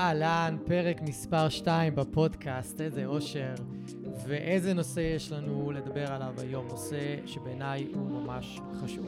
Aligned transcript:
אהלן, 0.00 0.56
פרק 0.66 1.02
מספר 1.02 1.48
2 1.48 1.94
בפודקאסט, 1.94 2.80
איזה 2.80 3.06
אושר 3.06 3.54
ואיזה 4.26 4.74
נושא 4.74 5.00
יש 5.00 5.32
לנו 5.32 5.70
לדבר 5.70 6.12
עליו 6.12 6.34
היום, 6.40 6.68
נושא 6.68 7.26
שבעיניי 7.26 7.84
הוא 7.94 8.10
ממש 8.10 8.60
חשוב. 8.74 9.06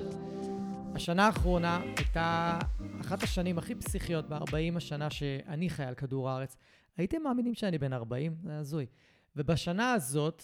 השנה 0.94 1.26
האחרונה 1.26 1.80
הייתה 1.96 2.58
אחת 3.00 3.22
השנים 3.22 3.58
הכי 3.58 3.74
פסיכיות 3.74 4.28
ב-40 4.28 4.76
השנה 4.76 5.10
שאני 5.10 5.70
חי 5.70 5.84
על 5.84 5.94
כדור 5.94 6.30
הארץ. 6.30 6.56
הייתם 6.96 7.22
מאמינים 7.22 7.54
שאני 7.54 7.78
בן 7.78 7.92
40? 7.92 8.36
זה 8.44 8.58
הזוי. 8.58 8.86
ובשנה 9.36 9.92
הזאת 9.92 10.42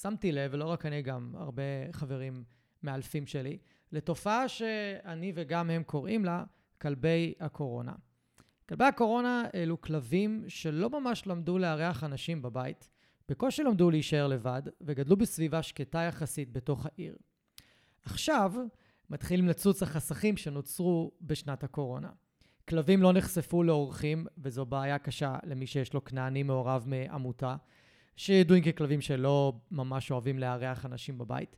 שמתי 0.00 0.32
לב, 0.32 0.50
ולא 0.54 0.64
רק 0.64 0.86
אני, 0.86 1.02
גם 1.02 1.32
הרבה 1.36 1.62
חברים 1.92 2.44
מאלפים 2.82 3.26
שלי, 3.26 3.58
לתופעה 3.92 4.48
שאני 4.48 5.32
וגם 5.34 5.70
הם 5.70 5.82
קוראים 5.82 6.24
לה 6.24 6.44
כלבי 6.80 7.34
הקורונה. 7.40 7.92
כלבי 8.68 8.84
הקורונה 8.84 9.44
אלו 9.54 9.80
כלבים 9.80 10.44
שלא 10.48 10.90
ממש 10.90 11.26
למדו 11.26 11.58
לארח 11.58 12.04
אנשים 12.04 12.42
בבית, 12.42 12.88
בקושי 13.28 13.62
למדו 13.62 13.90
להישאר 13.90 14.26
לבד, 14.26 14.62
וגדלו 14.80 15.16
בסביבה 15.16 15.62
שקטה 15.62 15.98
יחסית 15.98 16.52
בתוך 16.52 16.86
העיר. 16.86 17.16
עכשיו 18.04 18.52
מתחילים 19.10 19.48
לצוץ 19.48 19.82
החסכים 19.82 20.36
שנוצרו 20.36 21.12
בשנת 21.20 21.64
הקורונה. 21.64 22.10
כלבים 22.68 23.02
לא 23.02 23.12
נחשפו 23.12 23.62
לאורחים, 23.62 24.26
וזו 24.38 24.66
בעיה 24.66 24.98
קשה 24.98 25.36
למי 25.44 25.66
שיש 25.66 25.94
לו 25.94 26.04
כנעני 26.04 26.42
מעורב 26.42 26.84
מעמותה, 26.86 27.56
שידועים 28.16 28.64
ככלבים 28.64 29.00
שלא 29.00 29.52
ממש 29.70 30.10
אוהבים 30.10 30.38
לארח 30.38 30.86
אנשים 30.86 31.18
בבית. 31.18 31.56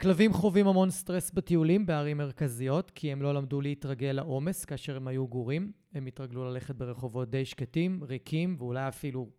כלבים 0.00 0.32
חווים 0.32 0.66
המון 0.66 0.90
סטרס 0.90 1.30
בטיולים 1.30 1.86
בערים 1.86 2.16
מרכזיות, 2.16 2.90
כי 2.90 3.12
הם 3.12 3.22
לא 3.22 3.34
למדו 3.34 3.60
להתרגל 3.60 4.12
לעומס 4.12 4.64
כאשר 4.64 4.96
הם 4.96 5.08
היו 5.08 5.28
גורים. 5.28 5.72
הם 5.94 6.06
התרגלו 6.06 6.44
ללכת 6.44 6.74
ברחובות 6.74 7.30
די 7.30 7.44
שקטים, 7.44 8.04
ריקים, 8.04 8.56
ואולי 8.58 8.88
אפילו 8.88 9.30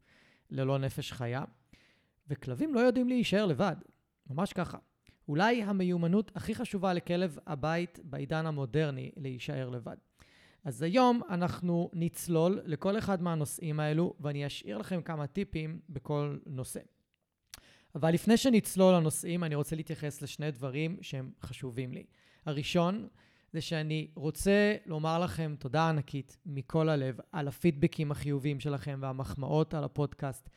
ללא 0.50 0.78
נפש 0.78 1.12
חיה. 1.12 1.44
וכלבים 2.28 2.74
לא 2.74 2.80
יודעים 2.80 3.08
להישאר 3.08 3.46
לבד, 3.46 3.76
ממש 4.30 4.54
ככה. 4.54 4.78
אולי 5.28 5.64
המיומנות 5.64 6.32
הכי 6.36 6.56
חשובה 6.56 6.94
לכלב 6.94 7.38
הבית 7.48 8.00
בעידן 8.04 8.46
המודרני 8.46 9.12
להישאר 9.18 9.70
לבד. 9.70 9.98
אז 10.64 10.82
היום 10.82 11.22
אנחנו 11.30 11.90
נצלול 11.94 12.62
לכל 12.66 12.98
אחד 12.98 13.22
מהנושאים 13.22 13.80
האלו, 13.80 14.14
ואני 14.20 14.48
אשאיר 14.48 14.78
לכם 14.78 15.02
כמה 15.02 15.28
טיפים 15.28 15.80
בכל 15.90 16.38
נושא. 16.46 16.80
אבל 17.96 18.14
לפני 18.14 18.38
שנצלול 18.38 18.96
לנושאים, 18.96 19.44
אני 19.44 19.56
רוצה 19.56 19.76
להתייחס 19.76 20.22
לשני 20.22 20.52
דברים 20.52 20.98
שהם 21.02 21.32
חשובים 21.42 21.94
לי. 21.94 22.04
הראשון, 22.46 23.08
זה 23.54 23.62
שאני 23.62 24.08
רוצה 24.16 24.76
לומר 24.86 25.20
לכם 25.20 25.56
תודה 25.60 25.90
ענקית 25.90 26.38
מכל 26.46 26.90
הלב 26.90 27.20
על 27.32 27.48
הפידבקים 27.48 28.12
החיוביים 28.12 28.60
שלכם 28.60 29.00
והמחמאות 29.02 29.74
על 29.74 29.84
הפודקאסט. 29.84 30.50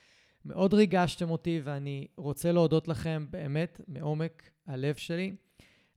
מאוד 0.45 0.75
ריגשתם 0.75 1.31
אותי 1.31 1.61
ואני 1.65 2.07
רוצה 2.17 2.53
להודות 2.53 2.89
לכם 2.89 3.27
באמת 3.31 3.81
מעומק 3.89 4.51
הלב 4.67 4.95
שלי. 4.95 5.37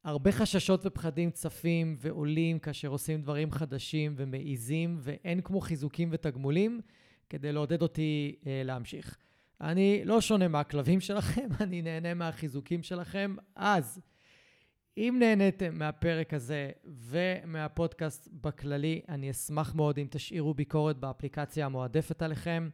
הרבה 0.04 0.32
חששות 0.32 0.86
ופחדים 0.86 1.32
צפים 1.32 1.96
ועולים 2.00 2.60
כאשר 2.60 2.88
עושים 2.88 3.22
דברים 3.22 3.52
חדשים 3.52 4.14
ומעיזים, 4.18 4.98
ואין 5.00 5.42
כמו 5.42 5.62
חיזוקים 5.62 6.10
ותגמולים 6.12 6.82
כדי 7.30 7.52
לעודד 7.52 7.82
אותי 7.82 8.36
אה, 8.48 8.62
להמשיך. 8.66 9.18
אני 9.62 10.02
לא 10.06 10.22
שונה 10.22 10.48
מהכלבים 10.48 11.00
שלכם, 11.00 11.48
אני 11.64 11.82
נהנה 11.82 12.14
מהחיזוקים 12.14 12.84
שלכם. 12.84 13.36
אז, 13.56 14.02
אם 14.98 15.16
נהניתם 15.20 15.78
מהפרק 15.78 16.34
הזה 16.34 16.72
ומהפודקאסט 16.86 18.28
בכללי, 18.32 19.02
אני 19.10 19.32
אשמח 19.32 19.76
מאוד 19.76 19.98
אם 19.98 20.08
תשאירו 20.10 20.54
ביקורת 20.54 20.98
באפליקציה 20.98 21.66
המועדפת 21.66 22.22
עליכם. 22.22 22.70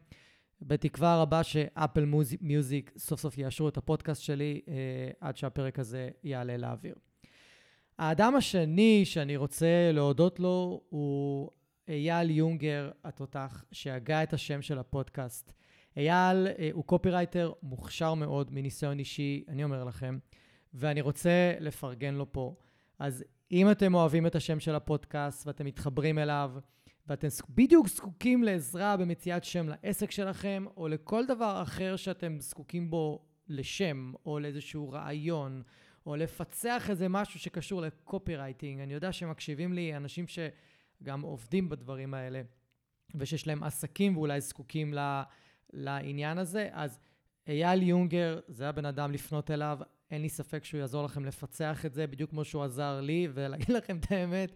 בתקווה 0.62 1.22
רבה 1.22 1.42
שאפל 1.42 2.04
מיוזיק 2.40 2.92
סוף 2.98 3.20
סוף 3.20 3.38
יאשרו 3.38 3.68
את 3.68 3.76
הפודקאסט 3.76 4.22
שלי 4.22 4.60
אה, 4.68 4.74
עד 5.20 5.36
שהפרק 5.36 5.78
הזה 5.78 6.10
יעלה 6.22 6.56
לאוויר. 6.56 6.94
האדם 7.98 8.36
השני 8.36 9.04
שאני 9.04 9.36
רוצה 9.36 9.90
להודות 9.92 10.40
לו 10.40 10.80
הוא 10.88 11.50
אייל 11.88 12.30
יונגר 12.30 12.90
התותח, 13.04 13.64
שהגה 13.72 14.22
את 14.22 14.32
השם 14.32 14.62
של 14.62 14.78
הפודקאסט. 14.78 15.52
אייל 15.96 16.46
אה, 16.46 16.68
הוא 16.72 16.84
קופירייטר 16.84 17.52
מוכשר 17.62 18.14
מאוד 18.14 18.52
מניסיון 18.52 18.98
אישי, 18.98 19.44
אני 19.48 19.64
אומר 19.64 19.84
לכם, 19.84 20.18
ואני 20.74 21.00
רוצה 21.00 21.54
לפרגן 21.60 22.14
לו 22.14 22.32
פה. 22.32 22.54
אז 22.98 23.24
אם 23.52 23.70
אתם 23.70 23.94
אוהבים 23.94 24.26
את 24.26 24.34
השם 24.34 24.60
של 24.60 24.74
הפודקאסט 24.74 25.46
ואתם 25.46 25.64
מתחברים 25.64 26.18
אליו, 26.18 26.52
ואתם 27.06 27.28
בדיוק 27.48 27.88
זקוקים 27.88 28.42
לעזרה 28.42 28.96
במציאת 28.96 29.44
שם 29.44 29.68
לעסק 29.68 30.10
שלכם, 30.10 30.64
או 30.76 30.88
לכל 30.88 31.26
דבר 31.26 31.62
אחר 31.62 31.96
שאתם 31.96 32.40
זקוקים 32.40 32.90
בו 32.90 33.24
לשם, 33.48 34.12
או 34.26 34.38
לאיזשהו 34.38 34.90
רעיון, 34.90 35.62
או 36.06 36.16
לפצח 36.16 36.90
איזה 36.90 37.08
משהו 37.08 37.40
שקשור 37.40 37.82
לקופירייטינג. 37.82 38.80
אני 38.80 38.94
יודע 38.94 39.12
שמקשיבים 39.12 39.72
לי 39.72 39.96
אנשים 39.96 40.24
שגם 40.26 41.20
עובדים 41.20 41.68
בדברים 41.68 42.14
האלה, 42.14 42.42
ושיש 43.14 43.46
להם 43.46 43.62
עסקים 43.62 44.16
ואולי 44.16 44.40
זקוקים 44.40 44.94
ל... 44.94 45.22
לעניין 45.72 46.38
הזה, 46.38 46.68
אז 46.72 46.98
אייל 47.48 47.82
יונגר, 47.82 48.40
זה 48.48 48.68
הבן 48.68 48.84
אדם 48.84 49.12
לפנות 49.12 49.50
אליו, 49.50 49.78
אין 50.10 50.22
לי 50.22 50.28
ספק 50.28 50.64
שהוא 50.64 50.80
יעזור 50.80 51.04
לכם 51.04 51.24
לפצח 51.24 51.86
את 51.86 51.94
זה, 51.94 52.06
בדיוק 52.06 52.30
כמו 52.30 52.44
שהוא 52.44 52.62
עזר 52.62 53.00
לי, 53.00 53.28
ולהגיד 53.34 53.70
לכם 53.78 53.96
את 53.96 54.12
האמת, 54.12 54.52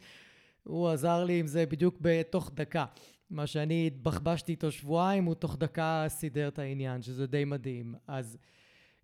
הוא 0.63 0.89
עזר 0.89 1.25
לי 1.25 1.41
עם 1.41 1.47
זה 1.47 1.67
בדיוק 1.67 1.97
בתוך 2.01 2.51
דקה. 2.55 2.85
מה 3.31 3.47
שאני 3.47 3.87
התבחבשתי 3.87 4.53
איתו 4.53 4.73
שבועיים, 4.73 5.25
הוא 5.25 5.35
תוך 5.35 5.57
דקה 5.57 6.05
סידר 6.09 6.49
את 6.49 6.59
העניין, 6.59 7.03
שזה 7.03 7.27
די 7.27 7.45
מדהים. 7.45 7.95
אז 8.07 8.39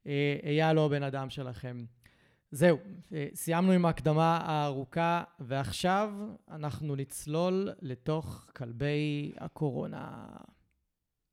אה, 0.06 0.36
אייל 0.44 0.76
הוא 0.76 0.86
הבן 0.86 1.02
אדם 1.02 1.30
שלכם. 1.30 1.84
זהו, 2.50 2.78
אה, 3.12 3.26
סיימנו 3.34 3.72
עם 3.72 3.86
ההקדמה 3.86 4.36
הארוכה, 4.36 5.24
ועכשיו 5.40 6.12
אנחנו 6.50 6.96
נצלול 6.96 7.70
לתוך 7.82 8.46
כלבי 8.56 9.32
הקורונה. 9.38 10.26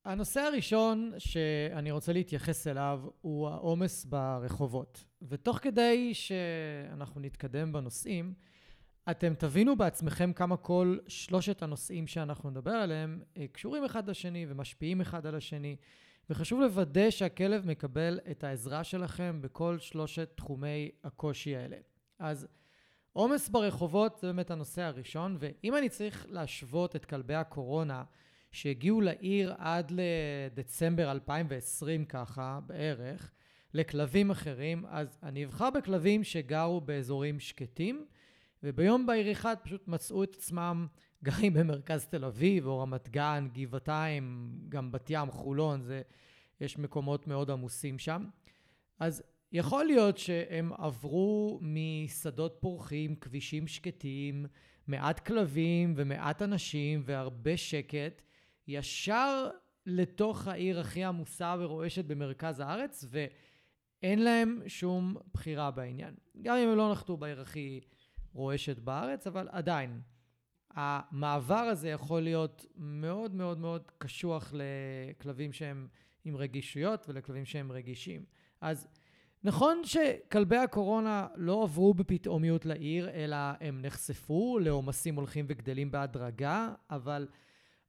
הנושא 0.06 0.42
הראשון 0.42 1.14
שאני 1.18 1.92
רוצה 1.92 2.14
להתייחס 2.14 2.68
אליו 2.68 3.02
הוא 3.22 3.48
העומס 3.50 4.06
ברחובות. 4.06 5.06
ותוך 5.22 5.58
כדי 5.58 6.14
שאנחנו 6.14 7.22
נתקדם 7.22 7.74
בנושאים, 7.74 8.34
אתם 9.12 9.34
תבינו 9.34 9.76
בעצמכם 9.76 10.34
כמה 10.34 10.58
כל 10.58 10.98
שלושת 11.08 11.62
הנושאים 11.62 12.08
שאנחנו 12.08 12.50
נדבר 12.50 12.72
עליהם 12.72 13.22
אה, 13.38 13.46
קשורים 13.52 13.86
אחד 13.86 14.10
לשני 14.10 14.46
ומשפיעים 14.50 15.02
אחד 15.02 15.26
על 15.26 15.36
השני, 15.36 15.76
וחשוב 16.30 16.62
לוודא 16.62 17.10
שהכלב 17.10 17.68
מקבל 17.68 18.20
את 18.32 18.44
העזרה 18.44 18.84
שלכם 18.84 19.40
בכל 19.42 19.80
שלושת 19.80 20.32
תחומי 20.36 20.92
הקושי 21.04 21.56
האלה. 21.56 21.78
אז 22.20 22.48
עומס 23.14 23.50
ברחובות 23.50 24.18
זה 24.22 24.28
באמת 24.28 24.52
הנושא 24.52 24.82
הראשון, 24.82 25.38
ואם 25.40 25.76
אני 25.76 25.90
צריך 25.90 26.26
להשוות 26.30 26.96
את 26.96 27.06
כלבי 27.06 27.36
הקורונה 27.36 28.04
שהגיעו 28.52 29.02
לעיר 29.02 29.54
עד 29.58 29.92
לדצמבר 29.96 31.12
2020 31.12 32.06
ככה, 32.06 32.60
בערך, 32.66 33.32
לכלבים 33.74 34.32
אחרים, 34.32 34.86
אז 34.90 35.20
אני 35.24 35.46
אבחר 35.46 35.70
בכלבים 35.70 36.24
שגרו 36.24 36.82
באזורים 36.82 37.40
שקטים, 37.40 38.06
וביום 38.64 39.06
בהיר 39.06 39.32
אחד 39.32 39.56
פשוט 39.64 39.88
מצאו 39.88 40.24
את 40.24 40.36
עצמם 40.36 40.88
גרים 41.24 41.54
במרכז 41.54 42.06
תל 42.06 42.26
אביב, 42.26 42.68
או 42.68 42.80
רמת 42.80 43.10
גן, 43.10 43.48
גבעתיים, 43.54 44.56
גם 44.70 44.92
בת 44.92 45.10
ים, 45.10 45.32
חולון, 45.32 45.82
זה, 45.82 46.02
יש 46.62 46.78
מקומות 46.78 47.28
מאוד 47.28 47.52
עמוסים 47.52 48.00
שם. 48.00 48.26
אז 49.00 49.24
יכול 49.52 49.86
להיות 49.86 50.18
שהם 50.18 50.74
עברו 50.74 51.60
משדות 51.62 52.58
פורחים, 52.60 53.16
כבישים 53.16 53.68
שקטים, 53.68 54.46
מעט 54.88 55.20
כלבים 55.20 55.94
ומעט 55.98 56.42
אנשים 56.42 57.02
והרבה 57.06 57.58
שקט, 57.58 58.22
ישר 58.72 59.50
לתוך 59.86 60.48
העיר 60.48 60.80
הכי 60.80 61.04
עמוסה 61.04 61.56
ורועשת 61.60 62.06
במרכז 62.06 62.60
הארץ, 62.60 63.06
ואין 63.10 64.24
להם 64.24 64.62
שום 64.68 65.16
בחירה 65.34 65.72
בעניין. 65.72 66.14
גם 66.42 66.58
אם 66.58 66.70
הם 66.70 66.78
לא 66.78 66.92
נחתו 66.92 67.18
בעיר 67.18 67.42
הכי 67.42 67.80
רועשת 68.34 68.80
בארץ, 68.80 69.28
אבל 69.28 69.48
עדיין, 69.52 70.02
המעבר 70.74 71.56
הזה 71.56 71.90
יכול 71.90 72.22
להיות 72.22 72.66
מאוד 72.76 73.36
מאוד 73.36 73.58
מאוד 73.58 73.92
קשוח 73.98 74.54
לכלבים 74.54 75.54
שהם 75.54 75.88
עם 76.26 76.36
רגישויות 76.36 77.06
ולכלבים 77.10 77.46
שהם 77.46 77.72
רגישים. 77.72 78.26
אז 78.62 78.88
נכון 79.44 79.82
שכלבי 79.84 80.58
הקורונה 80.58 81.28
לא 81.36 81.64
עברו 81.64 81.94
בפתאומיות 81.94 82.66
לעיר, 82.66 83.10
אלא 83.10 83.38
הם 83.62 83.82
נחשפו 83.82 84.60
לעומסים 84.60 85.16
הולכים 85.16 85.46
וגדלים 85.50 85.92
בהדרגה, 85.92 86.74
אבל 86.90 87.28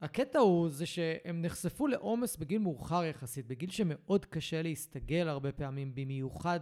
הקטע 0.03 0.39
הוא 0.39 0.69
זה 0.69 0.87
שהם 0.87 1.43
נחשפו 1.43 1.87
לעומס 1.87 2.37
בגיל 2.37 2.59
מאוחר 2.59 3.05
יחסית, 3.05 3.47
בגיל 3.47 3.71
שמאוד 3.71 4.25
קשה 4.25 4.63
להסתגל 4.63 5.29
הרבה 5.29 5.53
פעמים, 5.53 5.95
במיוחד 5.95 6.61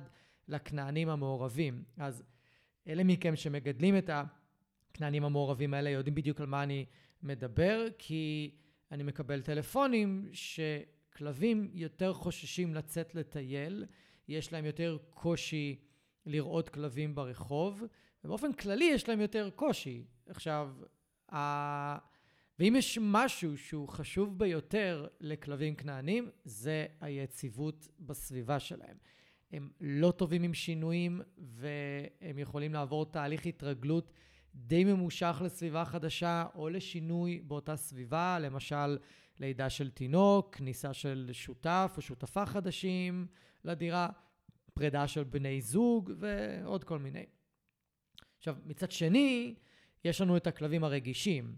לכנענים 0.49 1.09
המעורבים. 1.09 1.85
אז 1.97 2.23
אלה 2.89 3.05
מכם 3.05 3.37
שמגדלים 3.37 3.99
את 3.99 4.11
הכנענים 4.13 5.25
המעורבים 5.25 5.75
האלה 5.75 5.91
יודעים 5.91 6.15
בדיוק 6.15 6.41
על 6.41 6.47
מה 6.47 6.63
אני 6.63 6.85
מדבר, 7.23 7.87
כי 7.99 8.51
אני 8.93 9.03
מקבל 9.03 9.43
טלפונים 9.43 10.29
שכלבים 10.33 11.71
יותר 11.73 12.13
חוששים 12.13 12.75
לצאת 12.75 13.15
לטייל, 13.15 13.87
יש 14.29 14.53
להם 14.53 14.65
יותר 14.65 14.99
קושי 15.11 15.81
לראות 16.27 16.69
כלבים 16.69 17.15
ברחוב, 17.15 17.83
ובאופן 18.25 18.53
כללי 18.53 18.85
יש 18.85 19.09
להם 19.09 19.21
יותר 19.21 19.51
קושי. 19.55 20.05
עכשיו. 20.27 20.71
ואם 22.61 22.77
יש 22.77 22.99
משהו 23.03 23.59
שהוא 23.59 23.89
חשוב 23.89 24.39
ביותר 24.39 25.07
לכלבים 25.21 25.75
כנענים, 25.75 26.31
זה 26.45 26.87
היציבות 27.01 27.89
בסביבה 28.01 28.61
שלהם. 28.61 28.97
הם 29.53 29.71
לא 29.81 30.11
טובים 30.11 30.43
עם 30.43 30.55
שינויים, 30.55 31.21
והם 31.39 32.39
יכולים 32.39 32.73
לעבור 32.73 33.07
תהליך 33.07 33.47
התרגלות 33.47 34.13
די 34.55 34.85
ממושך 34.85 35.43
לסביבה 35.45 35.85
חדשה, 35.85 36.47
או 36.55 36.69
לשינוי 36.69 37.41
באותה 37.47 37.77
סביבה, 37.77 38.39
למשל 38.39 38.99
לידה 39.39 39.71
של 39.71 39.91
תינוק, 39.91 40.55
כניסה 40.55 40.93
של 40.93 41.31
שותף 41.33 41.95
או 41.97 42.03
שותפה 42.03 42.47
חדשים 42.47 43.27
לדירה, 43.65 44.09
פרידה 44.75 45.09
של 45.09 45.25
בני 45.25 45.61
זוג 45.61 46.13
ועוד 46.17 46.85
כל 46.85 46.99
מיני. 46.99 47.27
עכשיו, 48.39 48.57
מצד 48.65 48.91
שני, 48.91 49.55
יש 50.05 50.21
לנו 50.21 50.37
את 50.37 50.47
הכלבים 50.47 50.85
הרגישים, 50.85 51.57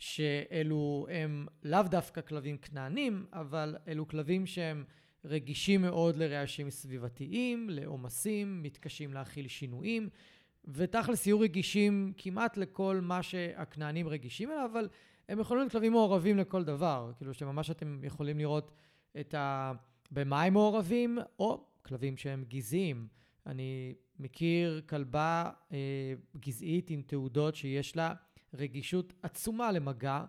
שאלו 0.00 1.06
הם 1.10 1.46
לאו 1.62 1.82
דווקא 1.82 2.20
כלבים 2.20 2.58
כנענים, 2.58 3.26
אבל 3.32 3.76
אלו 3.88 4.08
כלבים 4.08 4.46
שהם 4.46 4.84
רגישים 5.24 5.82
מאוד 5.82 6.16
לרעשים 6.16 6.70
סביבתיים, 6.70 7.70
לעומסים, 7.70 8.62
מתקשים 8.62 9.12
להכיל 9.14 9.48
שינויים, 9.48 10.08
ותכלס 10.64 11.26
יהיו 11.26 11.40
רגישים 11.40 12.12
כמעט 12.16 12.56
לכל 12.56 13.00
מה 13.02 13.22
שהכנענים 13.22 14.08
רגישים 14.08 14.50
אליו, 14.50 14.70
אבל 14.72 14.88
הם 15.28 15.40
יכולים 15.40 15.60
להיות 15.60 15.72
כלבים 15.72 15.92
מעורבים 15.92 16.38
לכל 16.38 16.64
דבר. 16.64 17.12
כאילו 17.16 17.34
שממש 17.34 17.70
אתם 17.70 18.00
יכולים 18.04 18.38
לראות 18.38 18.72
את 19.20 19.34
ה... 19.34 19.72
במה 20.10 20.42
הם 20.42 20.52
מעורבים, 20.52 21.18
או 21.38 21.64
כלבים 21.82 22.16
שהם 22.16 22.44
גזעיים. 22.48 23.06
אני 23.46 23.94
מכיר 24.18 24.82
כלבה 24.88 25.50
אה, 25.72 26.14
גזעית 26.40 26.90
עם 26.90 27.02
תעודות 27.02 27.54
שיש 27.54 27.96
לה 27.96 28.14
רגישות 28.54 29.12
עצומה 29.22 29.72
למגע, 29.72 30.24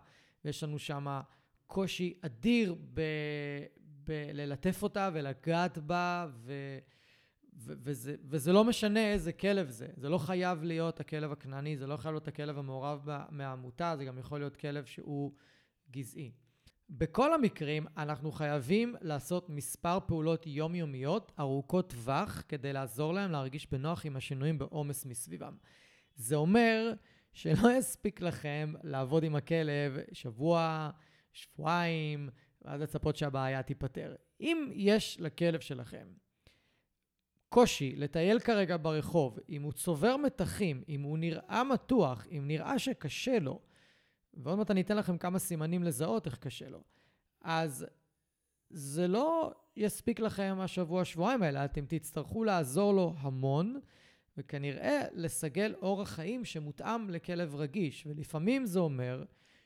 ויש 0.45 0.63
לנו 0.63 0.79
שם 0.79 1.21
קושי 1.67 2.13
אדיר 2.21 2.75
ב... 2.93 3.01
בללטף 4.03 4.83
אותה 4.83 5.09
ולגעת 5.13 5.77
בה, 5.77 6.27
ו... 6.31 6.53
ו- 7.57 7.73
וזה, 7.83 8.15
וזה 8.23 8.53
לא 8.53 8.63
משנה 8.63 9.11
איזה 9.11 9.31
כלב 9.31 9.69
זה. 9.69 9.87
זה 9.97 10.09
לא 10.09 10.17
חייב 10.17 10.63
להיות 10.63 10.99
הכלב 10.99 11.31
הכנעני, 11.31 11.77
זה 11.77 11.87
לא 11.87 11.97
חייב 11.97 12.13
להיות 12.13 12.27
הכלב 12.27 12.57
המעורב 12.57 13.07
מהעמותה, 13.29 13.93
זה 13.97 14.05
גם 14.05 14.17
יכול 14.17 14.39
להיות 14.39 14.57
כלב 14.57 14.85
שהוא 14.85 15.31
גזעי. 15.91 16.31
בכל 16.89 17.33
המקרים 17.33 17.85
אנחנו 17.97 18.31
חייבים 18.31 18.95
לעשות 19.01 19.49
מספר 19.49 19.99
פעולות 20.07 20.47
יומיומיות 20.47 21.31
ארוכות 21.39 21.89
טווח 21.89 22.43
כדי 22.47 22.73
לעזור 22.73 23.13
להם 23.13 23.31
להרגיש 23.31 23.71
בנוח 23.71 24.05
עם 24.05 24.15
השינויים 24.15 24.57
בעומס 24.57 25.05
מסביבם. 25.05 25.55
זה 26.15 26.35
אומר 26.35 26.93
שלא 27.33 27.71
יספיק 27.77 28.21
לכם 28.21 28.73
לעבוד 28.83 29.23
עם 29.23 29.35
הכלב 29.35 29.97
שבוע, 30.11 30.89
שבועיים, 31.33 32.29
ואז 32.61 32.81
לצפות 32.81 33.15
שהבעיה 33.15 33.63
תיפתר. 33.63 34.15
אם 34.41 34.71
יש 34.73 35.17
לכלב 35.19 35.59
שלכם 35.59 36.07
קושי 37.49 37.95
לטייל 37.95 38.39
כרגע 38.39 38.77
ברחוב, 38.81 39.39
אם 39.49 39.61
הוא 39.61 39.71
צובר 39.71 40.17
מתחים, 40.17 40.83
אם 40.89 41.01
הוא 41.01 41.17
נראה 41.17 41.63
מתוח, 41.63 42.27
אם 42.31 42.43
נראה 42.47 42.79
שקשה 42.79 43.39
לו, 43.39 43.59
ועוד 44.33 44.57
מעט 44.57 44.71
אני 44.71 44.81
אתן 44.81 44.97
לכם 44.97 45.17
כמה 45.17 45.39
סימנים 45.39 45.83
לזהות 45.83 46.25
איך 46.25 46.37
קשה 46.37 46.69
לו, 46.69 46.83
אז 47.41 47.85
זה 48.69 49.07
לא 49.07 49.53
יספיק 49.75 50.19
לכם 50.19 50.57
השבוע-שבועיים 50.59 51.43
האלה, 51.43 51.65
אתם 51.65 51.85
תצטרכו 51.87 52.43
לעזור 52.43 52.93
לו 52.93 53.13
המון, 53.17 53.79
וכנראה 54.41 55.01
לסגל 55.13 55.73
אורח 55.81 56.09
חיים 56.09 56.45
שמותאם 56.45 57.09
לכלב 57.09 57.55
רגיש. 57.55 58.07
ולפעמים 58.07 58.65
זה 58.65 58.79
אומר 58.79 59.23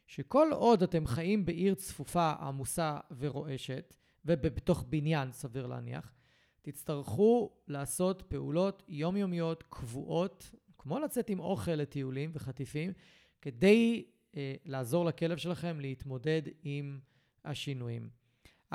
שכל 0.07 0.47
עוד 0.51 0.83
אתם 0.83 1.05
חיים 1.07 1.45
בעיר 1.45 1.75
צפופה, 1.75 2.33
עמוסה 2.39 2.97
ורועשת, 3.17 3.93
ובתוך 4.25 4.85
בניין, 4.89 5.31
סביר 5.31 5.67
להניח, 5.67 6.13
תצטרכו 6.61 7.51
לעשות 7.67 8.21
פעולות 8.21 8.83
יומיומיות 8.87 9.63
קבועות, 9.69 10.51
כמו 10.77 10.99
לצאת 10.99 11.29
עם 11.29 11.39
אוכל 11.39 11.71
לטיולים 11.71 12.31
וחטיפים, 12.33 12.93
כדי 13.41 14.05
אה, 14.37 14.55
לעזור 14.65 15.05
לכלב 15.05 15.37
שלכם 15.37 15.79
להתמודד 15.79 16.41
עם 16.63 16.99
השינויים. 17.45 18.09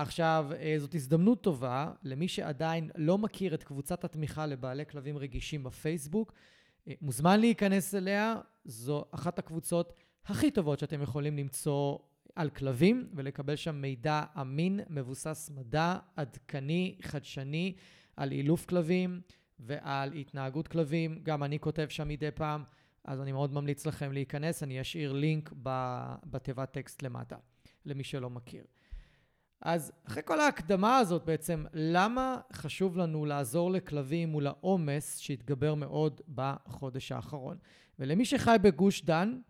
עכשיו, 0.03 0.51
אה, 0.59 0.75
זאת 0.79 0.95
הזדמנות 0.95 1.43
טובה 1.43 1.93
למי 2.03 2.29
שעדיין 2.29 2.91
לא 2.97 3.19
מכיר 3.19 3.55
את 3.55 3.63
קבוצת 3.63 4.05
התמיכה 4.05 4.47
לבעלי 4.47 4.87
כלבים 4.87 5.19
רגישים 5.19 5.63
בפייסבוק. 5.63 6.33
אה, 6.89 6.93
מוזמן 7.03 7.41
להיכנס 7.41 7.95
אליה, 7.95 8.37
זו 8.65 9.05
אחת 9.11 9.39
הקבוצות 9.39 9.93
הכי 10.27 10.51
טובות 10.51 10.79
שאתם 10.79 11.03
יכולים 11.03 11.37
למצוא 11.37 11.99
על 12.37 12.51
כלבים 12.51 13.09
ולקבל 13.15 13.57
שם 13.57 13.75
מידע 13.75 14.23
אמין, 14.41 14.81
מבוסס 14.89 15.51
מדע, 15.55 15.97
עדכני, 16.17 16.99
חדשני, 17.03 17.75
על 18.17 18.33
אילוף 18.33 18.67
כלבים 18.67 19.21
ועל 19.59 20.13
התנהגות 20.13 20.69
כלבים. 20.69 21.21
גם 21.23 21.43
אני 21.43 21.61
כותב 21.61 21.87
שם 21.89 22.09
מדי 22.09 22.31
פעם, 22.31 22.65
אז 23.05 23.21
אני 23.21 23.33
מאוד 23.33 23.53
ממליץ 23.53 23.87
לכם 23.87 24.13
להיכנס. 24.13 24.63
אני 24.63 24.81
אשאיר 24.81 25.13
לינק 25.13 25.53
בתיבת 26.25 26.73
טקסט 26.73 27.03
למטה, 27.03 27.37
למי 27.87 28.05
שלא 28.05 28.31
מכיר. 28.31 28.65
אז 29.61 29.93
אחרי 30.05 30.23
כל 30.27 30.41
ההקדמה 30.41 30.99
הזאת 30.99 31.25
בעצם, 31.25 31.65
למה 31.73 32.41
חשוב 32.53 32.97
לנו 32.97 33.25
לעזור 33.25 33.71
לכלבים 33.71 34.29
מול 34.29 34.47
העומס 34.47 35.19
שהתגבר 35.19 35.75
מאוד 35.75 36.21
בחודש 36.35 37.13
האחרון? 37.13 37.59
ולמי 37.99 38.25
שחי 38.25 38.57
בגוש 38.63 39.05
דן, 39.05 39.41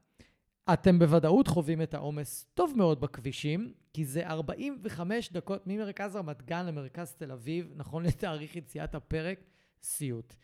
אתם 0.72 0.98
בוודאות 0.98 1.48
חווים 1.48 1.82
את 1.82 1.94
העומס 1.94 2.46
טוב 2.54 2.74
מאוד 2.76 3.00
בכבישים, 3.00 3.72
כי 3.92 4.04
זה 4.04 4.26
45 4.26 5.32
דקות 5.32 5.66
ממרכז 5.66 6.16
רמת 6.16 6.42
גן 6.42 6.66
למרכז 6.66 7.12
תל 7.12 7.32
אביב, 7.32 7.72
נכון 7.76 8.02
לתאריך 8.02 8.56
יציאת 8.56 8.94
הפרק, 8.94 9.40
סיוט. 9.82 10.34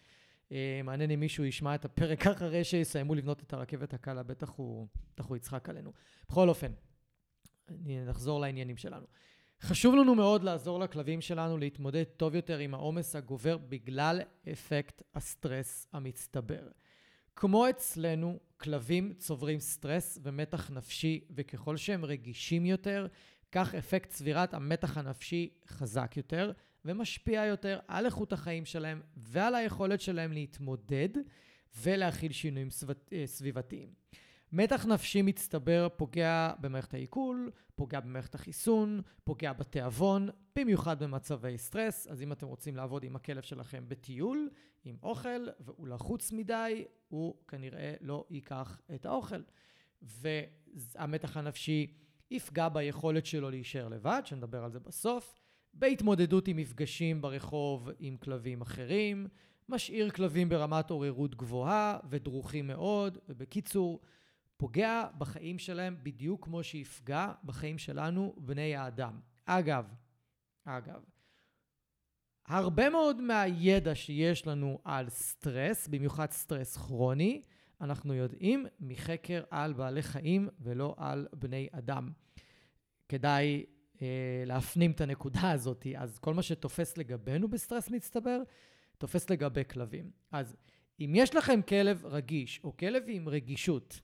אה, 0.52 0.80
מעניין 0.84 1.10
אם 1.10 1.20
מישהו 1.20 1.44
ישמע 1.44 1.74
את 1.74 1.84
הפרק 1.84 2.26
אחרי 2.26 2.64
שיסיימו 2.64 3.14
לבנות 3.14 3.42
את 3.42 3.52
הרכבת 3.52 3.94
הקלה, 3.94 4.22
בטח 4.22 4.52
הוא, 4.56 4.86
בטח 5.14 5.26
הוא 5.26 5.36
יצחק 5.36 5.68
עלינו. 5.68 5.92
בכל 6.28 6.48
אופן, 6.48 6.72
נחזור 7.86 8.40
לעניינים 8.40 8.76
שלנו. 8.76 9.06
חשוב 9.60 9.94
לנו 9.94 10.14
מאוד 10.14 10.44
לעזור 10.44 10.80
לכלבים 10.80 11.20
שלנו 11.20 11.58
להתמודד 11.58 12.04
טוב 12.04 12.34
יותר 12.34 12.58
עם 12.58 12.74
העומס 12.74 13.16
הגובר 13.16 13.56
בגלל 13.56 14.20
אפקט 14.52 15.02
הסטרס 15.14 15.86
המצטבר. 15.92 16.68
כמו 17.36 17.70
אצלנו, 17.70 18.38
כלבים 18.56 19.12
צוברים 19.18 19.60
סטרס 19.60 20.18
ומתח 20.22 20.70
נפשי, 20.70 21.20
וככל 21.30 21.76
שהם 21.76 22.04
רגישים 22.04 22.66
יותר, 22.66 23.06
כך 23.52 23.74
אפקט 23.74 24.10
צבירת 24.10 24.54
המתח 24.54 24.98
הנפשי 24.98 25.50
חזק 25.68 26.16
יותר, 26.16 26.52
ומשפיע 26.84 27.44
יותר 27.44 27.78
על 27.88 28.06
איכות 28.06 28.32
החיים 28.32 28.64
שלהם 28.64 29.02
ועל 29.16 29.54
היכולת 29.54 30.00
שלהם 30.00 30.32
להתמודד 30.32 31.08
ולהכיל 31.82 32.32
שינויים 32.32 32.68
סביבתיים. 33.26 33.88
מתח 34.52 34.86
נפשי 34.86 35.22
מצטבר 35.22 35.88
פוגע 35.96 36.52
במערכת 36.60 36.94
העיכול, 36.94 37.50
פוגע 37.74 38.00
במערכת 38.00 38.34
החיסון, 38.34 39.00
פוגע 39.24 39.52
בתיאבון, 39.52 40.28
במיוחד 40.56 41.02
במצבי 41.02 41.58
סטרס. 41.58 42.06
אז 42.06 42.22
אם 42.22 42.32
אתם 42.32 42.46
רוצים 42.46 42.76
לעבוד 42.76 43.04
עם 43.04 43.16
הכלב 43.16 43.42
שלכם 43.42 43.84
בטיול, 43.88 44.50
עם 44.84 44.96
אוכל, 45.02 45.46
והוא 45.60 45.88
לחוץ 45.88 46.32
מדי, 46.32 46.84
הוא 47.08 47.34
כנראה 47.48 47.94
לא 48.00 48.24
ייקח 48.30 48.80
את 48.94 49.06
האוכל. 49.06 49.40
והמתח 50.02 51.36
הנפשי 51.36 51.94
יפגע 52.30 52.68
ביכולת 52.68 53.26
שלו 53.26 53.50
להישאר 53.50 53.88
לבד, 53.88 54.22
שנדבר 54.24 54.64
על 54.64 54.70
זה 54.70 54.80
בסוף, 54.80 55.40
בהתמודדות 55.74 56.48
עם 56.48 56.56
מפגשים 56.56 57.20
ברחוב 57.20 57.90
עם 57.98 58.16
כלבים 58.16 58.60
אחרים, 58.60 59.26
משאיר 59.68 60.10
כלבים 60.10 60.48
ברמת 60.48 60.90
עוררות 60.90 61.34
גבוהה 61.34 61.98
ודרוכים 62.10 62.66
מאוד, 62.66 63.18
ובקיצור, 63.28 64.00
פוגע 64.56 65.06
בחיים 65.18 65.58
שלהם 65.58 65.96
בדיוק 66.02 66.44
כמו 66.44 66.62
שיפגע 66.62 67.32
בחיים 67.44 67.78
שלנו, 67.78 68.34
בני 68.38 68.76
האדם. 68.76 69.20
אגב, 69.44 69.94
אגב, 70.64 71.04
הרבה 72.46 72.90
מאוד 72.90 73.20
מהידע 73.20 73.94
שיש 73.94 74.46
לנו 74.46 74.78
על 74.84 75.08
סטרס, 75.08 75.88
במיוחד 75.88 76.30
סטרס 76.30 76.76
כרוני, 76.76 77.42
אנחנו 77.80 78.14
יודעים 78.14 78.66
ממחקר 78.80 79.42
על 79.50 79.72
בעלי 79.72 80.02
חיים 80.02 80.48
ולא 80.60 80.94
על 80.98 81.26
בני 81.32 81.68
אדם. 81.72 82.10
כדאי 83.08 83.64
אה, 84.02 84.42
להפנים 84.46 84.90
את 84.90 85.00
הנקודה 85.00 85.50
הזאת. 85.50 85.86
אז 85.96 86.18
כל 86.18 86.34
מה 86.34 86.42
שתופס 86.42 86.98
לגבינו 86.98 87.48
בסטרס 87.48 87.90
מצטבר, 87.90 88.42
תופס 88.98 89.30
לגבי 89.30 89.64
כלבים. 89.64 90.10
אז 90.32 90.56
אם 91.00 91.12
יש 91.14 91.34
לכם 91.34 91.60
כלב 91.62 92.06
רגיש 92.06 92.60
או 92.64 92.76
כלב 92.76 93.02
עם 93.06 93.28
רגישות, 93.28 94.00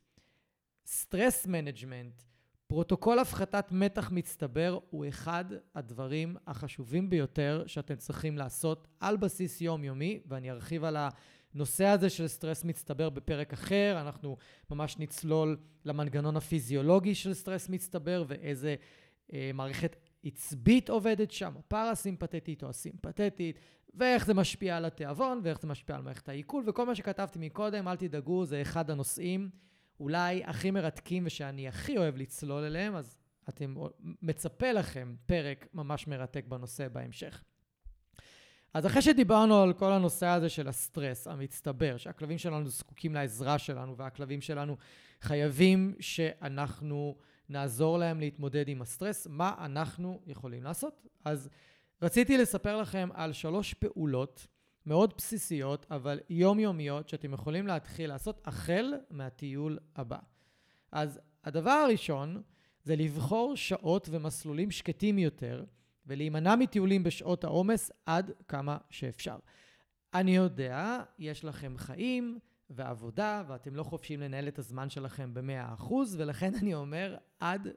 stress 0.86 1.46
management, 1.46 2.22
פרוטוקול 2.66 3.18
הפחתת 3.18 3.72
מתח 3.72 4.10
מצטבר 4.10 4.78
הוא 4.90 5.08
אחד 5.08 5.44
הדברים 5.74 6.36
החשובים 6.46 7.10
ביותר 7.10 7.64
שאתם 7.66 7.94
צריכים 7.96 8.38
לעשות 8.38 8.88
על 9.00 9.16
בסיס 9.16 9.60
יומיומי, 9.60 10.20
ואני 10.26 10.50
ארחיב 10.50 10.84
על 10.84 10.96
הנושא 11.54 11.84
הזה 11.84 12.10
של 12.10 12.28
סטרס 12.28 12.64
מצטבר 12.64 13.10
בפרק 13.10 13.52
אחר. 13.52 13.98
אנחנו 14.00 14.36
ממש 14.70 14.98
נצלול 14.98 15.56
למנגנון 15.84 16.36
הפיזיולוגי 16.36 17.14
של 17.14 17.34
סטרס 17.34 17.68
מצטבר 17.68 18.24
ואיזה 18.28 18.74
אה, 19.32 19.50
מערכת 19.54 19.96
עצבית 20.24 20.90
עובדת 20.90 21.30
שם, 21.30 21.52
הפרסימפטית 21.58 22.62
או 22.62 22.68
הסימפטית, 22.68 23.58
ואיך 23.94 24.26
זה 24.26 24.34
משפיע 24.34 24.76
על 24.76 24.84
התיאבון, 24.84 25.40
ואיך 25.44 25.60
זה 25.60 25.68
משפיע 25.68 25.96
על 25.96 26.02
מערכת 26.02 26.28
העיכול, 26.28 26.64
וכל 26.66 26.86
מה 26.86 26.94
שכתבתי 26.94 27.38
מקודם, 27.38 27.88
אל 27.88 27.96
תדאגו, 27.96 28.44
זה 28.44 28.62
אחד 28.62 28.90
הנושאים 28.90 29.50
אולי 30.02 30.44
הכי 30.44 30.70
מרתקים 30.70 31.22
ושאני 31.26 31.68
הכי 31.68 31.98
אוהב 31.98 32.16
לצלול 32.16 32.64
אליהם, 32.64 32.96
אז 32.96 33.16
אתם, 33.48 33.74
מצפה 34.22 34.72
לכם 34.72 35.14
פרק 35.26 35.66
ממש 35.74 36.06
מרתק 36.06 36.44
בנושא 36.48 36.88
בהמשך. 36.88 37.44
אז 38.74 38.86
אחרי 38.86 39.02
שדיברנו 39.02 39.62
על 39.62 39.72
כל 39.72 39.92
הנושא 39.92 40.26
הזה 40.26 40.48
של 40.48 40.68
הסטרס 40.68 41.26
המצטבר, 41.26 41.96
שהכלבים 41.96 42.38
שלנו 42.38 42.68
זקוקים 42.68 43.14
לעזרה 43.14 43.58
שלנו 43.58 43.96
והכלבים 43.96 44.40
שלנו 44.40 44.76
חייבים 45.20 45.94
שאנחנו 46.00 47.16
נעזור 47.48 47.98
להם 47.98 48.20
להתמודד 48.20 48.68
עם 48.68 48.82
הסטרס, 48.82 49.26
מה 49.30 49.54
אנחנו 49.58 50.20
יכולים 50.26 50.62
לעשות? 50.62 51.06
אז 51.24 51.48
רציתי 52.02 52.38
לספר 52.38 52.80
לכם 52.80 53.08
על 53.14 53.32
שלוש 53.32 53.74
פעולות 53.74 54.46
מאוד 54.86 55.14
בסיסיות, 55.16 55.86
אבל 55.90 56.20
יומיומיות, 56.30 57.08
שאתם 57.08 57.32
יכולים 57.32 57.66
להתחיל 57.66 58.08
לעשות 58.08 58.40
החל 58.44 58.92
מהטיול 59.10 59.78
הבא. 59.96 60.18
אז 60.92 61.20
הדבר 61.44 61.70
הראשון 61.70 62.42
זה 62.84 62.96
לבחור 62.96 63.56
שעות 63.56 64.08
ומסלולים 64.10 64.70
שקטים 64.70 65.18
יותר, 65.18 65.64
ולהימנע 66.06 66.56
מטיולים 66.56 67.02
בשעות 67.02 67.44
העומס 67.44 67.90
עד 68.06 68.30
כמה 68.48 68.78
שאפשר. 68.90 69.36
אני 70.14 70.36
יודע, 70.36 71.02
יש 71.18 71.44
לכם 71.44 71.74
חיים 71.76 72.38
ועבודה, 72.70 73.42
ואתם 73.48 73.74
לא 73.74 73.82
חופשיים 73.82 74.20
לנהל 74.20 74.48
את 74.48 74.58
הזמן 74.58 74.90
שלכם 74.90 75.34
ב-100%, 75.34 75.92
ולכן 76.16 76.54
אני 76.54 76.74
אומר, 76.74 77.16
עד 77.40 77.68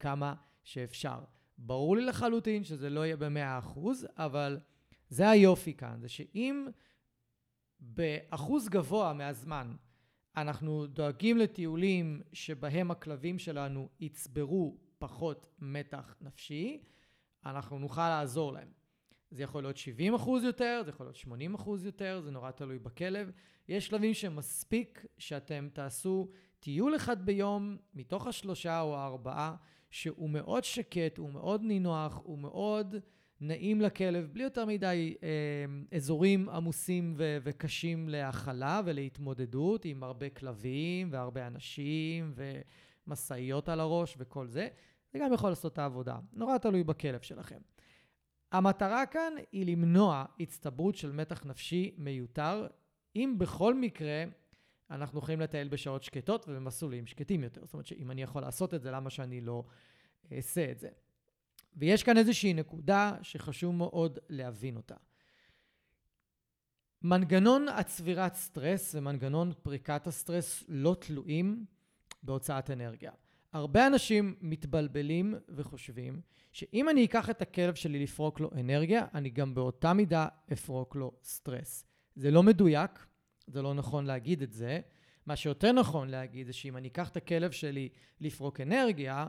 כמה 0.00 0.34
שאפשר. 0.64 1.18
ברור 1.58 1.96
לי 1.96 2.04
לחלוטין 2.04 2.64
שזה 2.64 2.90
לא 2.90 3.06
יהיה 3.06 3.16
ב-100%, 3.16 3.78
אבל 4.16 4.58
זה 5.08 5.30
היופי 5.30 5.74
כאן, 5.74 6.00
זה 6.00 6.08
שאם 6.08 6.66
באחוז 7.80 8.68
גבוה 8.68 9.12
מהזמן 9.12 9.76
אנחנו 10.36 10.86
דואגים 10.86 11.38
לטיולים 11.38 12.22
שבהם 12.32 12.90
הכלבים 12.90 13.38
שלנו 13.38 13.88
יצברו 14.00 14.76
פחות 14.98 15.46
מתח 15.58 16.16
נפשי, 16.20 16.82
אנחנו 17.46 17.78
נוכל 17.78 18.08
לעזור 18.08 18.52
להם. 18.52 18.68
זה 19.30 19.42
יכול 19.42 19.62
להיות 19.62 19.76
70 19.76 20.14
אחוז 20.14 20.44
יותר, 20.44 20.82
זה 20.84 20.90
יכול 20.90 21.06
להיות 21.06 21.16
80 21.16 21.54
אחוז 21.54 21.84
יותר, 21.84 22.20
זה 22.24 22.30
נורא 22.30 22.50
תלוי 22.50 22.78
בכלב. 22.78 23.30
יש 23.68 23.88
כלבים 23.88 24.14
שמספיק 24.14 25.06
שאתם 25.18 25.68
תעשו 25.72 26.28
טיול 26.60 26.96
אחד 26.96 27.26
ביום 27.26 27.76
מתוך 27.94 28.26
השלושה 28.26 28.80
או 28.80 28.96
הארבעה, 28.96 29.56
שהוא 29.90 30.30
מאוד 30.30 30.64
שקט, 30.64 31.18
הוא 31.18 31.30
מאוד 31.30 31.62
נינוח, 31.62 32.20
הוא 32.24 32.38
מאוד 32.38 32.96
נעים 33.40 33.80
לכלב, 33.80 34.28
בלי 34.32 34.44
יותר 34.44 34.66
מדי 34.66 35.14
אה, 35.22 35.28
אזורים 35.96 36.48
עמוסים 36.48 37.14
ו- 37.16 37.38
וקשים 37.42 38.08
להכלה 38.08 38.80
ולהתמודדות 38.84 39.84
עם 39.84 40.02
הרבה 40.02 40.30
כלבים 40.30 41.08
והרבה 41.12 41.46
אנשים 41.46 42.34
ומשאיות 43.06 43.68
על 43.68 43.80
הראש 43.80 44.14
וכל 44.18 44.46
זה. 44.46 44.68
זה 45.12 45.18
גם 45.18 45.32
יכול 45.32 45.50
לעשות 45.50 45.72
את 45.72 45.78
העבודה. 45.78 46.18
נורא 46.32 46.58
תלוי 46.58 46.84
בכלב 46.84 47.20
שלכם. 47.20 47.58
המטרה 48.52 49.06
כאן 49.06 49.32
היא 49.52 49.66
למנוע 49.66 50.24
הצטברות 50.40 50.94
של 50.96 51.12
מתח 51.12 51.46
נפשי 51.46 51.94
מיותר, 51.98 52.66
אם 53.16 53.34
בכל 53.38 53.74
מקרה 53.74 54.24
אנחנו 54.90 55.18
יכולים 55.18 55.40
לטייל 55.40 55.68
בשעות 55.68 56.02
שקטות 56.02 56.44
ובמסלולים 56.48 57.06
שקטים 57.06 57.42
יותר. 57.42 57.64
זאת 57.64 57.74
אומרת 57.74 57.86
שאם 57.86 58.10
אני 58.10 58.22
יכול 58.22 58.42
לעשות 58.42 58.74
את 58.74 58.82
זה, 58.82 58.90
למה 58.90 59.10
שאני 59.10 59.40
לא 59.40 59.64
אעשה 60.32 60.70
את 60.70 60.78
זה? 60.78 60.88
ויש 61.76 62.02
כאן 62.02 62.16
איזושהי 62.16 62.54
נקודה 62.54 63.12
שחשוב 63.22 63.74
מאוד 63.74 64.18
להבין 64.28 64.76
אותה. 64.76 64.94
מנגנון 67.02 67.68
הצבירת 67.68 68.34
סטרס 68.34 68.94
ומנגנון 68.94 69.52
פריקת 69.62 70.06
הסטרס 70.06 70.64
לא 70.68 70.96
תלויים 71.00 71.64
בהוצאת 72.22 72.70
אנרגיה. 72.70 73.12
הרבה 73.52 73.86
אנשים 73.86 74.34
מתבלבלים 74.40 75.34
וחושבים 75.48 76.20
שאם 76.52 76.88
אני 76.88 77.04
אקח 77.04 77.30
את 77.30 77.42
הכלב 77.42 77.74
שלי 77.74 78.02
לפרוק 78.02 78.40
לו 78.40 78.50
אנרגיה, 78.60 79.06
אני 79.14 79.30
גם 79.30 79.54
באותה 79.54 79.92
מידה 79.92 80.26
אפרוק 80.52 80.96
לו 80.96 81.12
סטרס. 81.22 81.84
זה 82.16 82.30
לא 82.30 82.42
מדויק, 82.42 83.06
זה 83.46 83.62
לא 83.62 83.74
נכון 83.74 84.04
להגיד 84.04 84.42
את 84.42 84.52
זה. 84.52 84.80
מה 85.26 85.36
שיותר 85.36 85.72
נכון 85.72 86.08
להגיד 86.08 86.46
זה 86.46 86.52
שאם 86.52 86.76
אני 86.76 86.88
אקח 86.88 87.08
את 87.08 87.16
הכלב 87.16 87.50
שלי 87.50 87.88
לפרוק 88.20 88.60
אנרגיה, 88.60 89.26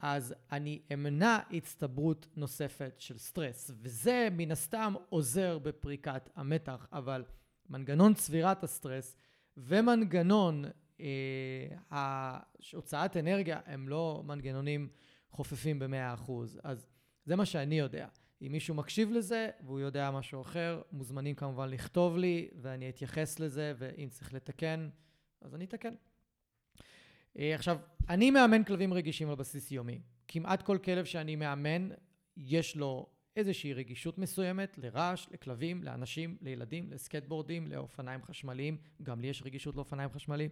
אז 0.00 0.34
אני 0.52 0.80
אמנע 0.92 1.38
הצטברות 1.50 2.26
נוספת 2.36 2.94
של 2.98 3.18
סטרס, 3.18 3.70
וזה 3.74 4.28
מן 4.32 4.50
הסתם 4.50 4.94
עוזר 5.08 5.58
בפריקת 5.58 6.30
המתח, 6.36 6.86
אבל 6.92 7.24
מנגנון 7.68 8.14
צבירת 8.14 8.64
הסטרס 8.64 9.16
ומנגנון 9.56 10.64
אה, 11.90 12.38
הוצאת 12.72 13.16
אנרגיה 13.16 13.60
הם 13.66 13.88
לא 13.88 14.22
מנגנונים 14.26 14.88
חופפים 15.30 15.78
ב-100%. 15.78 16.32
אז 16.62 16.86
זה 17.24 17.36
מה 17.36 17.46
שאני 17.46 17.78
יודע. 17.78 18.08
אם 18.42 18.52
מישהו 18.52 18.74
מקשיב 18.74 19.10
לזה 19.10 19.50
והוא 19.60 19.80
יודע 19.80 20.10
משהו 20.10 20.40
אחר, 20.40 20.82
מוזמנים 20.92 21.34
כמובן 21.34 21.68
לכתוב 21.68 22.16
לי 22.16 22.48
ואני 22.62 22.88
אתייחס 22.88 23.40
לזה, 23.40 23.72
ואם 23.78 24.08
צריך 24.08 24.34
לתקן, 24.34 24.88
אז 25.40 25.54
אני 25.54 25.64
אתקן. 25.64 25.94
אה, 27.38 27.54
עכשיו, 27.54 27.78
אני 28.08 28.30
מאמן 28.30 28.64
כלבים 28.64 28.92
רגישים 28.92 29.28
על 29.28 29.34
בסיס 29.34 29.72
יומי. 29.72 30.00
כמעט 30.28 30.62
כל 30.62 30.78
כלב 30.84 31.04
שאני 31.04 31.36
מאמן, 31.36 31.88
יש 32.36 32.76
לו 32.76 33.06
איזושהי 33.36 33.72
רגישות 33.72 34.18
מסוימת 34.18 34.78
לרעש, 34.78 35.26
לכלבים, 35.30 35.82
לאנשים, 35.82 36.36
לילדים, 36.40 36.90
לסקטבורדים, 36.90 37.66
לאופניים 37.66 38.22
חשמליים. 38.22 38.76
גם 39.02 39.20
לי 39.20 39.26
יש 39.26 39.42
רגישות 39.42 39.76
לאופניים 39.76 40.10
חשמליים. 40.10 40.50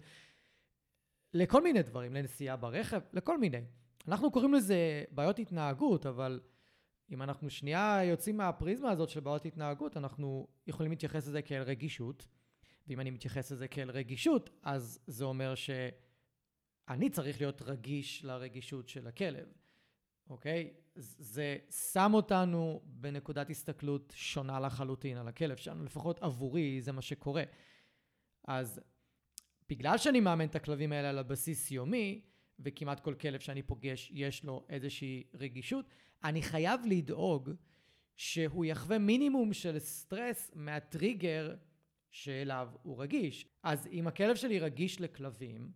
לכל 1.35 1.63
מיני 1.63 1.83
דברים, 1.83 2.15
לנסיעה 2.15 2.57
ברכב, 2.57 3.01
לכל 3.13 3.39
מיני. 3.39 3.61
אנחנו 4.09 4.31
קוראים 4.31 4.55
לזה 4.55 5.05
בעיות 5.11 5.39
התנהגות, 5.39 6.07
אבל 6.07 6.41
אם 7.11 7.23
אנחנו 7.23 7.51
שנייה 7.51 8.01
יוצאים 8.05 8.37
מהפריזמה 8.37 8.91
הזאת 8.91 9.09
של 9.09 9.21
בעיות 9.21 9.47
התנהגות, 9.47 9.97
אנחנו 9.97 10.47
יכולים 10.67 10.93
להתייחס 10.93 11.27
לזה 11.27 11.43
כאל 11.43 11.63
רגישות. 11.63 12.27
ואם 12.89 13.01
אני 13.01 13.11
מתייחס 13.11 13.53
לזה 13.53 13.69
כאל 13.69 13.91
רגישות, 13.91 14.51
אז 14.63 14.99
זה 15.07 15.25
אומר 15.25 15.55
ש... 15.55 15.71
אני 16.89 17.11
צריך 17.11 17.41
להיות 17.41 17.63
רגיש 17.63 18.25
לרגישות 18.25 18.89
של 18.89 19.07
הכלב, 19.07 19.49
אוקיי? 20.31 20.75
זה 20.97 21.57
שם 21.93 22.11
אותנו 22.15 22.83
בנקודת 22.85 23.51
הסתכלות 23.51 24.13
שונה 24.17 24.61
לחלוטין 24.61 25.17
על 25.17 25.29
הכלב 25.29 25.57
שלנו, 25.57 25.85
לפחות 25.85 26.23
עבורי 26.23 26.83
זה 26.83 26.93
מה 26.93 27.03
שקורה. 27.03 27.43
אז 28.45 28.81
בגלל 29.69 29.99
שאני 29.99 30.21
מאמן 30.21 30.45
את 30.45 30.57
הכלבים 30.57 30.93
האלה 30.93 31.11
על 31.11 31.19
הבסיס 31.19 31.71
יומי, 31.71 32.25
וכמעט 32.59 33.01
כל 33.01 33.15
כלב 33.15 33.41
שאני 33.41 33.63
פוגש 33.63 34.11
יש 34.15 34.45
לו 34.45 34.67
איזושהי 34.69 35.25
רגישות, 35.35 35.87
אני 36.25 36.43
חייב 36.43 36.81
לדאוג 36.87 37.51
שהוא 38.17 38.65
יחווה 38.65 38.99
מינימום 38.99 39.53
של 39.53 39.79
סטרס 39.79 40.51
מהטריגר 40.55 41.55
שאליו 42.11 42.69
הוא 42.83 43.03
רגיש. 43.03 43.47
אז 43.63 43.87
אם 43.87 44.07
הכלב 44.07 44.37
שלי 44.37 44.59
רגיש 44.59 45.01
לכלבים, 45.01 45.73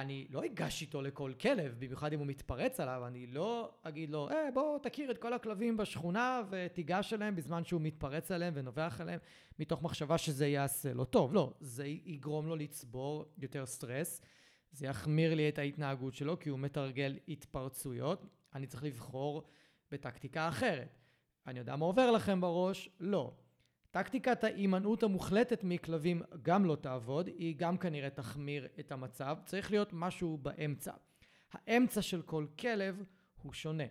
אני 0.00 0.26
לא 0.30 0.44
אגש 0.44 0.82
איתו 0.82 1.02
לכל 1.02 1.32
כלב, 1.40 1.74
במיוחד 1.78 2.12
אם 2.12 2.18
הוא 2.18 2.26
מתפרץ 2.26 2.80
עליו, 2.80 3.06
אני 3.06 3.26
לא 3.26 3.72
אגיד 3.82 4.10
לו, 4.10 4.30
אה, 4.30 4.50
בוא 4.54 4.78
תכיר 4.78 5.10
את 5.10 5.18
כל 5.18 5.32
הכלבים 5.32 5.76
בשכונה 5.76 6.42
ותיגש 6.50 7.12
אליהם 7.12 7.36
בזמן 7.36 7.64
שהוא 7.64 7.80
מתפרץ 7.80 8.30
עליהם 8.30 8.52
ונובח 8.56 9.00
עליהם, 9.00 9.18
מתוך 9.58 9.82
מחשבה 9.82 10.18
שזה 10.18 10.46
יעשה 10.46 10.92
לו 10.92 11.04
טוב. 11.04 11.34
לא, 11.34 11.52
זה 11.60 11.86
יגרום 11.86 12.46
לו 12.46 12.56
לצבור 12.56 13.24
יותר 13.38 13.66
סטרס, 13.66 14.22
זה 14.72 14.86
יחמיר 14.86 15.34
לי 15.34 15.48
את 15.48 15.58
ההתנהגות 15.58 16.14
שלו, 16.14 16.38
כי 16.38 16.48
הוא 16.48 16.58
מתרגל 16.58 17.18
התפרצויות. 17.28 18.26
אני 18.54 18.66
צריך 18.66 18.84
לבחור 18.84 19.42
בטקטיקה 19.90 20.48
אחרת. 20.48 20.98
אני 21.46 21.58
יודע 21.58 21.76
מה 21.76 21.84
עובר 21.84 22.10
לכם 22.10 22.40
בראש? 22.40 22.88
לא. 23.00 23.32
טקטיקת 23.96 24.44
ההימנעות 24.44 25.02
המוחלטת 25.02 25.64
מכלבים 25.64 26.22
גם 26.42 26.64
לא 26.64 26.76
תעבוד, 26.76 27.26
היא 27.26 27.54
גם 27.56 27.78
כנראה 27.78 28.10
תחמיר 28.10 28.68
את 28.80 28.92
המצב, 28.92 29.36
צריך 29.44 29.70
להיות 29.70 29.88
משהו 29.92 30.38
באמצע. 30.38 30.92
האמצע 31.52 32.02
של 32.02 32.22
כל 32.22 32.46
כלב 32.58 33.02
הוא 33.42 33.52
שונה. 33.52 33.84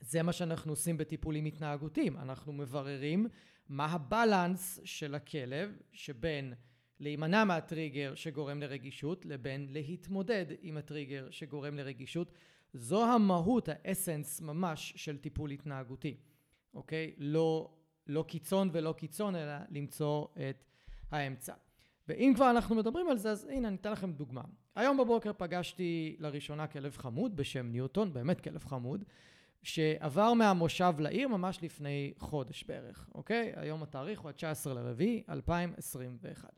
זה 0.00 0.22
מה 0.22 0.32
שאנחנו 0.32 0.72
עושים 0.72 0.96
בטיפולים 0.96 1.44
התנהגותיים, 1.44 2.16
אנחנו 2.16 2.52
מבררים 2.52 3.26
מה 3.68 3.86
הבלנס 3.86 4.80
של 4.84 5.14
הכלב 5.14 5.78
שבין 5.92 6.54
להימנע 7.00 7.44
מהטריגר 7.44 8.14
שגורם 8.14 8.60
לרגישות 8.60 9.26
לבין 9.26 9.66
להתמודד 9.70 10.46
עם 10.62 10.76
הטריגר 10.76 11.30
שגורם 11.30 11.76
לרגישות 11.76 12.32
זו 12.74 13.04
המהות, 13.14 13.68
האסנס 13.68 14.40
ממש 14.40 14.92
של 14.96 15.18
טיפול 15.18 15.50
התנהגותי, 15.50 16.16
אוקיי? 16.74 17.14
לא, 17.18 17.70
לא 18.06 18.24
קיצון 18.28 18.70
ולא 18.72 18.92
קיצון, 18.92 19.36
אלא 19.36 19.52
למצוא 19.70 20.26
את 20.50 20.64
האמצע. 21.10 21.54
ואם 22.08 22.32
כבר 22.34 22.50
אנחנו 22.50 22.74
מדברים 22.74 23.08
על 23.08 23.18
זה, 23.18 23.30
אז 23.30 23.44
הנה, 23.50 23.68
אני 23.68 23.76
אתן 23.76 23.92
לכם 23.92 24.12
דוגמה. 24.12 24.42
היום 24.76 24.96
בבוקר 24.96 25.32
פגשתי 25.36 26.16
לראשונה 26.18 26.66
כלב 26.66 26.96
חמוד 26.96 27.36
בשם 27.36 27.66
ניוטון, 27.66 28.12
באמת 28.12 28.40
כלב 28.40 28.64
חמוד, 28.64 29.04
שעבר 29.62 30.34
מהמושב 30.34 30.94
לעיר 30.98 31.28
ממש 31.28 31.62
לפני 31.62 32.12
חודש 32.18 32.64
בערך, 32.64 33.08
אוקיי? 33.14 33.52
היום 33.56 33.82
התאריך 33.82 34.20
הוא 34.20 34.30
ה-19 34.30 34.68
לרביעי, 34.68 35.22
2021. 35.28 36.50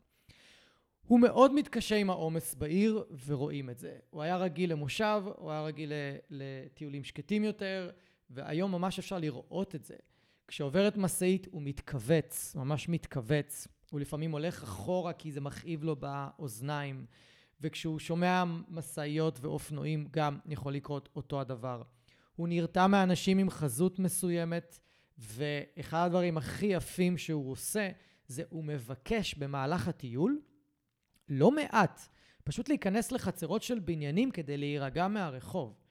הוא 1.07 1.19
מאוד 1.19 1.53
מתקשה 1.53 1.95
עם 1.95 2.09
העומס 2.09 2.55
בעיר, 2.55 3.03
ורואים 3.25 3.69
את 3.69 3.79
זה. 3.79 3.97
הוא 4.09 4.21
היה 4.21 4.37
רגיל 4.37 4.71
למושב, 4.71 5.23
הוא 5.35 5.51
היה 5.51 5.63
רגיל 5.63 5.91
לטיולים 6.29 7.03
שקטים 7.03 7.43
יותר, 7.43 7.91
והיום 8.29 8.71
ממש 8.71 8.99
אפשר 8.99 9.19
לראות 9.19 9.75
את 9.75 9.83
זה. 9.83 9.95
כשעוברת 10.47 10.97
משאית 10.97 11.47
הוא 11.51 11.61
מתכווץ, 11.61 12.55
ממש 12.55 12.89
מתכווץ. 12.89 13.67
הוא 13.91 13.99
לפעמים 13.99 14.31
הולך 14.31 14.63
אחורה 14.63 15.13
כי 15.13 15.31
זה 15.31 15.41
מכאיב 15.41 15.83
לו 15.83 15.95
באוזניים, 15.95 17.05
וכשהוא 17.61 17.99
שומע 17.99 18.43
משאיות 18.69 19.39
ואופנועים 19.41 20.07
גם 20.11 20.39
יכול 20.45 20.73
לקרות 20.73 21.09
אותו 21.15 21.41
הדבר. 21.41 21.81
הוא 22.35 22.47
נרתע 22.47 22.87
מאנשים 22.87 23.37
עם 23.37 23.49
חזות 23.49 23.99
מסוימת, 23.99 24.79
ואחד 25.17 26.05
הדברים 26.05 26.37
הכי 26.37 26.65
יפים 26.65 27.17
שהוא 27.17 27.51
עושה, 27.51 27.89
זה 28.27 28.43
הוא 28.49 28.63
מבקש 28.63 29.35
במהלך 29.35 29.87
הטיול, 29.87 30.41
לא 31.29 31.51
מעט, 31.51 32.01
פשוט 32.43 32.69
להיכנס 32.69 33.11
לחצרות 33.11 33.63
של 33.63 33.79
בניינים 33.79 34.31
כדי 34.31 34.57
להירגע 34.57 35.07
מהרחוב. 35.07 35.82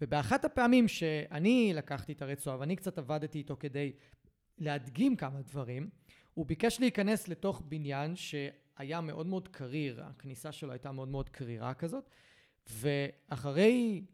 ובאחת 0.00 0.44
הפעמים 0.44 0.88
שאני 0.88 1.72
לקחתי 1.74 2.12
את 2.12 2.22
הרצועה 2.22 2.56
ואני 2.60 2.76
קצת 2.76 2.98
עבדתי 2.98 3.38
איתו 3.38 3.56
כדי 3.60 3.92
להדגים 4.58 5.16
כמה 5.16 5.42
דברים, 5.42 5.90
הוא 6.34 6.46
ביקש 6.46 6.80
להיכנס 6.80 7.28
לתוך 7.28 7.62
בניין 7.68 8.16
שהיה 8.16 9.00
מאוד 9.00 9.26
מאוד 9.26 9.48
קריר, 9.48 10.02
הכניסה 10.04 10.52
שלו 10.52 10.72
הייתה 10.72 10.92
מאוד 10.92 11.08
מאוד 11.08 11.28
קרירה 11.28 11.74
כזאת, 11.74 12.10
ואחרי 12.70 14.04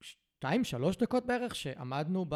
שתיים, 0.00 0.64
שלוש 0.64 0.96
דקות 0.96 1.26
בערך 1.26 1.54
שעמדנו 1.54 2.26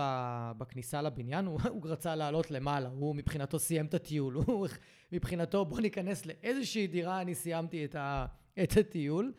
בכניסה 0.59 1.03
לבניין, 1.03 1.47
הוא, 1.47 1.61
הוא 1.69 1.83
רצה 1.85 2.17
לעלות 2.17 2.51
למעלה, 2.51 2.89
הוא 2.89 3.17
מבחינתו 3.17 3.59
סיים 3.59 3.87
את 3.87 3.95
הטיול, 3.95 4.35
הוא 4.35 4.69
מבחינתו 5.13 5.65
בוא 5.65 5.81
ניכנס 5.81 6.27
לאיזושהי 6.27 6.87
דירה, 6.87 7.21
אני 7.21 7.35
סיימתי 7.35 7.85
את, 7.85 7.95
ה, 7.95 8.27
את 8.63 8.77
הטיול. 8.77 9.33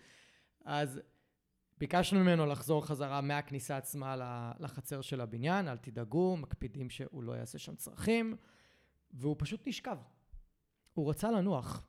אז 0.66 1.02
ביקשנו 1.82 2.20
ממנו 2.20 2.46
לחזור 2.46 2.86
חזרה 2.86 3.22
מהכניסה 3.22 3.78
עצמה 3.78 4.16
לחצר 4.60 5.02
של 5.02 5.22
הבניין, 5.22 5.68
אל 5.68 5.78
תדאגו, 5.78 6.38
מקפידים 6.38 6.90
שהוא 6.90 7.24
לא 7.24 7.32
יעשה 7.32 7.58
שם 7.58 7.76
צרכים, 7.76 8.36
והוא 9.12 9.36
פשוט 9.40 9.68
נשכב. 9.68 9.98
הוא 10.94 11.10
רצה 11.10 11.32
לנוח. 11.32 11.86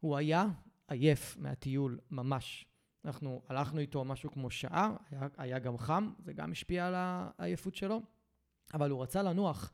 הוא 0.00 0.16
היה 0.16 0.46
עייף 0.88 1.36
מהטיול, 1.38 1.98
ממש. 2.10 2.66
אנחנו 3.04 3.42
הלכנו 3.48 3.80
איתו 3.80 4.04
משהו 4.04 4.32
כמו 4.32 4.50
שעה, 4.50 4.96
היה, 5.10 5.28
היה 5.36 5.58
גם 5.58 5.78
חם, 5.78 6.12
זה 6.24 6.32
גם 6.32 6.52
השפיע 6.52 6.86
על 6.86 6.94
העייפות 6.96 7.74
שלו, 7.74 8.02
אבל 8.74 8.90
הוא 8.90 9.02
רצה 9.02 9.22
לנוח. 9.22 9.72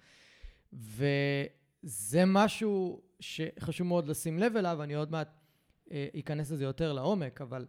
וזה 0.73 2.25
משהו 2.27 3.03
שחשוב 3.21 3.87
מאוד 3.87 4.09
לשים 4.09 4.39
לב 4.39 4.57
אליו, 4.57 4.83
אני 4.83 4.95
עוד 4.95 5.11
מעט 5.11 5.41
אה, 5.91 6.09
אכנס 6.19 6.50
לזה 6.50 6.64
יותר 6.64 6.92
לעומק, 6.92 7.40
אבל 7.40 7.66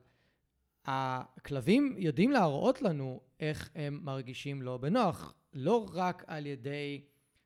הכלבים 0.86 1.96
יודעים 1.98 2.32
להראות 2.32 2.82
לנו 2.82 3.22
איך 3.40 3.70
הם 3.76 4.00
מרגישים 4.04 4.62
לא 4.62 4.78
בנוח, 4.78 5.34
לא 5.54 5.90
רק 5.94 6.24
על 6.28 6.46
ידי 6.46 7.02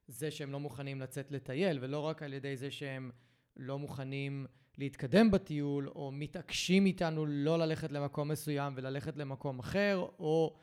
זה 0.07 0.31
שהם 0.31 0.51
לא 0.51 0.59
מוכנים 0.59 1.01
לצאת 1.01 1.31
לטייל, 1.31 1.77
ולא 1.81 1.99
רק 1.99 2.23
על 2.23 2.33
ידי 2.33 2.57
זה 2.57 2.71
שהם 2.71 3.11
לא 3.57 3.79
מוכנים 3.79 4.45
להתקדם 4.77 5.31
בטיול, 5.31 5.89
או 5.89 6.11
מתעקשים 6.11 6.85
איתנו 6.85 7.25
לא 7.25 7.59
ללכת 7.59 7.91
למקום 7.91 8.27
מסוים 8.27 8.73
וללכת 8.75 9.17
למקום 9.17 9.59
אחר, 9.59 10.07
או 10.19 10.55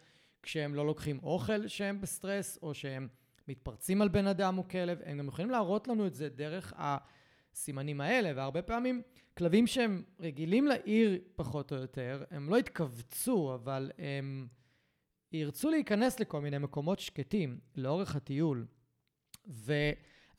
כשהם 0.43 0.75
לא 0.75 0.87
לוקחים 0.87 1.19
אוכל 1.23 1.69
שהם 1.69 2.01
בסטרס, 2.01 2.59
או 2.63 2.75
שהם 2.75 3.09
מתפרצים 3.49 4.03
על 4.03 4.09
בן 4.09 4.27
אדם 4.27 4.59
או 4.59 4.69
כלב, 4.69 5.01
הם 5.05 5.19
גם 5.19 5.29
יכולים 5.29 5.51
להראות 5.51 5.89
לנו 5.89 6.07
את 6.07 6.15
זה 6.15 6.29
דרך 6.29 6.73
הסימנים 7.53 8.01
האלה, 8.01 8.33
והרבה 8.37 8.62
פעמים 8.62 9.03
כלבים 9.38 9.67
שהם 9.67 10.03
רגילים 10.21 10.67
לעיר 10.67 11.21
פחות 11.37 11.73
או 11.73 11.77
יותר, 11.77 12.25
הם 12.31 12.51
לא 12.51 12.59
יתכווצו, 12.59 13.55
אבל 13.55 13.91
הם 13.99 14.47
ירצו 15.33 15.71
להיכנס 15.71 16.21
לכל 16.21 16.41
מיני 16.41 16.59
מקומות 16.59 17.01
שקטים 17.01 17.59
לאורך 17.77 18.17
הטיול. 18.17 18.67
ו... 19.49 19.73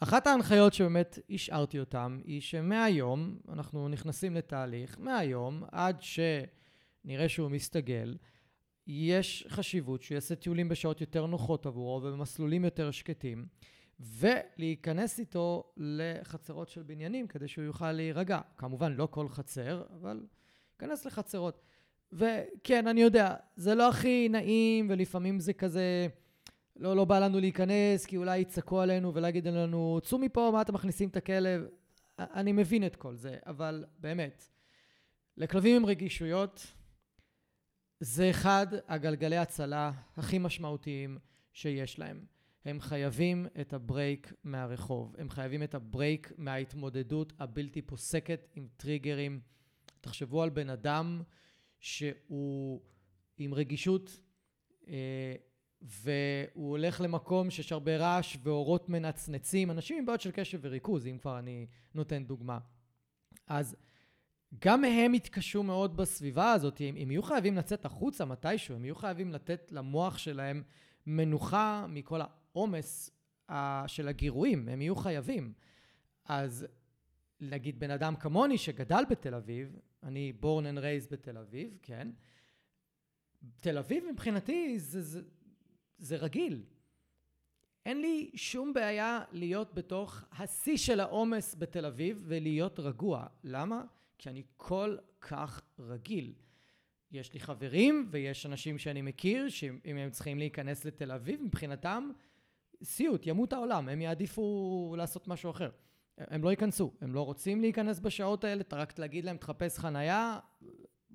אחת 0.03 0.27
ההנחיות 0.27 0.73
שבאמת 0.73 1.19
השארתי 1.29 1.79
אותם 1.79 2.21
היא 2.25 2.41
שמהיום 2.41 3.37
אנחנו 3.49 3.89
נכנסים 3.89 4.35
לתהליך, 4.35 4.99
מהיום 4.99 5.63
עד 5.71 6.01
שנראה 6.01 7.29
שהוא 7.29 7.49
מסתגל, 7.49 8.17
יש 8.87 9.45
חשיבות 9.49 10.01
שהוא 10.01 10.15
יעשה 10.15 10.35
טיולים 10.35 10.69
בשעות 10.69 11.01
יותר 11.01 11.25
נוחות 11.25 11.65
עבורו 11.65 12.01
ובמסלולים 12.03 12.65
יותר 12.65 12.91
שקטים, 12.91 13.45
ולהיכנס 13.99 15.19
איתו 15.19 15.73
לחצרות 15.77 16.69
של 16.69 16.83
בניינים 16.83 17.27
כדי 17.27 17.47
שהוא 17.47 17.65
יוכל 17.65 17.91
להירגע. 17.91 18.39
כמובן, 18.57 18.93
לא 18.93 19.07
כל 19.11 19.29
חצר, 19.29 19.83
אבל 19.99 20.25
להיכנס 20.71 21.05
לחצרות. 21.05 21.61
וכן, 22.11 22.87
אני 22.87 23.01
יודע, 23.01 23.35
זה 23.55 23.75
לא 23.75 23.89
הכי 23.89 24.29
נעים, 24.29 24.87
ולפעמים 24.89 25.39
זה 25.39 25.53
כזה... 25.53 26.07
לא, 26.75 26.95
לא 26.95 27.05
בא 27.05 27.19
לנו 27.19 27.39
להיכנס, 27.39 28.05
כי 28.05 28.17
אולי 28.17 28.37
יצעקו 28.37 28.81
עלינו 28.81 29.13
ולא 29.13 29.27
יגידו 29.27 29.49
לנו, 29.49 29.99
צאו 30.03 30.19
מפה, 30.19 30.49
מה 30.53 30.61
אתם 30.61 30.73
מכניסים 30.73 31.09
את 31.09 31.17
הכלב? 31.17 31.67
אני 32.19 32.51
מבין 32.51 32.85
את 32.85 32.95
כל 32.95 33.15
זה, 33.15 33.37
אבל 33.45 33.85
באמת, 33.99 34.49
לכלבים 35.37 35.75
עם 35.75 35.85
רגישויות, 35.85 36.73
זה 37.99 38.29
אחד 38.29 38.67
הגלגלי 38.87 39.37
הצלה 39.37 39.91
הכי 40.17 40.39
משמעותיים 40.39 41.17
שיש 41.53 41.99
להם. 41.99 42.25
הם 42.65 42.79
חייבים 42.81 43.47
את 43.61 43.73
ה 43.73 43.83
break 43.83 44.33
מהרחוב, 44.43 45.15
הם 45.17 45.29
חייבים 45.29 45.63
את 45.63 45.75
ה 45.75 45.84
break 45.84 46.31
מההתמודדות 46.37 47.33
הבלתי 47.39 47.81
פוסקת 47.81 48.47
עם 48.55 48.67
טריגרים. 48.77 49.41
תחשבו 50.01 50.43
על 50.43 50.49
בן 50.49 50.69
אדם 50.69 51.21
שהוא 51.79 52.81
עם 53.37 53.53
רגישות 53.53 54.19
אה, 54.87 55.35
והוא 55.81 56.69
הולך 56.69 57.01
למקום 57.01 57.49
שיש 57.49 57.71
הרבה 57.71 57.97
רעש 57.97 58.37
ואורות 58.43 58.89
מנצנצים, 58.89 59.71
אנשים 59.71 59.97
עם 59.97 60.05
בעיות 60.05 60.21
של 60.21 60.31
קשב 60.31 60.59
וריכוז, 60.61 61.07
אם 61.07 61.17
כבר 61.21 61.39
אני 61.39 61.67
נותן 61.93 62.23
דוגמה. 62.23 62.59
אז 63.47 63.75
גם 64.59 64.83
הם 64.83 65.15
יתקשו 65.15 65.63
מאוד 65.63 65.97
בסביבה 65.97 66.51
הזאת, 66.51 66.81
הם, 66.81 66.95
הם 66.97 67.11
יהיו 67.11 67.23
חייבים 67.23 67.57
לצאת 67.57 67.85
החוצה 67.85 68.25
מתישהו, 68.25 68.75
הם 68.75 68.85
יהיו 68.85 68.95
חייבים 68.95 69.31
לתת 69.31 69.71
למוח 69.71 70.17
שלהם 70.17 70.63
מנוחה 71.07 71.85
מכל 71.89 72.21
העומס 72.55 73.11
של 73.87 74.07
הגירויים, 74.07 74.69
הם 74.69 74.81
יהיו 74.81 74.95
חייבים. 74.95 75.53
אז 76.25 76.67
נגיד 77.39 77.79
בן 77.79 77.91
אדם 77.91 78.15
כמוני 78.15 78.57
שגדל 78.57 79.03
בתל 79.09 79.35
אביב, 79.35 79.79
אני 80.03 80.33
born 80.41 80.63
and 80.63 80.77
raised 80.77 81.11
בתל 81.11 81.37
אביב, 81.37 81.77
כן? 81.81 82.07
תל 83.59 83.77
אביב 83.77 84.03
מבחינתי 84.11 84.79
זה, 84.79 85.01
זה, 85.01 85.21
זה 85.97 86.15
רגיל. 86.15 86.63
אין 87.85 88.01
לי 88.01 88.31
שום 88.35 88.73
בעיה 88.73 89.23
להיות 89.31 89.73
בתוך 89.73 90.23
השיא 90.31 90.77
של 90.77 90.99
העומס 90.99 91.55
בתל 91.59 91.85
אביב 91.85 92.23
ולהיות 92.25 92.79
רגוע. 92.79 93.27
למה? 93.43 93.83
כי 94.17 94.29
אני 94.29 94.43
כל 94.57 94.97
כך 95.21 95.61
רגיל. 95.79 96.33
יש 97.11 97.33
לי 97.33 97.39
חברים 97.39 98.07
ויש 98.11 98.45
אנשים 98.45 98.77
שאני 98.77 99.01
מכיר 99.01 99.49
שאם 99.49 99.97
הם 99.97 100.09
צריכים 100.09 100.37
להיכנס 100.37 100.85
לתל 100.85 101.11
אביב, 101.11 101.41
מבחינתם 101.41 102.09
סיוט, 102.83 103.27
ימות 103.27 103.53
העולם, 103.53 103.89
הם 103.89 104.01
יעדיפו 104.01 104.95
לעשות 104.97 105.27
משהו 105.27 105.51
אחר. 105.51 105.69
הם 106.17 106.43
לא 106.43 106.49
ייכנסו, 106.49 106.91
הם 107.01 107.13
לא 107.13 107.21
רוצים 107.25 107.61
להיכנס 107.61 107.99
בשעות 107.99 108.43
האלה, 108.43 108.61
אתה 108.61 108.75
רק 108.75 108.91
תגיד 108.91 109.25
להם 109.25 109.37
תחפש 109.37 109.77
חנייה, 109.77 110.39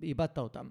איבדת 0.03 0.39
אותם. 0.39 0.71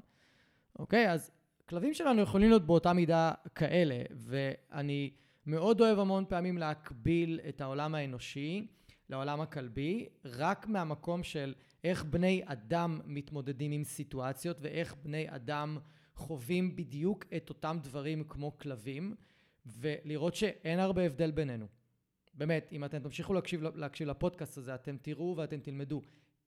אוקיי? 0.80 1.12
אז 1.12 1.32
הכלבים 1.66 1.94
שלנו 1.94 2.22
יכולים 2.22 2.50
להיות 2.50 2.66
באותה 2.66 2.94
מידה 2.94 3.32
כאלה, 3.56 4.02
ואני 4.12 5.12
מאוד 5.46 5.82
אוהב 5.82 6.00
המון 6.00 6.26
פעמים 6.30 6.58
להקביל 6.58 7.40
את 7.50 7.62
העולם 7.62 7.96
האנושי 7.96 8.68
לעולם 9.10 9.42
הכלבי, 9.42 10.08
רק 10.26 10.68
מהמקום 10.68 11.24
של 11.24 11.54
איך 11.84 12.04
בני 12.04 12.42
אדם 12.46 13.00
מתמודדים 13.06 13.72
עם 13.72 13.84
סיטואציות 13.84 14.58
ואיך 14.62 14.96
בני 15.04 15.26
אדם 15.30 15.78
חווים 16.16 16.76
בדיוק 16.76 17.26
את 17.38 17.50
אותם 17.50 17.78
דברים 17.84 18.24
כמו 18.24 18.58
כלבים, 18.58 19.16
ולראות 19.80 20.36
שאין 20.36 20.80
הרבה 20.80 21.02
הבדל 21.06 21.32
בינינו. 21.32 21.68
באמת, 22.34 22.70
אם 22.72 22.86
אתם 22.86 23.00
תמשיכו 23.00 23.34
להקשיב, 23.34 23.64
להקשיב 23.76 24.08
לפודקאסט 24.08 24.58
הזה, 24.58 24.76
אתם 24.76 24.98
תראו 25.02 25.34
ואתם 25.38 25.60
תלמדו. 25.60 26.02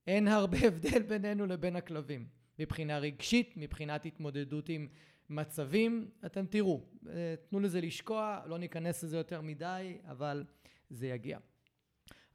אין 0.07 0.29
הרבה 0.29 0.59
הבדל 0.67 1.03
בינינו 1.03 1.47
לבין 1.47 1.77
הכלבים. 1.77 2.27
מבחינה 2.59 2.99
רגשית, 2.99 3.55
מבחינת 3.57 4.07
התמודדות 4.07 4.69
עם 4.69 4.89
מצבים, 5.31 6.11
אתם 6.27 6.47
תראו, 6.47 6.81
אה, 7.09 7.35
תנו 7.49 7.61
לזה 7.61 7.81
לשקוע, 7.81 8.41
לא 8.47 8.59
ניכנס 8.59 9.05
לזה 9.05 9.17
יותר 9.17 9.41
מדי, 9.41 9.99
אבל 10.05 10.45
זה 10.91 11.07
יגיע. 11.07 11.39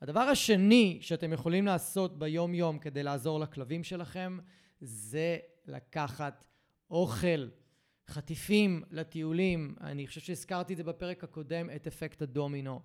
הדבר 0.01 0.19
השני 0.19 0.97
שאתם 1.01 1.33
יכולים 1.33 1.65
לעשות 1.65 2.19
ביום-יום 2.19 2.79
כדי 2.79 3.03
לעזור 3.03 3.39
לכלבים 3.39 3.83
שלכם, 3.83 4.37
זה 4.81 5.37
לקחת 5.67 6.43
אוכל, 6.89 7.47
חטיפים 8.09 8.83
לטיולים. 8.91 9.75
אני 9.81 10.07
חושב 10.07 10.21
שהזכרתי 10.21 10.73
את 10.73 10.77
זה 10.77 10.83
בפרק 10.83 11.23
הקודם, 11.23 11.69
את 11.75 11.87
אפקט 11.87 12.21
הדומינו. 12.21 12.81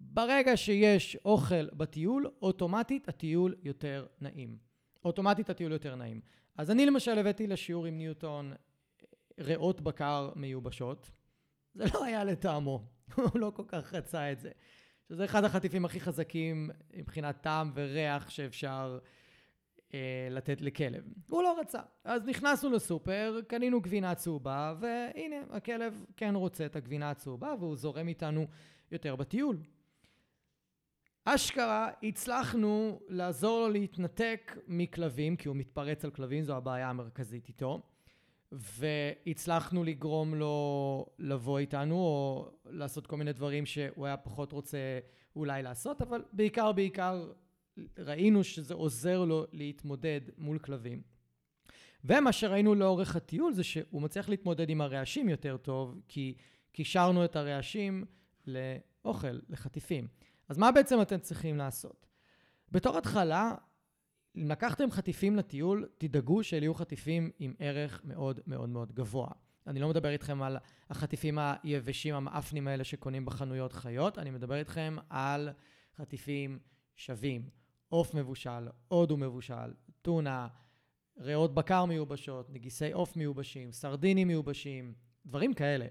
ברגע 0.00 0.56
שיש 0.56 1.16
אוכל 1.24 1.70
בטיול, 1.70 2.30
אוטומטית 2.42 3.08
הטיול 3.08 3.54
יותר 3.62 4.06
נעים. 4.20 4.58
אוטומטית 5.04 5.50
הטיול 5.50 5.72
יותר 5.72 5.94
נעים. 5.94 6.20
אז 6.56 6.70
אני 6.70 6.86
למשל 6.86 7.18
הבאתי 7.18 7.46
לשיעור 7.46 7.86
עם 7.86 7.98
ניוטון 7.98 8.52
ריאות 9.40 9.80
בקר 9.80 10.30
מיובשות. 10.36 11.10
זה 11.74 11.84
לא 11.94 12.04
היה 12.04 12.24
לטעמו, 12.24 12.84
הוא 13.14 13.40
לא 13.40 13.52
כל 13.54 13.64
כך 13.68 13.94
רצה 13.94 14.32
את 14.32 14.40
זה. 14.40 14.50
שזה 15.08 15.24
אחד 15.24 15.44
החטיפים 15.44 15.84
הכי 15.84 16.00
חזקים 16.00 16.70
מבחינת 16.96 17.40
טעם 17.40 17.72
וריח 17.74 18.30
שאפשר 18.30 18.98
לתת 20.30 20.60
לכלב. 20.60 21.04
הוא 21.28 21.42
לא 21.42 21.56
רצה. 21.60 21.80
אז 22.04 22.26
נכנסנו 22.26 22.70
לסופר, 22.70 23.40
קנינו 23.46 23.80
גבינה 23.80 24.14
צהובה, 24.14 24.74
והנה, 24.80 25.36
הכלב 25.50 26.04
כן 26.16 26.34
רוצה 26.34 26.66
את 26.66 26.76
הגבינה 26.76 27.10
הצהובה, 27.10 27.54
והוא 27.58 27.76
זורם 27.76 28.08
איתנו 28.08 28.46
יותר 28.92 29.16
בטיול. 29.16 29.56
אשכרה 31.24 31.90
הצלחנו 32.02 33.00
לעזור 33.08 33.60
לו 33.60 33.68
להתנתק 33.68 34.58
מכלבים, 34.66 35.36
כי 35.36 35.48
הוא 35.48 35.56
מתפרץ 35.56 36.04
על 36.04 36.10
כלבים, 36.10 36.42
זו 36.42 36.56
הבעיה 36.56 36.90
המרכזית 36.90 37.48
איתו. 37.48 37.80
והצלחנו 38.52 39.84
לגרום 39.84 40.34
לו 40.34 41.06
לבוא 41.18 41.58
איתנו, 41.58 41.94
או 41.94 42.50
לעשות 42.66 43.06
כל 43.06 43.16
מיני 43.16 43.32
דברים 43.32 43.66
שהוא 43.66 44.06
היה 44.06 44.16
פחות 44.16 44.52
רוצה 44.52 44.78
אולי 45.36 45.62
לעשות, 45.62 46.02
אבל 46.02 46.24
בעיקר 46.32 46.72
בעיקר 46.72 47.32
ראינו 47.98 48.44
שזה 48.44 48.74
עוזר 48.74 49.24
לו 49.24 49.46
להתמודד 49.52 50.20
מול 50.38 50.58
כלבים. 50.58 51.02
ומה 52.04 52.32
שראינו 52.32 52.74
לאורך 52.74 53.16
הטיול 53.16 53.52
זה 53.52 53.64
שהוא 53.64 54.02
מצליח 54.02 54.28
להתמודד 54.28 54.70
עם 54.70 54.80
הרעשים 54.80 55.28
יותר 55.28 55.56
טוב, 55.56 56.00
כי 56.08 56.34
קישרנו 56.72 57.24
את 57.24 57.36
הרעשים 57.36 58.04
לאוכל, 58.46 59.38
לחטיפים. 59.48 60.08
אז 60.48 60.58
מה 60.58 60.72
בעצם 60.72 61.02
אתם 61.02 61.18
צריכים 61.18 61.56
לעשות? 61.56 62.06
בתור 62.70 62.98
התחלה, 62.98 63.54
אם 64.36 64.48
לקחתם 64.48 64.90
חטיפים 64.90 65.36
לטיול, 65.36 65.88
תדאגו 65.98 66.44
שאלה 66.44 66.64
יהיו 66.64 66.74
חטיפים 66.74 67.30
עם 67.38 67.54
ערך 67.58 68.00
מאוד 68.04 68.40
מאוד 68.46 68.68
מאוד 68.68 68.92
גבוה. 68.92 69.28
אני 69.66 69.80
לא 69.80 69.88
מדבר 69.88 70.08
איתכם 70.08 70.42
על 70.42 70.56
החטיפים 70.90 71.38
היבשים 71.38 72.14
המאפנים 72.14 72.68
האלה 72.68 72.84
שקונים 72.84 73.24
בחנויות 73.24 73.72
חיות, 73.72 74.18
אני 74.18 74.30
מדבר 74.30 74.54
איתכם 74.54 74.96
על 75.08 75.48
חטיפים 75.96 76.58
שווים. 76.96 77.59
עוף 77.90 78.14
מבושל, 78.14 78.68
הודו 78.88 79.16
מבושל, 79.16 79.72
טונה, 80.02 80.48
ריאות 81.18 81.54
בקר 81.54 81.84
מיובשות, 81.84 82.50
נגיסי 82.50 82.92
עוף 82.92 83.16
מיובשים, 83.16 83.72
סרדינים 83.72 84.28
מיובשים, 84.28 84.94
דברים 85.26 85.54
כאלה, 85.54 85.86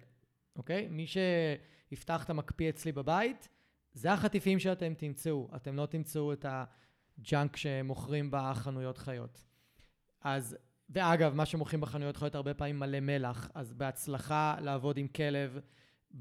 אוקיי? 0.56 0.88
מי 0.88 1.06
שיפתח 1.08 2.24
את 2.24 2.30
המקפיא 2.30 2.70
אצלי 2.70 2.92
בבית, 2.92 3.50
זה 3.94 4.14
החטיפים 4.14 4.60
שאתם 4.60 4.94
תמצאו. 4.94 5.50
אתם 5.56 5.76
לא 5.76 5.86
תמצאו 5.86 6.34
את 6.34 6.46
הג'אנק 6.50 7.56
שמוכרים 7.56 8.30
בחנויות 8.32 8.98
חיות. 8.98 9.46
אז, 10.22 10.58
ואגב, 10.90 11.34
מה 11.34 11.46
שמוכרים 11.46 11.82
בחנויות 11.82 12.18
חיות 12.18 12.36
הרבה 12.36 12.54
פעמים 12.54 12.80
מלא 12.80 13.00
מלח, 13.00 13.50
אז 13.54 13.74
בהצלחה 13.74 14.56
לעבוד 14.62 14.98
עם 14.98 15.08
כלב 15.08 15.60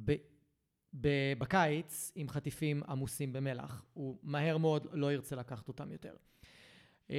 ב, 0.05 0.14
בקיץ 1.38 2.12
עם 2.14 2.29
חטיפים 2.29 2.83
עמוסים 2.88 3.33
במלח. 3.33 3.85
הוא 3.94 4.18
מהר 4.22 4.59
מאוד 4.59 4.87
לא 4.92 5.12
ירצה 5.12 5.37
לקחת 5.37 5.68
אותם 5.68 5.92
יותר. 5.92 6.14
אמ, 7.11 7.16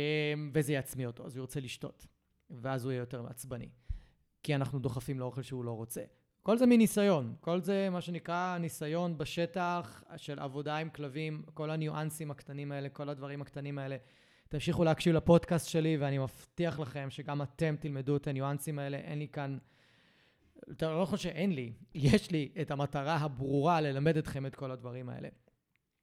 וזה 0.53 0.73
יעצמי 0.73 1.05
אותו, 1.05 1.25
אז 1.25 1.35
הוא 1.35 1.41
ירצה 1.41 1.59
לשתות. 1.59 2.07
ואז 2.49 2.83
הוא 2.85 2.91
יהיה 2.91 2.99
יותר 2.99 3.21
מעצבני. 3.21 3.69
כי 4.43 4.55
אנחנו 4.55 4.79
דוחפים 4.79 5.19
לאוכל 5.19 5.41
שהוא 5.41 5.65
לא 5.65 5.71
רוצה. 5.71 6.01
כל 6.43 6.57
זה 6.57 6.65
מניסיון, 6.65 7.35
כל 7.41 7.61
זה 7.61 7.89
מה 7.89 8.01
שנקרא 8.01 8.57
ניסיון 8.57 9.17
בשטח 9.17 10.03
של 10.17 10.39
עבודה 10.39 10.77
עם 10.77 10.89
כלבים, 10.89 11.43
כל 11.53 11.69
הניואנסים 11.69 12.31
הקטנים 12.31 12.71
האלה, 12.71 12.89
כל 12.89 13.09
הדברים 13.09 13.41
הקטנים 13.41 13.77
האלה. 13.77 13.97
תמשיכו 14.49 14.83
להקשיב 14.83 15.15
לפודקאסט 15.15 15.69
שלי 15.69 15.97
ואני 15.97 16.17
מבטיח 16.17 16.79
לכם 16.79 17.07
שגם 17.09 17.41
אתם 17.41 17.75
תלמדו 17.79 18.15
את 18.15 18.27
הניואנסים 18.27 18.79
האלה. 18.79 18.97
אין 18.97 19.19
לי 19.19 19.27
כאן, 19.27 19.57
אתה 20.71 20.91
לא 20.91 21.05
חושב 21.05 21.23
שאין 21.23 21.51
לי, 21.51 21.73
יש 21.95 22.31
לי 22.31 22.49
את 22.61 22.71
המטרה 22.71 23.15
הברורה 23.15 23.81
ללמד 23.81 24.17
אתכם 24.17 24.45
את 24.45 24.55
כל 24.55 24.71
הדברים 24.71 25.09
האלה. 25.09 25.29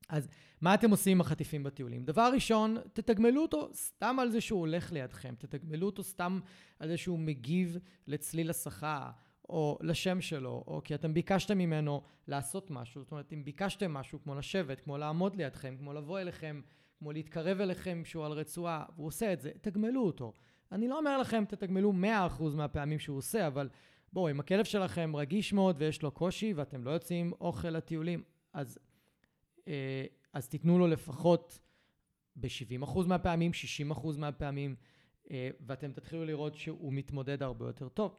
אז 0.08 0.28
מה 0.60 0.74
אתם 0.74 0.90
עושים 0.90 1.16
עם 1.16 1.20
החטיפים 1.20 1.62
בטיולים? 1.62 2.04
דבר 2.04 2.30
ראשון, 2.34 2.76
תתגמלו 2.92 3.42
אותו 3.42 3.70
סתם 3.74 4.16
על 4.18 4.30
זה 4.30 4.40
שהוא 4.40 4.60
הולך 4.60 4.92
לידכם, 4.92 5.34
תתגמלו 5.38 5.86
אותו 5.86 6.02
סתם 6.02 6.40
על 6.78 6.88
זה 6.88 6.96
שהוא 6.96 7.18
מגיב 7.18 7.78
לצליל 8.06 8.50
השכר. 8.50 9.10
או 9.48 9.78
לשם 9.80 10.20
שלו, 10.20 10.64
או 10.66 10.80
כי 10.84 10.94
אתם 10.94 11.14
ביקשתם 11.14 11.58
ממנו 11.58 12.02
לעשות 12.28 12.70
משהו. 12.70 13.02
זאת 13.02 13.10
אומרת, 13.10 13.32
אם 13.32 13.44
ביקשתם 13.44 13.92
משהו 13.92 14.22
כמו 14.22 14.34
לשבת, 14.34 14.80
כמו 14.80 14.98
לעמוד 14.98 15.36
לידכם, 15.36 15.76
כמו 15.78 15.92
לבוא 15.92 16.20
אליכם, 16.20 16.60
כמו 16.98 17.12
להתקרב 17.12 17.60
אליכם 17.60 18.02
שהוא 18.04 18.24
על 18.26 18.32
רצועה, 18.32 18.84
והוא 18.96 19.06
עושה 19.06 19.32
את 19.32 19.40
זה, 19.40 19.50
תגמלו 19.60 20.06
אותו. 20.06 20.32
אני 20.72 20.88
לא 20.88 20.98
אומר 20.98 21.18
לכם, 21.18 21.44
תתגמלו 21.48 21.92
100% 22.38 22.42
מהפעמים 22.56 22.98
שהוא 22.98 23.18
עושה, 23.18 23.46
אבל 23.46 23.68
בואו, 24.12 24.30
אם 24.30 24.40
הכלב 24.40 24.64
שלכם 24.64 25.16
רגיש 25.16 25.52
מאוד 25.52 25.76
ויש 25.78 26.02
לו 26.02 26.10
קושי, 26.10 26.52
ואתם 26.52 26.84
לא 26.84 26.90
יוצאים 26.90 27.32
אוכל 27.40 27.70
לטיולים, 27.70 28.22
אז, 28.52 28.78
אה, 29.68 30.04
אז 30.32 30.48
תיתנו 30.48 30.78
לו 30.78 30.86
לפחות 30.86 31.58
ב-70% 32.36 33.06
מהפעמים, 33.06 33.52
60% 33.52 34.18
מהפעמים, 34.18 34.76
אה, 35.30 35.50
ואתם 35.60 35.92
תתחילו 35.92 36.24
לראות 36.24 36.54
שהוא 36.54 36.92
מתמודד 36.92 37.42
הרבה 37.42 37.66
יותר 37.66 37.88
טוב. 37.88 38.16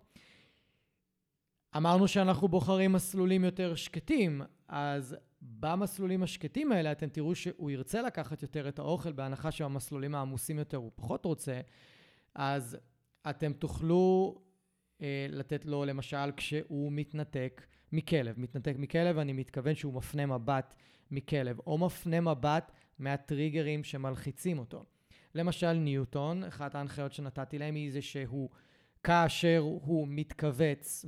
אמרנו 1.78 2.08
שאנחנו 2.08 2.47
בוחרים 2.47 2.93
מסלולים 2.93 3.43
יותר 3.43 3.76
שקטים, 3.76 4.41
אז 4.67 5.15
במסלולים 5.41 6.23
השקטים 6.23 6.71
האלה 6.71 6.91
אתם 6.91 7.10
תראו 7.10 7.36
שהוא 7.36 7.71
ירצה 7.71 8.02
לקחת 8.02 8.41
יותר 8.41 8.69
את 8.69 8.80
האוכל, 8.80 9.12
בהנחה 9.12 9.52
שהמסלולים 9.52 10.15
העמוסים 10.15 10.60
יותר 10.60 10.78
הוא 10.78 10.91
פחות 10.95 11.26
רוצה, 11.26 11.62
אז 12.36 12.78
אתם 13.30 13.54
תוכלו 13.54 14.36
לתת 15.29 15.65
לו, 15.65 15.86
למשל, 15.86 16.31
כשהוא 16.38 16.91
מתנתק 16.91 17.65
מכלב. 17.91 18.39
מתנתק 18.39 18.75
מכלב, 18.77 19.17
אני 19.17 19.33
מתכוון 19.33 19.75
שהוא 19.75 19.93
מפנה 19.93 20.25
מבט 20.25 20.73
מכלב, 21.12 21.60
או 21.67 21.77
מפנה 21.77 22.21
מבט 22.21 22.71
מהטריגרים 22.99 23.83
שמלחיצים 23.83 24.60
אותו. 24.60 24.86
למשל, 25.36 25.73
ניוטון, 25.73 26.43
אחת 26.43 26.75
ההנחיות 26.75 27.13
שנתתי 27.13 27.57
להם 27.57 27.75
היא 27.75 27.91
זה 27.91 28.01
שהוא... 28.01 28.49
כאשר 29.03 29.57
הוא 29.60 30.07
מתכווץ 30.10 31.05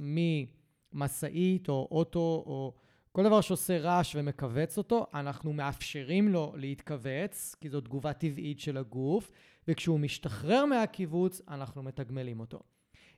ממשאית 0.93 1.69
או 1.69 1.88
אוטו 1.91 2.43
או 2.45 2.73
כל 3.12 3.23
דבר 3.23 3.41
שעושה 3.41 3.78
רעש 3.78 4.15
ומכווץ 4.15 4.78
אותו, 4.78 5.08
אנחנו 5.13 5.54
מאפשרים 5.54 6.28
לו 6.28 6.54
להתכווץ, 6.58 7.56
כי 7.62 7.69
זו 7.69 7.82
תגובה 7.82 8.13
טבעית 8.13 8.60
של 8.60 8.78
הגוף, 8.78 9.32
וכשהוא 9.67 9.99
משתחרר 9.99 10.65
מהקיבוץ, 10.65 11.41
אנחנו 11.47 11.84
מתגמלים 11.84 12.39
אותו. 12.39 12.60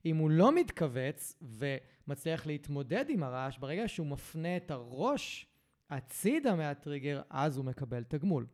אם 0.06 0.18
הוא 0.18 0.30
לא 0.30 0.56
מתכווץ 0.56 1.42
ומצליח 1.42 2.46
להתמודד 2.46 3.06
עם 3.10 3.24
הרעש, 3.24 3.58
ברגע 3.58 3.88
שהוא 3.88 4.08
מפנה 4.08 4.58
את 4.58 4.72
הראש 4.72 5.48
הצידה 5.90 6.56
מהטריגר, 6.56 7.22
אז 7.30 7.58
הוא 7.58 7.66
מקבל 7.66 8.04
תגמול. 8.04 8.48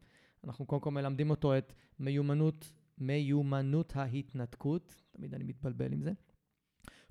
אנחנו 0.44 0.66
קודם 0.66 0.82
כל 0.82 0.92
מלמדים 0.92 1.30
אותו 1.30 1.58
את 1.58 1.74
מיומנות 2.00 2.72
מיומנות 2.98 3.96
ההתנתקות, 3.96 5.04
תמיד 5.12 5.34
אני 5.34 5.44
מתבלבל 5.44 5.94
עם 5.94 6.02
זה. 6.02 6.12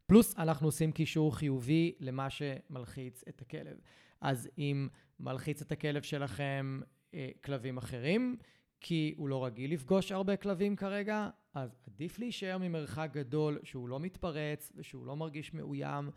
פלוס 0.06 0.38
אנחנו 0.38 0.68
עושים 0.68 0.92
קישור 0.92 1.36
חיובי 1.36 1.94
למה 2.00 2.30
שמלחיץ 2.30 3.24
את 3.28 3.42
הכלב. 3.42 3.76
אז 4.20 4.48
אם 4.58 4.88
מלחיץ 5.20 5.62
את 5.62 5.72
הכלב 5.72 6.02
שלכם 6.02 6.80
אה, 7.14 7.30
כלבים 7.44 7.76
אחרים, 7.76 8.36
כי 8.80 9.14
הוא 9.16 9.28
לא 9.28 9.44
רגיל 9.44 9.72
לפגוש 9.72 10.12
הרבה 10.12 10.36
כלבים 10.36 10.76
כרגע, 10.76 11.30
אז 11.56 11.76
עדיף 11.86 12.18
להישאר 12.18 12.58
ממרחק 12.58 13.10
גדול 13.12 13.58
שהוא 13.62 13.88
לא 13.88 14.00
מתפרץ 14.00 14.72
ושהוא 14.74 15.06
לא 15.06 15.16
מרגיש 15.16 15.54
מאוים, 15.54 16.10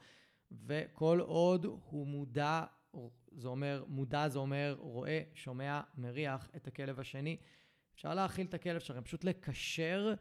וכל 0.52 1.20
עוד 1.20 1.66
הוא 1.66 2.08
מודע, 2.08 2.64
זה 3.32 3.48
אומר, 3.48 3.84
מודע 3.88 4.30
זה 4.30 4.40
אומר 4.40 4.76
רואה, 4.80 5.22
שומע, 5.34 5.82
מריח 5.98 6.50
את 6.56 6.68
הכלב 6.68 7.00
השני, 7.00 7.38
אפשר 7.96 8.16
להאכיל 8.16 8.46
את 8.46 8.54
הכלב 8.54 8.80
שלכם, 8.80 9.02
פשוט 9.02 9.24
לקשר 9.24 10.14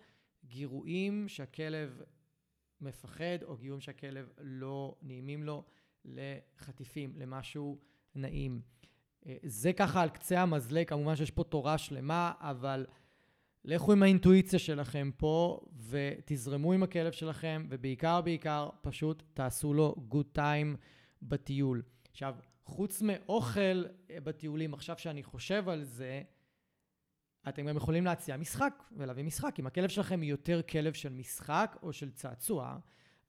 גירויים 0.45 1.29
שהכלב 1.29 2.03
מפחד, 2.81 3.43
או 3.43 3.57
גירויים 3.57 3.81
שהכלב 3.81 4.29
לא 4.39 4.97
נעימים 5.03 5.45
לו, 5.45 5.65
לחטיפים, 6.05 7.13
למשהו 7.17 7.79
נעים. 8.15 8.63
אה, 9.27 9.37
זה 9.43 9.73
ככה 9.73 10.03
על 10.03 10.09
קצה 10.09 10.41
המזלג, 10.41 10.89
כמובן 10.89 11.17
שיש 11.17 11.31
פה 11.31 11.45
תורה 11.45 11.79
שלמה, 11.79 12.33
אבל 12.41 12.87
לכו 13.71 13.93
עם 13.93 14.03
האינטואיציה 14.03 14.59
שלכם 14.59 15.11
פה 15.17 15.61
ותזרמו 15.89 16.73
עם 16.73 16.83
הכלב 16.83 17.13
שלכם, 17.13 17.67
ובעיקר 17.71 18.21
בעיקר 18.21 18.69
פשוט 18.81 19.23
תעשו 19.35 19.75
לו 19.75 19.95
good 20.09 20.27
time 20.33 20.77
בטיול. 21.23 21.83
עכשיו, 22.11 22.35
חוץ 22.65 23.03
מאוכל 23.03 23.85
אה, 24.11 24.21
בטיולים, 24.21 24.75
עכשיו 24.75 24.99
שאני 24.99 25.23
חושב 25.23 25.69
על 25.69 25.85
זה, 25.85 26.23
אתם 27.49 27.67
גם 27.67 27.77
יכולים 27.77 28.05
להציע 28.05 28.37
משחק 28.37 28.83
ולהביא 28.93 29.25
משחק. 29.25 29.57
אם 29.59 29.67
הכלב 29.67 29.89
שלכם 29.89 30.23
יותר 30.23 30.63
כלב 30.63 30.93
של 30.93 31.13
משחק 31.13 31.77
או 31.83 31.93
של 31.93 32.11
צעצוע, 32.11 32.79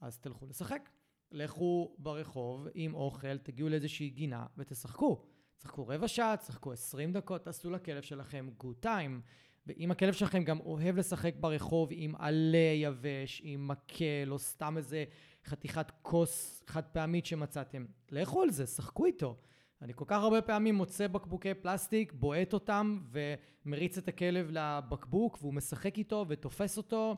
אז 0.02 0.20
תלכו 0.20 0.46
לשחק. 0.46 0.90
לכו 1.32 1.96
ברחוב 1.98 2.68
עם 2.74 2.94
אוכל, 2.94 3.38
תגיעו 3.38 3.70
לאיזושהי 3.70 4.10
גינה 4.10 4.46
ותשחקו. 4.58 5.26
תשחקו 5.58 5.88
רבע 5.88 6.08
שעה, 6.08 6.38
תשחקו 6.38 6.72
עשרים 6.72 7.14
דקות, 7.14 7.44
תעשו 7.44 7.70
לכלב 7.72 8.02
שלכם 8.02 8.50
good 8.58 8.76
time. 8.80 9.22
ואם 9.70 9.92
הכלב 9.92 10.14
שלכם 10.14 10.44
גם 10.44 10.60
אוהב 10.60 10.98
לשחק 10.98 11.34
ברחוב 11.40 11.90
עם 11.92 12.16
עלה 12.16 12.74
יבש, 12.76 13.42
עם 13.44 13.68
מקל, 13.68 14.28
או 14.30 14.40
סתם 14.40 14.78
איזה 14.78 15.04
חתיכת 15.46 15.92
כוס 16.02 16.64
חד 16.68 16.84
פעמית 16.84 17.26
שמצאתם, 17.26 17.86
לכו 18.12 18.42
על 18.42 18.50
זה, 18.50 18.66
שחקו 18.68 19.06
איתו. 19.06 19.38
אני 19.82 19.94
כל 19.96 20.06
כך 20.08 20.22
הרבה 20.22 20.42
פעמים 20.42 20.76
מוצא 20.76 21.08
בקבוקי 21.08 21.54
פלסטיק, 21.54 22.14
בועט 22.14 22.54
אותם 22.54 23.00
ומריץ 23.12 23.98
את 23.98 24.08
הכלב 24.08 24.50
לבקבוק 24.52 25.38
והוא 25.42 25.54
משחק 25.54 25.98
איתו 25.98 26.26
ותופס 26.30 26.78
אותו 26.78 27.16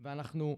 ואנחנו 0.00 0.56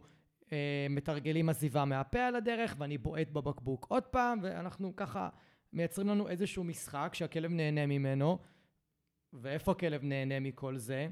אה, 0.52 0.86
מתרגלים 0.90 1.48
עזיבה 1.48 1.84
מהפה 1.84 2.20
על 2.20 2.36
הדרך 2.36 2.76
ואני 2.78 2.98
בועט 2.98 3.28
בבקבוק 3.28 3.86
עוד 3.88 4.02
פעם 4.02 4.38
ואנחנו 4.42 4.96
ככה 4.96 5.28
מייצרים 5.72 6.08
לנו 6.08 6.28
איזשהו 6.28 6.64
משחק 6.64 7.10
שהכלב 7.14 7.50
נהנה 7.50 7.86
ממנו 7.86 8.38
ואיפה 9.32 9.72
הכלב 9.72 10.04
נהנה 10.04 10.40
מכל 10.40 10.76
זה? 10.76 11.08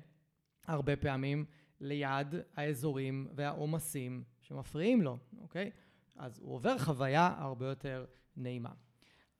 הרבה 0.66 0.96
פעמים 0.96 1.44
ליד 1.80 2.34
האזורים 2.56 3.28
והעומסים 3.34 4.24
שמפריעים 4.40 5.02
לו, 5.02 5.18
אוקיי? 5.40 5.70
אז 6.16 6.38
הוא 6.38 6.54
עובר 6.54 6.78
חוויה 6.78 7.34
הרבה 7.38 7.66
יותר 7.66 8.04
נעימה. 8.36 8.72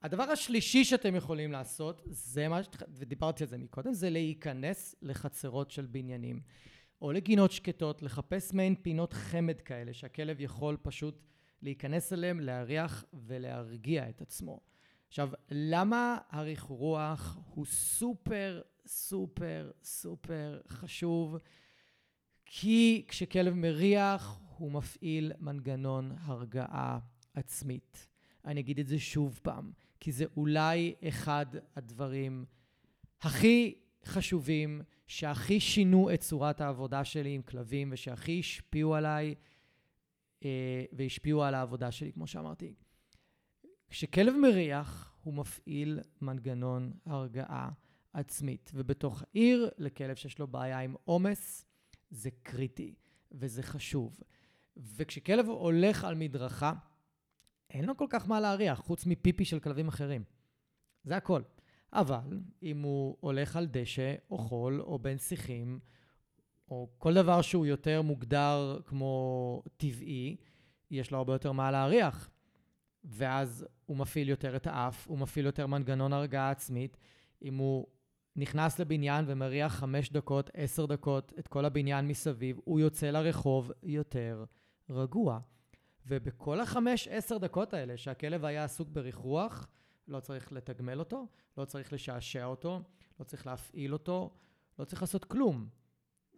הדבר 0.03 0.23
השלישי 0.23 0.85
שאתם 0.85 1.15
יכולים 1.15 1.53
לעשות, 1.53 2.03
זה 2.07 2.49
מה, 2.49 2.61
ודיברתי 2.89 3.45
על 3.45 3.51
זה 3.51 3.59
מקודם, 3.59 3.93
זה 3.93 4.11
להיכנס 4.11 4.95
לחצרות 5.03 5.71
של 5.71 5.87
בניינים. 5.87 6.41
או 7.03 7.13
לגינות 7.13 7.53
שקטות, 7.53 8.03
לחפש 8.03 8.55
מעין 8.55 8.75
פינות 8.75 9.13
חמד 9.13 9.61
כאלה, 9.61 9.93
שהכלב 9.93 10.41
יכול 10.41 10.77
פשוט 10.83 11.23
להיכנס 11.63 12.13
אליהם, 12.13 12.41
להריח 12.41 13.05
ולהרגיע 13.13 14.09
את 14.09 14.21
עצמו. 14.21 14.61
עכשיו, 15.09 15.31
למה 15.51 16.19
הריח 16.31 16.65
הוא 17.55 17.67
סופר 17.67 18.61
סופר 18.87 19.71
סופר 19.83 20.61
חשוב? 20.69 21.37
כי 22.47 23.05
כשכלב 23.09 23.55
מריח, 23.55 24.41
הוא 24.57 24.73
מפעיל 24.73 25.33
מנגנון 25.41 26.17
הרגעה 26.21 26.99
עצמית. 27.35 28.09
אני 28.45 28.61
אגיד 28.61 28.79
את 28.79 28.87
זה 28.87 28.99
שוב 28.99 29.41
פעם, 29.43 29.73
כי 30.01 30.13
זה 30.13 30.25
אולי 30.37 30.95
אחד 31.09 31.47
הדברים 31.77 32.45
הכי 33.21 33.75
חשובים, 34.05 34.83
שהכי 35.07 35.61
שינו 35.61 36.15
את 36.15 36.21
צורת 36.21 36.61
העבודה 36.61 37.05
שלי 37.05 37.35
עם 37.35 37.43
כלבים, 37.43 37.89
ושהכי 37.93 38.39
השפיעו 38.39 38.95
עליי 38.95 39.35
אה, 40.45 40.85
והשפיעו 40.93 41.43
על 41.43 41.55
העבודה 41.55 41.91
שלי, 41.91 42.13
כמו 42.13 42.27
שאמרתי. 42.27 42.75
כשכלב 43.91 44.35
מריח, 44.37 45.15
הוא 45.23 45.35
מפעיל 45.35 46.01
מנגנון 46.21 46.93
הרגעה 47.07 47.71
עצמית. 48.13 48.71
ובתוך 48.75 49.23
העיר, 49.23 49.71
לכלב 49.79 50.17
שיש 50.17 50.39
לו 50.39 50.47
בעיה 50.47 50.79
עם 50.79 50.95
עומס, 51.05 51.67
זה 52.11 52.31
קריטי 52.43 52.95
וזה 53.33 53.63
חשוב. 53.63 54.21
וכשכלב 54.77 55.49
הולך 55.49 56.05
על 56.05 56.15
מדרכה, 56.15 56.73
אין 57.71 57.85
לו 57.85 57.97
כל 57.97 58.07
כך 58.11 58.29
מה 58.29 58.41
להריח, 58.41 58.79
חוץ 58.79 59.07
מפיפי 59.07 59.45
של 59.45 59.61
כלבים 59.61 59.89
אחרים. 59.89 60.25
זה 61.05 61.17
הכל. 61.17 61.43
אבל 61.93 62.41
אם 62.63 62.83
הוא 62.83 63.17
הולך 63.21 63.57
על 63.57 63.67
דשא, 63.67 64.15
או 64.31 64.39
חול, 64.39 64.81
או 64.81 64.99
בין 64.99 65.19
שיחים, 65.19 65.81
או 66.69 66.89
כל 66.99 67.15
דבר 67.15 67.43
שהוא 67.43 67.67
יותר 67.67 68.03
מוגדר 68.03 68.81
כמו 68.87 69.63
טבעי, 69.77 70.37
יש 70.91 71.11
לו 71.11 71.19
הרבה 71.19 71.33
יותר 71.33 71.53
מה 71.53 71.71
להריח. 71.71 72.31
ואז 73.05 73.67
הוא 73.87 73.97
מפעיל 73.97 74.29
יותר 74.29 74.57
את 74.57 74.67
האף, 74.67 75.09
הוא 75.09 75.19
מפעיל 75.19 75.47
יותר 75.47 75.67
מנגנון 75.67 76.13
הרגעה 76.13 76.51
עצמית. 76.51 76.97
אם 77.43 77.57
הוא 77.57 77.87
נכנס 78.37 78.79
לבניין 78.79 79.25
ומריח 79.29 79.75
חמש 79.75 80.11
דקות, 80.11 80.51
עשר 80.55 80.87
דקות 80.87 81.33
את 81.39 81.49
כל 81.49 81.65
הבניין 81.65 82.09
מסביב, 82.09 82.59
הוא 82.65 82.81
יוצא 82.81 83.11
לרחוב 83.11 83.73
יותר 83.83 84.45
רגוע. 84.91 85.41
ובכל 86.07 86.61
החמש, 86.61 87.09
עשר 87.09 87.39
דקות 87.39 87.75
האלה 87.75 87.97
שהכלב 87.97 88.45
היה 88.45 88.65
עסוק 88.65 88.89
ברכרוח, 88.89 89.69
לא 90.09 90.21
צריך 90.21 90.53
לתגמל 90.53 90.99
אותו, 90.99 91.27
לא 91.59 91.65
צריך 91.65 91.93
לשעשע 91.93 92.45
אותו, 92.45 92.83
לא 93.21 93.25
צריך 93.25 93.47
להפעיל 93.47 93.93
אותו, 93.93 94.31
לא 94.79 94.85
צריך 94.85 95.03
לעשות 95.03 95.25
כלום, 95.25 95.69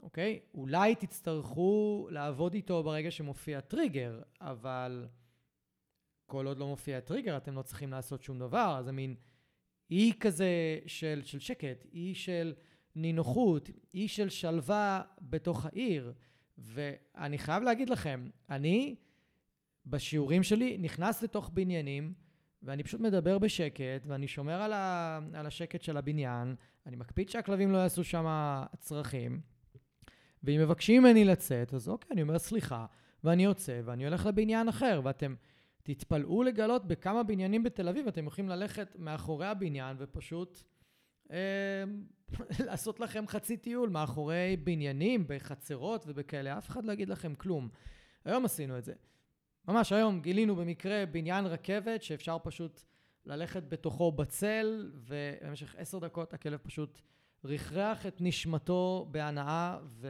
אוקיי? 0.03 0.41
אולי 0.55 0.95
תצטרכו 0.95 2.09
לעבוד 2.11 2.55
איתו 2.55 2.83
ברגע 2.83 3.11
שמופיע 3.11 3.61
טריגר, 3.61 4.23
אבל 4.41 5.07
כל 6.27 6.47
עוד 6.47 6.59
לא 6.59 6.67
מופיע 6.67 7.01
טריגר 7.01 7.37
אתם 7.37 7.55
לא 7.55 7.63
צריכים 7.63 7.91
לעשות 7.91 8.23
שום 8.23 8.39
דבר, 8.39 8.77
אז 8.79 8.85
זה 8.85 8.93
מין 8.93 9.15
אי 9.91 10.13
כזה 10.21 10.79
של, 10.87 11.21
של 11.25 11.39
שקט, 11.39 11.87
אי 11.93 12.15
של 12.15 12.55
נינוחות, 12.97 13.71
אי 13.95 14.09
של 14.09 14.29
שלווה 14.29 15.03
בתוך 15.21 15.67
העיר. 15.67 16.13
ואני 16.59 17.39
חייב 17.39 17.63
להגיד 17.63 17.91
לכם, 17.91 18.29
אני 18.51 18.97
בשיעורים 19.87 20.43
שלי 20.43 20.79
נכנס 20.79 21.23
לתוך 21.23 21.51
בניינים, 21.55 22.13
ואני 22.63 22.83
פשוט 22.83 23.01
מדבר 23.01 23.39
בשקט, 23.39 24.07
ואני 24.07 24.29
שומר 24.29 24.63
על, 24.63 24.73
ה, 24.73 25.21
על 25.35 25.47
השקט 25.47 25.83
של 25.83 25.97
הבניין, 25.97 26.55
אני 26.87 26.97
מקפיד 26.97 27.29
שהכלבים 27.29 27.73
לא 27.73 27.79
יעשו 27.79 28.05
שם 28.05 28.27
צרכים, 28.79 29.41
ואם 30.43 30.61
מבקשים 30.61 31.03
ממני 31.03 31.25
לצאת, 31.25 31.75
אז 31.75 31.89
אוקיי, 31.89 32.09
אני 32.13 32.23
אומר 32.23 32.39
סליחה, 32.39 32.87
ואני 33.25 33.45
יוצא, 33.45 33.81
ואני 33.85 34.05
הולך 34.05 34.27
לבניין 34.27 34.69
אחר, 34.69 35.01
ואתם 35.05 35.35
תתפלאו 35.85 36.43
לגלות 36.43 36.87
בכמה 36.87 37.23
בניינים 37.23 37.63
בתל 37.63 37.89
אביב 37.89 38.07
אתם 38.07 38.27
יכולים 38.27 38.49
ללכת 38.49 38.97
מאחורי 38.99 39.47
הבניין 39.47 39.97
ופשוט 39.99 40.63
אה, 41.31 41.85
לעשות 42.67 43.01
לכם 43.01 43.27
חצי 43.27 43.57
טיול 43.57 43.89
מאחורי 43.89 44.57
בניינים, 44.65 45.25
בחצרות 45.29 46.05
ובכאלה, 46.07 46.59
אף 46.59 46.69
אחד 46.69 46.85
לא 46.85 46.93
יגיד 46.93 47.09
לכם 47.09 47.35
כלום. 47.35 47.69
היום 48.25 48.45
עשינו 48.45 48.79
את 48.79 48.85
זה. 48.85 48.93
ממש 49.69 49.93
היום 49.93 50.21
גילינו 50.21 50.57
במקרה 50.57 51.07
בניין 51.07 51.47
רכבת 51.47 52.03
שאפשר 52.03 52.37
פשוט 52.43 52.83
ללכת 53.27 53.63
בתוכו 53.69 54.13
בצל, 54.13 54.91
ובמשך 54.95 55.75
עשר 55.79 55.99
דקות 55.99 56.35
הכלב 56.35 56.59
פשוט 56.63 57.01
רכרח 57.45 58.07
את 58.07 58.17
נשמתו 58.21 59.09
בהנאה, 59.11 59.79
ו... 59.85 60.09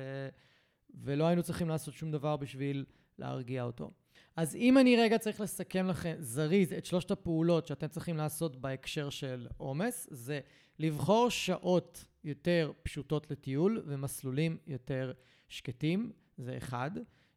ולא 0.95 1.27
היינו 1.27 1.43
צריכים 1.43 1.69
לעשות 1.69 1.95
שום 1.95 2.11
דבר 2.11 2.37
בשביל 2.37 2.85
להרגיע 3.19 3.63
אותו. 3.63 3.91
אז 4.37 4.57
אם 4.57 4.79
אני 4.79 4.97
רגע 4.97 5.19
צריך 5.19 5.41
לסכם 5.41 5.87
לכם 5.87 6.15
זריז 6.19 6.73
את 6.73 6.87
שלושת 6.87 7.11
הפעולות 7.11 7.67
שאתם 7.67 7.89
צריכים 7.89 8.17
לעשות 8.17 8.57
בהקשר 8.57 9.11
של 9.11 9.47
עומס, 9.57 10.09
זה 10.11 10.41
לבחור 10.79 11.29
שעות 11.31 12.05
יותר 12.25 12.73
פשוטות 12.83 13.31
לטיול 13.31 13.83
ומסלולים 13.87 14.57
יותר 14.67 15.13
שקטים, 15.49 16.13
זה 16.39 16.57
אחד. 16.57 16.91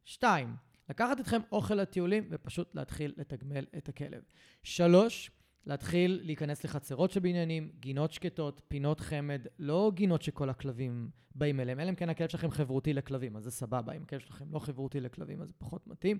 שתיים, 0.04 0.56
לקחת 0.88 1.20
אתכם 1.20 1.40
אוכל 1.52 1.74
לטיולים 1.74 2.28
ופשוט 2.30 2.74
להתחיל 2.74 3.14
לתגמל 3.16 3.64
את 3.76 3.88
הכלב. 3.88 4.22
שלוש, 4.62 5.30
להתחיל 5.66 6.20
להיכנס 6.24 6.64
לחצרות 6.64 7.10
של 7.10 7.20
בניינים, 7.20 7.70
גינות 7.80 8.12
שקטות, 8.12 8.60
פינות 8.68 9.00
חמד, 9.00 9.46
לא 9.58 9.92
גינות 9.94 10.22
שכל 10.22 10.50
הכלבים 10.50 11.10
באים 11.34 11.60
אליהם, 11.60 11.80
אלא 11.80 11.90
אם 11.90 11.94
כן 11.94 12.08
הכלב 12.08 12.28
שלכם 12.28 12.50
חברותי 12.50 12.92
לכלבים, 12.92 13.36
אז 13.36 13.44
זה 13.44 13.50
סבבה, 13.50 13.92
אם 13.92 14.02
הכלב 14.02 14.20
שלכם 14.20 14.44
לא 14.52 14.58
חברותי 14.58 15.00
לכלבים, 15.00 15.42
אז 15.42 15.48
זה 15.48 15.54
פחות 15.58 15.86
מתאים. 15.86 16.18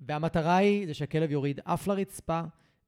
והמטרה 0.00 0.56
היא 0.56 0.86
זה 0.86 0.94
שהכלב 0.94 1.30
יוריד 1.30 1.60
אף 1.64 1.86
לרצפה 1.86 2.40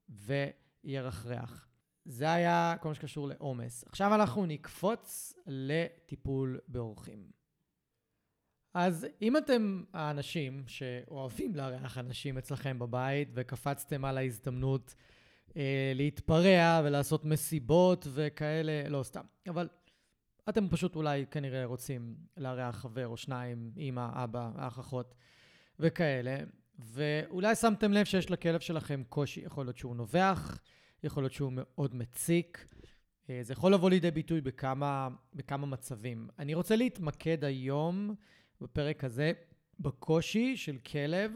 וירחרח. 0.09 1.67
זה 2.05 2.31
היה 2.31 2.75
כל 2.81 2.89
מה 2.89 2.95
שקשור 2.95 3.27
לעומס. 3.27 3.83
עכשיו 3.87 4.15
אנחנו 4.15 4.45
נקפוץ 4.45 5.33
לטיפול 5.47 6.59
באורחים. 6.67 7.31
אז 8.73 9.07
אם 9.21 9.37
אתם 9.37 9.83
האנשים 9.93 10.63
שאוהבים 10.67 11.55
לארח 11.55 11.97
אנשים 11.97 12.37
אצלכם 12.37 12.79
בבית 12.79 13.29
וקפצתם 13.33 14.05
על 14.05 14.17
ההזדמנות 14.17 14.95
אה, 15.57 15.91
להתפרע 15.95 16.81
ולעשות 16.83 17.25
מסיבות 17.25 18.07
וכאלה, 18.13 18.89
לא 18.89 19.03
סתם, 19.03 19.23
אבל 19.49 19.69
אתם 20.49 20.69
פשוט 20.69 20.95
אולי 20.95 21.25
כנראה 21.31 21.65
רוצים 21.65 22.15
לארח 22.37 22.75
חבר 22.75 23.07
או 23.07 23.17
שניים, 23.17 23.71
אמא, 23.77 24.23
אבא, 24.23 24.51
אח, 24.55 24.79
אחות 24.79 25.15
וכאלה, 25.79 26.37
ואולי 26.79 27.55
שמתם 27.55 27.93
לב 27.93 28.05
שיש 28.05 28.31
לכלב 28.31 28.59
שלכם 28.59 29.03
קושי, 29.09 29.41
יכול 29.41 29.65
להיות 29.65 29.77
שהוא 29.77 29.95
נובח, 29.95 30.59
יכול 31.03 31.23
להיות 31.23 31.33
שהוא 31.33 31.51
מאוד 31.55 31.95
מציק, 31.95 32.65
אה, 33.29 33.39
זה 33.43 33.53
יכול 33.53 33.73
לבוא 33.73 33.89
לידי 33.89 34.11
ביטוי 34.11 34.41
בכמה, 34.41 35.09
בכמה 35.33 35.67
מצבים. 35.67 36.27
אני 36.39 36.53
רוצה 36.53 36.75
להתמקד 36.75 37.43
היום, 37.43 38.15
בפרק 38.61 39.03
הזה, 39.03 39.31
בקושי 39.79 40.57
של 40.57 40.77
כלב 40.77 41.31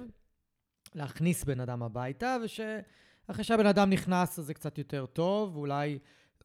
להכניס 0.96 1.44
בן 1.44 1.60
אדם 1.60 1.84
הביתה, 1.84 2.38
ושאחרי 2.44 3.44
שהבן 3.44 3.66
אדם 3.66 3.90
נכנס 3.90 4.40
אז 4.40 4.46
זה 4.46 4.54
קצת 4.54 4.78
יותר 4.78 5.06
טוב, 5.06 5.58
ואולי 5.58 6.00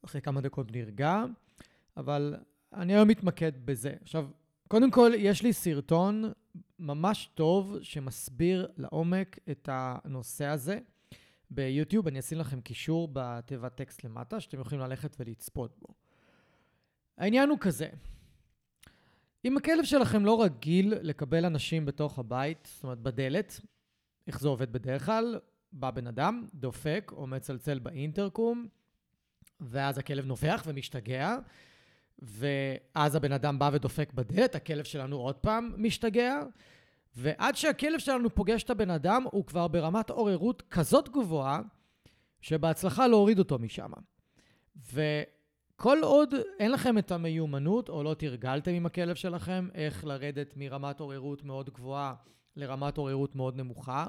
אחרי 0.05 0.21
כמה 0.21 0.41
דקות 0.41 0.73
נרגע, 0.73 1.25
אבל 1.97 2.37
אני 2.75 2.95
היום 2.95 3.09
מתמקד 3.09 3.53
בזה. 3.65 3.95
עכשיו, 4.03 4.29
קודם 4.69 4.91
כל, 4.91 5.13
יש 5.17 5.43
לי 5.43 5.53
סרטון 5.53 6.33
ממש 6.79 7.31
טוב 7.35 7.77
שמסביר 7.83 8.69
לעומק 8.77 9.39
את 9.51 9.69
הנושא 9.73 10.45
הזה 10.45 10.79
ביוטיוב. 11.51 12.07
אני 12.07 12.19
אשים 12.19 12.39
לכם 12.39 12.61
קישור 12.61 13.09
בתיבת 13.13 13.75
טקסט 13.75 14.05
למטה, 14.05 14.41
שאתם 14.41 14.61
יכולים 14.61 14.81
ללכת 14.81 15.17
ולצפות 15.19 15.77
בו. 15.79 15.95
העניין 17.19 17.49
הוא 17.49 17.59
כזה, 17.61 17.89
אם 19.45 19.57
הכלב 19.57 19.85
שלכם 19.85 20.25
לא 20.25 20.43
רגיל 20.43 20.95
לקבל 21.03 21.45
אנשים 21.45 21.87
בתוך 21.87 22.19
הבית, 22.19 22.69
זאת 22.75 22.85
אומרת 22.85 22.99
בדלת, 22.99 23.61
איך 24.27 24.41
זה 24.41 24.49
עובד 24.49 24.73
בדרך 24.73 25.07
כלל? 25.07 25.39
בא 25.73 25.91
בן 25.91 26.07
אדם, 26.07 26.47
דופק 26.55 27.13
או 27.17 27.27
מצלצל 27.27 27.79
באינטרקום, 27.79 28.69
ואז 29.61 29.99
הכלב 29.99 30.27
נובח 30.27 30.63
ומשתגע, 30.67 31.39
ואז 32.19 33.15
הבן 33.15 33.33
אדם 33.33 33.59
בא 33.59 33.71
ודופק 33.73 34.13
בדלת, 34.13 34.55
הכלב 34.55 34.85
שלנו 34.85 35.17
עוד 35.17 35.35
פעם 35.35 35.73
משתגע, 35.77 36.41
ועד 37.17 37.57
שהכלב 37.57 37.99
שלנו 37.99 38.35
פוגש 38.35 38.63
את 38.63 38.71
הבן 38.71 38.91
אדם, 38.91 39.25
הוא 39.33 39.45
כבר 39.45 39.69
ברמת 39.69 40.11
עוררות 40.11 40.63
כזאת 40.71 41.09
גבוהה, 41.09 41.61
שבהצלחה 42.41 43.07
להוריד 43.07 43.39
אותו 43.39 43.59
משם. 43.59 43.91
וכל 44.93 45.99
עוד 46.03 46.35
אין 46.59 46.73
לכם 46.73 46.99
את 46.99 47.13
המיומנות, 47.13 47.89
או 47.89 48.03
לא 48.03 48.15
תרגלתם 48.15 48.71
עם 48.71 48.87
הכלב 48.87 49.15
שלכם, 49.15 49.69
איך 49.75 50.05
לרדת 50.05 50.55
מרמת 50.57 51.01
עוררות 51.01 51.45
מאוד 51.45 51.71
גבוהה 51.71 52.15
לרמת 52.57 52.97
עוררות 52.97 53.37
מאוד 53.37 53.57
נמוכה, 53.57 54.07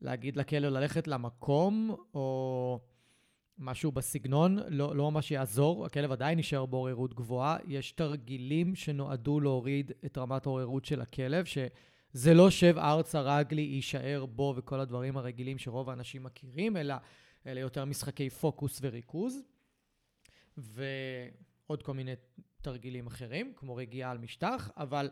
להגיד 0.00 0.36
לכלב 0.36 0.72
ללכת 0.72 1.08
למקום, 1.08 1.96
או 2.14 2.80
משהו 3.58 3.92
בסגנון, 3.92 4.58
לא, 4.68 4.96
לא 4.96 5.10
ממש 5.10 5.30
יעזור, 5.30 5.86
הכלב 5.86 6.12
עדיין 6.12 6.38
נשאר 6.38 6.66
בעוררות 6.66 7.14
גבוהה. 7.14 7.56
יש 7.66 7.92
תרגילים 7.92 8.74
שנועדו 8.74 9.40
להוריד 9.40 9.92
את 10.06 10.18
רמת 10.18 10.46
העוררות 10.46 10.84
של 10.84 11.00
הכלב, 11.00 11.44
שזה 11.44 12.34
לא 12.34 12.50
שב 12.50 12.78
ארצה 12.78 13.20
רגלי, 13.20 13.62
יישאר 13.62 14.26
בו 14.26 14.54
וכל 14.56 14.80
הדברים 14.80 15.16
הרגילים 15.16 15.58
שרוב 15.58 15.90
האנשים 15.90 16.22
מכירים, 16.22 16.76
אלא 16.76 16.94
אלה 17.46 17.60
יותר 17.60 17.84
משחקי 17.84 18.30
פוקוס 18.30 18.78
וריכוז. 18.82 19.42
ועוד 20.56 21.82
כל 21.82 21.94
מיני 21.94 22.12
תרגילים 22.62 23.06
אחרים, 23.06 23.52
כמו 23.56 23.76
רגיעה 23.76 24.10
על 24.10 24.18
משטח, 24.18 24.70
אבל 24.76 25.10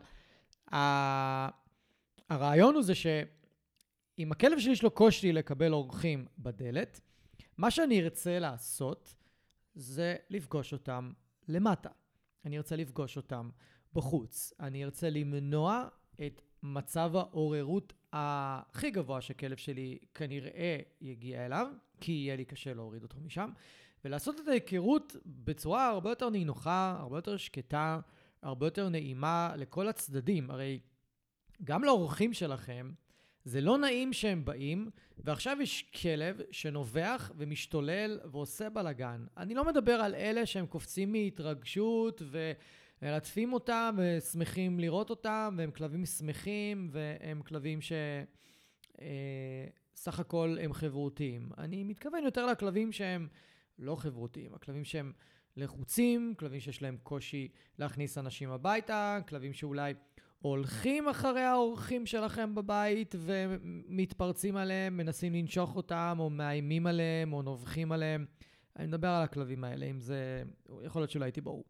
הרעיון 2.31 2.75
הוא 2.75 2.83
זה 2.83 2.95
שאם 2.95 4.33
הכלב 4.33 4.59
שלי 4.59 4.73
יש 4.73 4.83
לו 4.83 4.91
קושי 4.91 5.33
לקבל 5.33 5.73
אורחים 5.73 6.27
בדלת, 6.39 7.01
מה 7.59 7.71
שאני 7.71 8.03
ארצה 8.03 8.38
לעשות 8.38 9.14
זה 9.75 10.16
לפגוש 10.31 10.73
אותם 10.73 11.12
למטה. 11.49 11.90
אני 12.45 12.57
ארצה 12.57 12.77
לפגוש 12.77 13.16
אותם 13.16 13.51
בחוץ. 13.92 14.53
אני 14.61 14.85
ארצה 14.85 15.11
למנוע 15.11 15.88
את 16.27 16.42
מצב 16.62 17.16
העוררות 17.16 17.92
הכי 18.12 18.90
גבוה 18.90 19.21
שכלב 19.21 19.57
שלי 19.57 19.99
כנראה 20.14 20.79
יגיע 21.01 21.47
אליו, 21.47 21.66
כי 22.01 22.12
יהיה 22.12 22.37
לי 22.37 22.45
קשה 22.45 22.75
להוריד 22.75 23.03
אותו 23.03 23.21
משם, 23.21 23.51
ולעשות 24.05 24.40
את 24.40 24.49
ההיכרות 24.49 25.16
בצורה 25.27 25.88
הרבה 25.88 26.11
יותר 26.11 26.31
נינוחה, 26.31 26.97
הרבה 27.01 27.19
יותר 27.19 27.37
שקטה, 27.37 28.01
הרבה 28.42 28.66
יותר 28.66 28.88
נעימה 28.88 29.55
לכל 29.57 29.88
הצדדים. 29.88 30.51
הרי 30.51 30.81
גם 31.64 31.85
לאורחים 31.85 32.33
שלכם, 32.33 32.92
זה 33.47 33.61
לא 33.61 33.79
נעים 33.79 34.13
שהם 34.13 34.45
באים, 34.45 34.91
ועכשיו 35.19 35.57
יש 35.63 35.83
כלב 36.03 36.41
שנובח 36.51 37.33
ומשתולל 37.37 38.21
ועושה 38.25 38.71
בלאגן. 38.71 39.27
אני 39.37 39.55
לא 39.55 39.65
מדבר 39.65 39.93
על 39.93 40.15
אלה 40.15 40.47
שהם 40.47 40.67
קופצים 40.67 41.13
מהתרגשות 41.13 42.23
ומלטפים 43.03 43.53
אותם 43.53 43.97
ושמחים 43.99 44.81
לראות 44.81 45.11
אותם, 45.11 45.55
והם 45.59 45.71
כלבים 45.71 46.07
שמחים, 46.07 46.89
והם 46.93 47.43
כלבים 47.43 47.81
ש... 47.81 47.93
אה, 49.01 49.67
סך 49.95 50.21
הכל 50.21 50.57
הם 50.61 50.73
חברותיים. 50.73 51.51
אני 51.59 51.85
מתכוון 51.85 52.25
יותר 52.25 52.47
לכלבים 52.47 52.93
שהם 52.93 53.29
לא 53.79 53.97
חברותיים, 53.97 54.55
הכלבים 54.55 54.85
שהם 54.85 55.13
לחוצים, 55.57 56.35
כלבים 56.39 56.61
שיש 56.61 56.83
להם 56.83 56.97
קושי 57.03 57.49
להכניס 57.79 58.19
אנשים 58.19 58.51
הביתה, 58.51 59.19
כלבים 59.29 59.53
שאולי 59.53 59.95
הולכים 60.47 61.09
אחרי 61.09 61.41
האורחים 61.41 62.07
שלכם 62.07 62.55
בבית 62.55 63.15
ומתפרצים 63.19 64.57
עליהם, 64.57 64.97
מנסים 64.97 65.35
לנשוך 65.35 65.77
אותם, 65.77 66.17
או 66.19 66.31
מאיימים 66.31 66.87
עליהם, 66.87 67.33
או 67.33 67.43
נובחים 67.43 67.93
עליהם. 67.93 68.27
אני 68.77 68.87
מדבר 68.87 69.09
על 69.09 69.23
הכלבים 69.23 69.65
האלה, 69.65 69.87
אם 69.87 70.01
זה... 70.01 70.43
יכול 70.83 71.03
להיות 71.03 71.11
שלא 71.11 71.25
הייתי 71.25 71.41
ברור. 71.41 71.65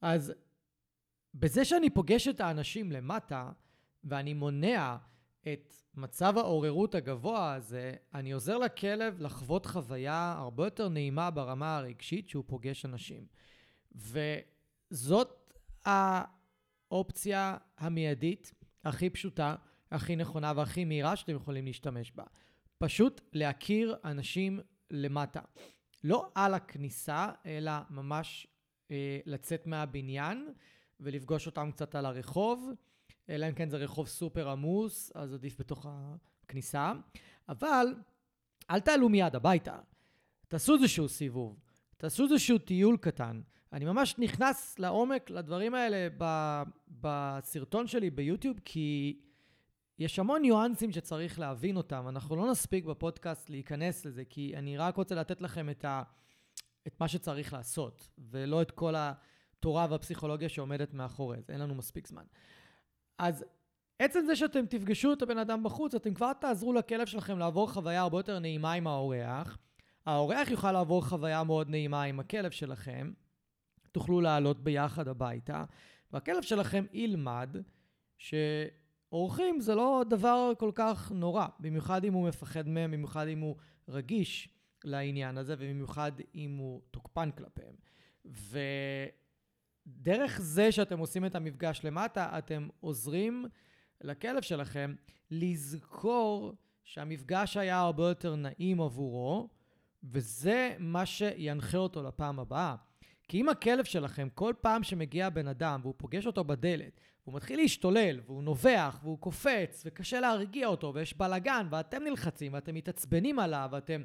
אז 0.00 0.32
בזה 1.34 1.64
שאני 1.64 1.90
פוגש 1.90 2.28
את 2.28 2.40
האנשים 2.40 2.92
למטה, 2.92 3.50
ואני 4.04 4.34
מונע 4.34 4.96
את 5.52 5.74
מצב 5.94 6.38
העוררות 6.38 6.94
הגבוה 6.94 7.54
הזה, 7.54 7.94
אני 8.14 8.32
עוזר 8.32 8.58
לכלב 8.58 9.20
לחוות 9.20 9.66
חוויה 9.66 10.34
הרבה 10.38 10.64
יותר 10.64 10.88
נעימה 10.88 11.30
ברמה 11.30 11.76
הרגשית 11.76 12.28
שהוא 12.28 12.44
פוגש 12.46 12.84
אנשים. 12.84 13.26
וזאת 13.92 15.52
ה... 15.86 16.22
האופציה 16.92 17.56
המיידית, 17.78 18.54
הכי 18.84 19.10
פשוטה, 19.10 19.54
הכי 19.90 20.16
נכונה 20.16 20.52
והכי 20.56 20.84
מהירה 20.84 21.16
שאתם 21.16 21.36
יכולים 21.36 21.64
להשתמש 21.64 22.12
בה. 22.12 22.24
פשוט 22.78 23.20
להכיר 23.32 23.96
אנשים 24.04 24.60
למטה. 24.90 25.40
לא 26.04 26.30
על 26.34 26.54
הכניסה, 26.54 27.28
אלא 27.46 27.72
ממש 27.90 28.46
אה, 28.90 29.18
לצאת 29.26 29.66
מהבניין 29.66 30.52
ולפגוש 31.00 31.46
אותם 31.46 31.70
קצת 31.70 31.94
על 31.94 32.06
הרחוב, 32.06 32.70
אלא 33.28 33.48
אם 33.48 33.54
כן 33.54 33.70
זה 33.70 33.76
רחוב 33.76 34.06
סופר 34.06 34.48
עמוס, 34.48 35.12
אז 35.14 35.34
עדיף 35.34 35.60
בתוך 35.60 35.86
הכניסה. 35.88 36.92
אבל 37.48 37.86
אל 38.70 38.80
תעלו 38.80 39.08
מיד 39.08 39.36
הביתה. 39.36 39.78
תעשו 40.48 40.74
איזשהו 40.74 41.08
סיבוב, 41.08 41.60
תעשו 41.96 42.24
איזשהו 42.24 42.58
טיול 42.58 42.96
קטן. 42.96 43.40
אני 43.72 43.84
ממש 43.84 44.14
נכנס 44.18 44.78
לעומק 44.78 45.30
לדברים 45.30 45.74
האלה 45.74 46.08
ב, 46.18 46.62
בסרטון 47.00 47.86
שלי 47.86 48.10
ביוטיוב, 48.10 48.60
כי 48.64 49.20
יש 49.98 50.18
המון 50.18 50.42
ניואנסים 50.42 50.92
שצריך 50.92 51.38
להבין 51.38 51.76
אותם. 51.76 52.08
אנחנו 52.08 52.36
לא 52.36 52.50
נספיק 52.50 52.84
בפודקאסט 52.84 53.50
להיכנס 53.50 54.04
לזה, 54.04 54.24
כי 54.24 54.52
אני 54.56 54.76
רק 54.76 54.96
רוצה 54.96 55.14
לתת 55.14 55.40
לכם 55.40 55.70
את, 55.70 55.84
ה, 55.84 56.02
את 56.86 57.00
מה 57.00 57.08
שצריך 57.08 57.52
לעשות, 57.52 58.08
ולא 58.18 58.62
את 58.62 58.70
כל 58.70 58.94
התורה 58.96 59.86
והפסיכולוגיה 59.90 60.48
שעומדת 60.48 60.94
מאחורי 60.94 61.42
זה. 61.42 61.52
אין 61.52 61.60
לנו 61.60 61.74
מספיק 61.74 62.06
זמן. 62.06 62.24
אז 63.18 63.44
עצם 63.98 64.20
זה 64.26 64.36
שאתם 64.36 64.66
תפגשו 64.66 65.12
את 65.12 65.22
הבן 65.22 65.38
אדם 65.38 65.62
בחוץ, 65.62 65.94
אתם 65.94 66.14
כבר 66.14 66.32
תעזרו 66.32 66.72
לכלב 66.72 67.06
שלכם 67.06 67.38
לעבור 67.38 67.72
חוויה 67.72 68.00
הרבה 68.00 68.18
יותר 68.18 68.38
נעימה 68.38 68.72
עם 68.72 68.86
האורח. 68.86 69.58
האורח 70.06 70.50
יוכל 70.50 70.72
לעבור 70.72 71.04
חוויה 71.04 71.44
מאוד 71.44 71.70
נעימה 71.70 72.02
עם 72.02 72.20
הכלב 72.20 72.50
שלכם. 72.50 73.12
תוכלו 73.92 74.20
לעלות 74.20 74.64
ביחד 74.64 75.08
הביתה, 75.08 75.64
והכלב 76.12 76.42
שלכם 76.42 76.84
ילמד 76.92 77.56
שאורחים 78.18 79.60
זה 79.60 79.74
לא 79.74 80.02
דבר 80.08 80.52
כל 80.58 80.70
כך 80.74 81.12
נורא, 81.14 81.46
במיוחד 81.60 82.04
אם 82.04 82.12
הוא 82.12 82.28
מפחד 82.28 82.68
מהם, 82.68 82.90
במיוחד 82.90 83.26
אם 83.26 83.40
הוא 83.40 83.56
רגיש 83.88 84.48
לעניין 84.84 85.38
הזה, 85.38 85.54
ובמיוחד 85.58 86.12
אם 86.34 86.56
הוא 86.56 86.80
תוקפן 86.90 87.30
כלפיהם. 87.30 87.74
ודרך 89.86 90.40
זה 90.40 90.72
שאתם 90.72 90.98
עושים 90.98 91.26
את 91.26 91.34
המפגש 91.34 91.80
למטה, 91.84 92.38
אתם 92.38 92.68
עוזרים 92.80 93.44
לכלב 94.00 94.42
שלכם 94.42 94.94
לזכור 95.30 96.54
שהמפגש 96.84 97.56
היה 97.56 97.78
הרבה 97.78 98.08
יותר 98.08 98.36
נעים 98.36 98.80
עבורו, 98.80 99.48
וזה 100.04 100.76
מה 100.78 101.06
שינחה 101.06 101.78
אותו 101.78 102.02
לפעם 102.02 102.40
הבאה. 102.40 102.76
כי 103.32 103.40
אם 103.40 103.48
הכלב 103.48 103.84
שלכם, 103.84 104.28
כל 104.34 104.54
פעם 104.60 104.82
שמגיע 104.82 105.30
בן 105.30 105.48
אדם 105.48 105.80
והוא 105.82 105.94
פוגש 105.96 106.26
אותו 106.26 106.44
בדלת, 106.44 107.00
והוא 107.24 107.34
מתחיל 107.34 107.60
להשתולל, 107.60 108.20
והוא 108.26 108.42
נובח, 108.42 108.98
והוא 109.02 109.18
קופץ, 109.18 109.82
וקשה 109.86 110.20
להרגיע 110.20 110.66
אותו, 110.66 110.92
ויש 110.94 111.16
בלאגן, 111.16 111.66
ואתם 111.70 112.02
נלחצים, 112.04 112.54
ואתם 112.54 112.74
מתעצבנים 112.74 113.38
עליו, 113.38 113.68
ואתם 113.72 114.02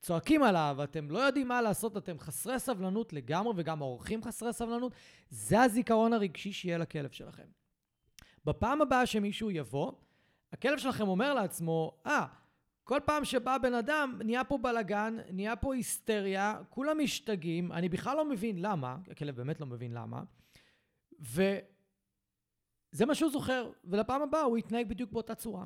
צועקים 0.00 0.42
עליו, 0.42 0.74
ואתם 0.78 1.10
לא 1.10 1.18
יודעים 1.18 1.48
מה 1.48 1.62
לעשות, 1.62 1.96
אתם 1.96 2.18
חסרי 2.18 2.58
סבלנות 2.58 3.12
לגמרי, 3.12 3.52
וגם 3.56 3.82
האורחים 3.82 4.24
חסרי 4.24 4.52
סבלנות, 4.52 4.92
זה 5.30 5.60
הזיכרון 5.60 6.12
הרגשי 6.12 6.52
שיהיה 6.52 6.78
לכלב 6.78 7.10
שלכם. 7.10 7.46
בפעם 8.44 8.82
הבאה 8.82 9.06
שמישהו 9.06 9.50
יבוא, 9.50 9.92
הכלב 10.52 10.78
שלכם 10.78 11.08
אומר 11.08 11.34
לעצמו, 11.34 12.00
אה, 12.06 12.24
ah, 12.24 12.39
כל 12.90 13.00
פעם 13.04 13.24
שבא 13.24 13.58
בן 13.58 13.74
אדם, 13.74 14.20
נהיה 14.24 14.44
פה 14.44 14.58
בלאגן, 14.58 15.16
נהיה 15.32 15.56
פה 15.56 15.74
היסטריה, 15.74 16.58
כולם 16.70 16.98
משתגעים, 16.98 17.72
אני 17.72 17.88
בכלל 17.88 18.16
לא 18.16 18.24
מבין 18.24 18.58
למה, 18.58 18.96
הכלב 19.10 19.36
באמת 19.36 19.60
לא 19.60 19.66
מבין 19.66 19.92
למה, 19.92 20.22
וזה 21.20 23.06
מה 23.06 23.14
שהוא 23.14 23.30
זוכר, 23.30 23.70
ולפעם 23.84 24.22
הבאה 24.22 24.42
הוא 24.42 24.58
יתנהג 24.58 24.88
בדיוק 24.88 25.12
באותה 25.12 25.34
צורה. 25.34 25.64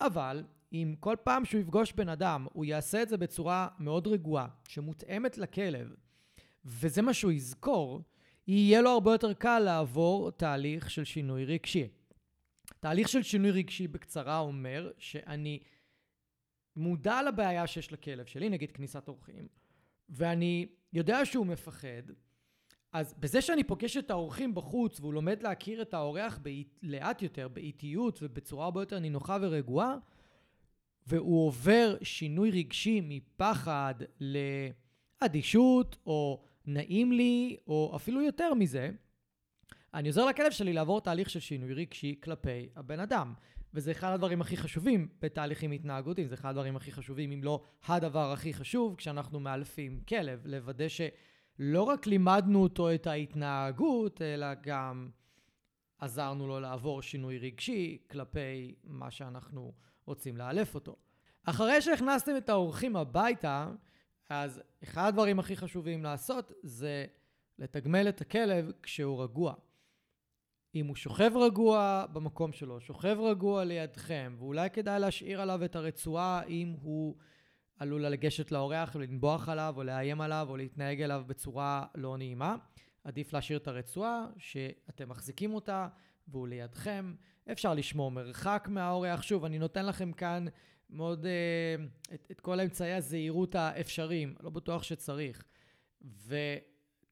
אבל 0.00 0.44
אם 0.72 0.94
כל 1.00 1.16
פעם 1.22 1.44
שהוא 1.44 1.60
יפגוש 1.60 1.92
בן 1.92 2.08
אדם, 2.08 2.46
הוא 2.52 2.64
יעשה 2.64 3.02
את 3.02 3.08
זה 3.08 3.16
בצורה 3.16 3.68
מאוד 3.78 4.06
רגועה, 4.06 4.48
שמותאמת 4.68 5.38
לכלב, 5.38 5.94
וזה 6.64 7.02
מה 7.02 7.14
שהוא 7.14 7.32
יזכור, 7.32 8.02
יהיה 8.46 8.80
לו 8.82 8.90
הרבה 8.90 9.12
יותר 9.12 9.32
קל 9.32 9.58
לעבור 9.58 10.30
תהליך 10.30 10.90
של 10.90 11.04
שינוי 11.04 11.44
רגשי. 11.44 11.88
תהליך 12.80 13.08
של 13.08 13.22
שינוי 13.22 13.50
רגשי 13.50 13.88
בקצרה 13.88 14.38
אומר 14.38 14.90
שאני 14.98 15.60
מודע 16.76 17.22
לבעיה 17.22 17.66
שיש 17.66 17.92
לכלב 17.92 18.26
שלי, 18.26 18.48
נגיד 18.48 18.72
כניסת 18.72 19.08
אורחים, 19.08 19.48
ואני 20.08 20.66
יודע 20.92 21.24
שהוא 21.24 21.46
מפחד, 21.46 22.02
אז 22.92 23.14
בזה 23.18 23.40
שאני 23.40 23.64
פוגש 23.64 23.96
את 23.96 24.10
האורחים 24.10 24.54
בחוץ 24.54 25.00
והוא 25.00 25.14
לומד 25.14 25.42
להכיר 25.42 25.82
את 25.82 25.94
האורח 25.94 26.38
באט, 26.38 26.78
לאט 26.82 27.22
יותר, 27.22 27.48
באיטיות 27.48 28.18
ובצורה 28.22 28.64
הרבה 28.64 28.82
יותר 28.82 28.98
נינוחה 28.98 29.38
ורגועה, 29.40 29.96
והוא 31.06 31.46
עובר 31.46 31.96
שינוי 32.02 32.50
רגשי 32.50 33.00
מפחד 33.02 33.94
לאדישות 35.22 35.96
או 36.06 36.42
נעים 36.66 37.12
לי, 37.12 37.56
או 37.66 37.92
אפילו 37.96 38.22
יותר 38.22 38.54
מזה, 38.54 38.90
אני 39.94 40.08
עוזר 40.08 40.26
לכלב 40.26 40.50
שלי 40.50 40.72
לעבור 40.72 41.00
תהליך 41.00 41.30
של 41.30 41.40
שינוי 41.40 41.74
רגשי 41.74 42.14
כלפי 42.22 42.68
הבן 42.76 43.00
אדם. 43.00 43.34
וזה 43.74 43.90
אחד 43.90 44.12
הדברים 44.12 44.40
הכי 44.40 44.56
חשובים 44.56 45.08
בתהליכים 45.20 45.72
התנהגותיים, 45.72 46.28
זה 46.28 46.34
אחד 46.34 46.48
הדברים 46.48 46.76
הכי 46.76 46.92
חשובים, 46.92 47.32
אם 47.32 47.44
לא 47.44 47.62
הדבר 47.86 48.32
הכי 48.32 48.54
חשוב, 48.54 48.94
כשאנחנו 48.96 49.40
מאלפים 49.40 50.00
כלב, 50.08 50.46
לוודא 50.46 50.86
שלא 50.88 51.82
רק 51.82 52.06
לימדנו 52.06 52.62
אותו 52.62 52.94
את 52.94 53.06
ההתנהגות, 53.06 54.22
אלא 54.22 54.46
גם 54.62 55.10
עזרנו 55.98 56.48
לו 56.48 56.60
לעבור 56.60 57.02
שינוי 57.02 57.38
רגשי 57.38 57.98
כלפי 58.10 58.74
מה 58.84 59.10
שאנחנו 59.10 59.72
רוצים 60.06 60.36
לאלף 60.36 60.74
אותו. 60.74 60.96
אחרי 61.44 61.82
שהכנסתם 61.82 62.36
את 62.36 62.48
האורחים 62.48 62.96
הביתה, 62.96 63.70
אז 64.30 64.62
אחד 64.82 65.08
הדברים 65.08 65.38
הכי 65.38 65.56
חשובים 65.56 66.02
לעשות 66.02 66.52
זה 66.62 67.06
לתגמל 67.58 68.08
את 68.08 68.20
הכלב 68.20 68.72
כשהוא 68.82 69.22
רגוע. 69.22 69.54
אם 70.76 70.86
הוא 70.86 70.96
שוכב 70.96 71.32
רגוע 71.36 72.04
במקום 72.12 72.52
שלו, 72.52 72.80
שוכב 72.80 73.16
רגוע 73.20 73.64
לידכם, 73.64 74.36
ואולי 74.38 74.70
כדאי 74.70 75.00
להשאיר 75.00 75.40
עליו 75.40 75.64
את 75.64 75.76
הרצועה 75.76 76.42
אם 76.48 76.74
הוא 76.80 77.16
עלול 77.78 78.06
לגשת 78.06 78.52
לאורח 78.52 78.92
ולנבוח 78.94 79.48
עליו, 79.48 79.74
או 79.76 79.82
לאיים 79.82 80.20
עליו, 80.20 80.46
או 80.50 80.56
להתנהג 80.56 81.02
אליו 81.02 81.24
בצורה 81.26 81.84
לא 81.94 82.16
נעימה. 82.16 82.56
עדיף 83.04 83.32
להשאיר 83.32 83.58
את 83.58 83.68
הרצועה, 83.68 84.26
שאתם 84.38 85.08
מחזיקים 85.08 85.54
אותה, 85.54 85.88
והוא 86.28 86.48
לידכם. 86.48 87.14
אפשר 87.52 87.74
לשמור 87.74 88.10
מרחק 88.10 88.68
מהאורח. 88.70 89.22
שוב, 89.22 89.44
אני 89.44 89.58
נותן 89.58 89.86
לכם 89.86 90.12
כאן 90.12 90.44
מאוד 90.90 91.24
uh, 91.24 92.14
את, 92.14 92.26
את 92.30 92.40
כל 92.40 92.60
אמצעי 92.60 92.92
הזהירות 92.92 93.54
האפשריים, 93.54 94.34
לא 94.40 94.50
בטוח 94.50 94.82
שצריך. 94.82 95.44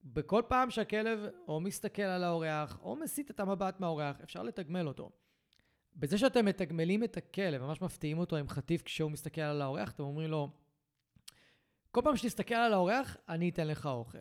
ובכל 0.05 0.43
פעם 0.49 0.71
שהכלב 0.71 1.19
או 1.49 1.61
מסתכל 1.61 2.03
על 2.03 2.25
האורח 2.25 2.79
או 2.83 2.97
מסיט 2.97 3.31
את 3.31 3.41
המבט 3.41 3.81
מהאורח, 3.81 4.21
אפשר 4.21 4.43
לתגמל 4.43 4.89
אותו. 4.89 5.11
בזה 5.97 6.19
שאתם 6.19 6.45
מתגמלים 6.45 7.05
את 7.05 7.17
הכלב, 7.17 7.63
ממש 7.63 7.83
מפתיעים 7.83 8.19
אותו 8.19 8.37
עם 8.37 8.49
חטיף 8.49 8.83
כשהוא 8.83 9.11
מסתכל 9.11 9.41
על 9.41 9.63
האורח, 9.63 9.91
אתם 9.91 10.03
אומרים 10.03 10.31
לו, 10.31 10.51
כל 11.91 12.01
פעם 12.05 12.17
שתסתכל 12.17 12.55
על 12.55 12.73
האורח, 12.73 13.17
אני 13.29 13.49
אתן 13.49 13.67
לך 13.67 13.87
אוכל. 13.87 14.19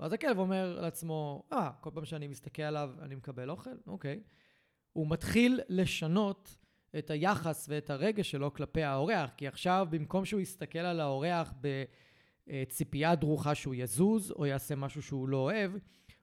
ואז 0.00 0.12
הכלב 0.12 0.38
אומר 0.38 0.80
לעצמו, 0.80 1.42
אה, 1.52 1.70
כל 1.80 1.90
פעם 1.94 2.04
שאני 2.04 2.28
מסתכל 2.28 2.62
עליו 2.62 2.90
אני 3.02 3.14
מקבל 3.14 3.50
אוכל? 3.50 3.70
אוקיי. 3.86 4.20
הוא 4.92 5.10
מתחיל 5.10 5.60
לשנות 5.68 6.56
את 6.98 7.10
היחס 7.10 7.66
ואת 7.68 7.90
הרגש 7.90 8.30
שלו 8.30 8.54
כלפי 8.54 8.82
האורח, 8.82 9.30
כי 9.36 9.48
עכשיו 9.48 9.86
במקום 9.90 10.24
שהוא 10.24 10.40
יסתכל 10.40 10.78
על 10.78 11.00
האורח 11.00 11.52
בציפייה 12.48 13.14
דרוכה 13.14 13.54
שהוא 13.54 13.74
יזוז 13.74 14.30
או 14.30 14.46
יעשה 14.46 14.76
משהו 14.76 15.02
שהוא 15.02 15.28
לא 15.28 15.36
אוהב, 15.36 15.72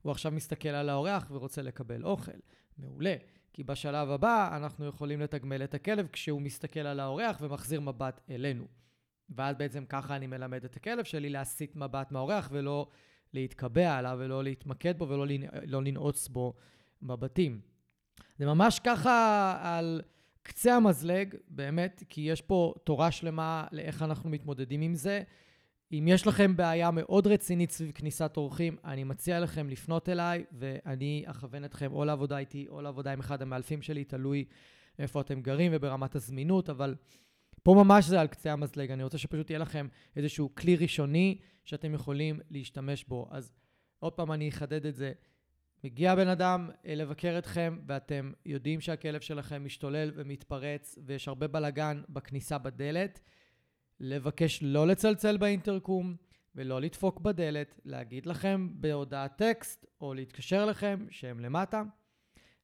הוא 0.01 0.11
עכשיו 0.11 0.31
מסתכל 0.31 0.69
על 0.69 0.89
האורח 0.89 1.27
ורוצה 1.31 1.61
לקבל 1.61 2.03
אוכל. 2.03 2.31
מעולה. 2.77 3.15
כי 3.53 3.63
בשלב 3.63 4.09
הבא 4.09 4.57
אנחנו 4.57 4.85
יכולים 4.85 5.21
לתגמל 5.21 5.63
את 5.63 5.73
הכלב 5.73 6.07
כשהוא 6.11 6.41
מסתכל 6.41 6.79
על 6.79 6.99
האורח 6.99 7.37
ומחזיר 7.41 7.81
מבט 7.81 8.21
אלינו. 8.29 8.67
ואז 9.29 9.55
בעצם 9.55 9.85
ככה 9.85 10.15
אני 10.15 10.27
מלמד 10.27 10.65
את 10.65 10.75
הכלב 10.75 11.03
שלי 11.03 11.29
להסיט 11.29 11.75
מבט 11.75 12.11
מהאורח 12.11 12.49
ולא 12.51 12.87
להתקבע 13.33 13.97
עליו 13.97 14.17
ולא 14.19 14.43
להתמקד 14.43 14.97
בו 14.97 15.09
ולא 15.09 15.25
לא 15.65 15.83
לנעוץ 15.83 16.27
בו 16.27 16.53
מבטים. 17.01 17.61
זה 18.37 18.45
ממש 18.45 18.79
ככה 18.79 19.57
על 19.61 20.01
קצה 20.43 20.75
המזלג, 20.75 21.35
באמת, 21.47 22.03
כי 22.09 22.21
יש 22.21 22.41
פה 22.41 22.73
תורה 22.83 23.11
שלמה 23.11 23.67
לאיך 23.71 24.01
אנחנו 24.01 24.29
מתמודדים 24.29 24.81
עם 24.81 24.95
זה. 24.95 25.23
אם 25.91 26.05
יש 26.07 26.27
לכם 26.27 26.55
בעיה 26.55 26.91
מאוד 26.91 27.27
רצינית 27.27 27.71
סביב 27.71 27.91
כניסת 27.91 28.33
אורחים, 28.37 28.77
אני 28.83 29.03
מציע 29.03 29.39
לכם 29.39 29.69
לפנות 29.69 30.09
אליי, 30.09 30.43
ואני 30.51 31.23
אכוון 31.25 31.65
אתכם 31.65 31.91
או 31.93 32.05
לעבודה 32.05 32.37
איתי 32.37 32.65
או 32.69 32.81
לעבודה 32.81 33.13
עם 33.13 33.19
אחד 33.19 33.41
המאלפים 33.41 33.81
שלי, 33.81 34.03
תלוי 34.03 34.45
איפה 34.99 35.21
אתם 35.21 35.41
גרים 35.41 35.71
וברמת 35.75 36.15
הזמינות, 36.15 36.69
אבל 36.69 36.95
פה 37.63 37.73
ממש 37.73 38.05
זה 38.05 38.21
על 38.21 38.27
קצה 38.27 38.51
המזלג. 38.53 38.91
אני 38.91 39.03
רוצה 39.03 39.17
שפשוט 39.17 39.49
יהיה 39.49 39.59
לכם 39.59 39.87
איזשהו 40.15 40.55
כלי 40.55 40.75
ראשוני 40.75 41.37
שאתם 41.63 41.93
יכולים 41.93 42.39
להשתמש 42.49 43.03
בו. 43.03 43.27
אז 43.31 43.53
עוד 43.99 44.13
פעם 44.13 44.31
אני 44.31 44.49
אחדד 44.49 44.85
את 44.85 44.95
זה. 44.95 45.13
מגיע 45.83 46.15
בן 46.15 46.27
אדם 46.27 46.69
אה, 46.85 46.95
לבקר 46.95 47.37
אתכם, 47.37 47.79
ואתם 47.87 48.31
יודעים 48.45 48.81
שהכלב 48.81 49.21
שלכם 49.21 49.65
משתולל 49.65 50.11
ומתפרץ, 50.15 50.97
ויש 51.05 51.27
הרבה 51.27 51.47
בלאגן 51.47 52.01
בכניסה 52.09 52.57
בדלת, 52.57 53.19
לבקש 53.99 54.59
לא 54.63 54.87
לצלצל 54.87 55.37
באינטרקום 55.37 56.15
ולא 56.55 56.81
לדפוק 56.81 57.19
בדלת, 57.19 57.79
להגיד 57.85 58.25
לכם 58.25 58.69
בהודעת 58.71 59.37
טקסט 59.37 59.85
או 60.01 60.13
להתקשר 60.13 60.63
אליכם 60.63 61.05
שהם 61.09 61.39
למטה, 61.39 61.83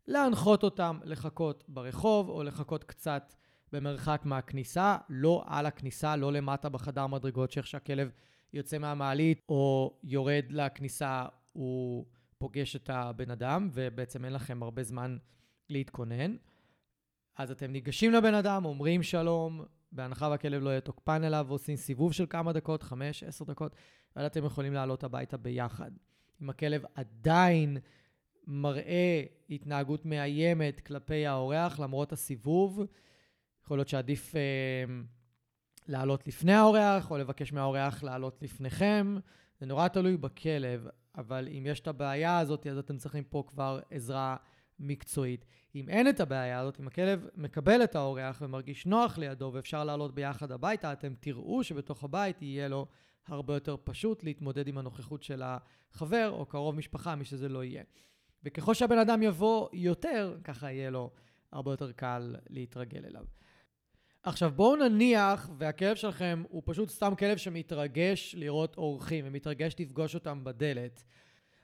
להנחות 0.07 0.63
אותם 0.63 0.99
לחכות 1.03 1.63
ברחוב 1.67 2.29
או 2.29 2.43
לחכות 2.43 2.83
קצת 2.83 3.33
במרחק 3.71 4.21
מהכניסה, 4.25 4.97
לא 5.09 5.43
על 5.47 5.65
הכניסה, 5.65 6.15
לא 6.15 6.33
למטה 6.33 6.69
בחדר 6.69 7.07
מדרגות, 7.07 7.51
שאיך 7.51 7.67
שהכלב 7.67 8.11
יוצא 8.53 8.77
מהמעלית 8.77 9.41
או 9.49 9.93
יורד 10.03 10.45
לכניסה, 10.49 11.25
הוא... 11.53 12.05
פוגש 12.41 12.75
את 12.75 12.89
הבן 12.89 13.31
אדם, 13.31 13.69
ובעצם 13.73 14.25
אין 14.25 14.33
לכם 14.33 14.63
הרבה 14.63 14.83
זמן 14.83 15.17
להתכונן. 15.69 16.35
אז 17.37 17.51
אתם 17.51 17.71
ניגשים 17.71 18.11
לבן 18.11 18.33
אדם, 18.33 18.65
אומרים 18.65 19.03
שלום, 19.03 19.65
בהנחה 19.91 20.27
והכלב 20.31 20.63
לא 20.63 20.69
יהיה 20.69 20.81
תוקפן 20.81 21.23
אליו, 21.23 21.45
ועושים 21.47 21.75
סיבוב 21.75 22.13
של 22.13 22.25
כמה 22.29 22.53
דקות, 22.53 22.83
חמש, 22.83 23.23
עשר 23.23 23.45
דקות, 23.45 23.75
ואז 24.15 24.25
אתם 24.25 24.45
יכולים 24.45 24.73
לעלות 24.73 25.03
הביתה 25.03 25.37
ביחד. 25.37 25.91
אם 26.41 26.49
הכלב 26.49 26.83
עדיין 26.95 27.77
מראה 28.47 29.23
התנהגות 29.49 30.05
מאיימת 30.05 30.79
כלפי 30.79 31.27
האורח, 31.27 31.79
למרות 31.79 32.11
הסיבוב, 32.11 32.81
יכול 33.63 33.77
להיות 33.77 33.87
שעדיף 33.87 34.35
אה, 34.35 34.41
לעלות 35.87 36.27
לפני 36.27 36.53
האורח, 36.53 37.11
או 37.11 37.17
לבקש 37.17 37.53
מהאורח 37.53 38.03
לעלות 38.03 38.41
לפניכם. 38.41 39.15
זה 39.59 39.65
נורא 39.65 39.87
תלוי 39.87 40.17
בכלב. 40.17 40.87
אבל 41.15 41.47
אם 41.57 41.63
יש 41.65 41.79
את 41.79 41.87
הבעיה 41.87 42.39
הזאת, 42.39 42.67
אז 42.67 42.77
אתם 42.77 42.97
צריכים 42.97 43.23
פה 43.23 43.43
כבר 43.47 43.79
עזרה 43.91 44.35
מקצועית. 44.81 45.45
אם 45.75 45.89
אין 45.89 46.09
את 46.09 46.19
הבעיה 46.19 46.59
הזאת, 46.59 46.79
אם 46.79 46.87
הכלב 46.87 47.27
מקבל 47.35 47.83
את 47.83 47.95
האורח 47.95 48.41
ומרגיש 48.41 48.85
נוח 48.85 49.17
לידו 49.17 49.51
ואפשר 49.53 49.83
לעלות 49.83 50.15
ביחד 50.15 50.51
הביתה, 50.51 50.93
אתם 50.93 51.13
תראו 51.19 51.63
שבתוך 51.63 52.03
הבית 52.03 52.41
יהיה 52.41 52.67
לו 52.67 52.87
הרבה 53.27 53.53
יותר 53.53 53.75
פשוט 53.83 54.23
להתמודד 54.23 54.67
עם 54.67 54.77
הנוכחות 54.77 55.23
של 55.23 55.41
החבר 55.45 56.29
או 56.29 56.45
קרוב 56.45 56.75
משפחה, 56.75 57.15
מי 57.15 57.25
שזה 57.25 57.49
לא 57.49 57.63
יהיה. 57.63 57.83
וככל 58.43 58.73
שהבן 58.73 58.97
אדם 58.97 59.23
יבוא 59.23 59.69
יותר, 59.73 60.37
ככה 60.43 60.71
יהיה 60.71 60.89
לו 60.89 61.11
הרבה 61.51 61.71
יותר 61.71 61.91
קל 61.91 62.35
להתרגל 62.49 63.05
אליו. 63.05 63.25
עכשיו 64.23 64.51
בואו 64.55 64.75
נניח 64.75 65.49
והכלב 65.57 65.95
שלכם 65.95 66.43
הוא 66.49 66.63
פשוט 66.65 66.89
סתם 66.89 67.13
כלב 67.19 67.37
שמתרגש 67.37 68.35
לראות 68.37 68.77
אורחים 68.77 69.25
ומתרגש 69.27 69.75
לפגוש 69.79 70.15
אותם 70.15 70.43
בדלת. 70.43 71.03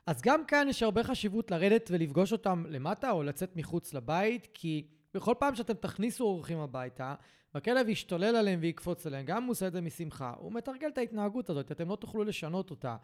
אז 0.07 0.21
גם 0.21 0.45
כאן 0.45 0.67
יש 0.69 0.83
הרבה 0.83 1.03
חשיבות 1.03 1.51
לרדת 1.51 1.89
ולפגוש 1.93 2.31
אותם 2.31 2.63
למטה 2.69 3.11
או 3.11 3.23
לצאת 3.23 3.55
מחוץ 3.55 3.93
לבית, 3.93 4.47
כי 4.53 4.87
בכל 5.13 5.33
פעם 5.39 5.55
שאתם 5.55 5.73
תכניסו 5.73 6.23
אורחים 6.23 6.59
הביתה, 6.59 7.15
והכלב 7.53 7.89
ישתולל 7.89 8.35
עליהם 8.35 8.59
ויקפוץ 8.61 9.07
עליהם, 9.07 9.25
גם 9.25 9.37
אם 9.37 9.43
הוא 9.43 9.51
עושה 9.51 9.67
את 9.67 9.73
זה 9.73 9.81
משמחה, 9.81 10.33
הוא 10.37 10.53
מתרגל 10.53 10.87
את 10.87 10.97
ההתנהגות 10.97 11.49
הזאת, 11.49 11.71
אתם 11.71 11.89
לא 11.89 11.95
תוכלו 11.95 12.23
לשנות 12.23 12.69
אותה. 12.71 12.95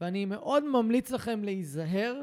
ואני 0.00 0.24
מאוד 0.24 0.64
ממליץ 0.64 1.10
לכם 1.10 1.44
להיזהר 1.44 2.22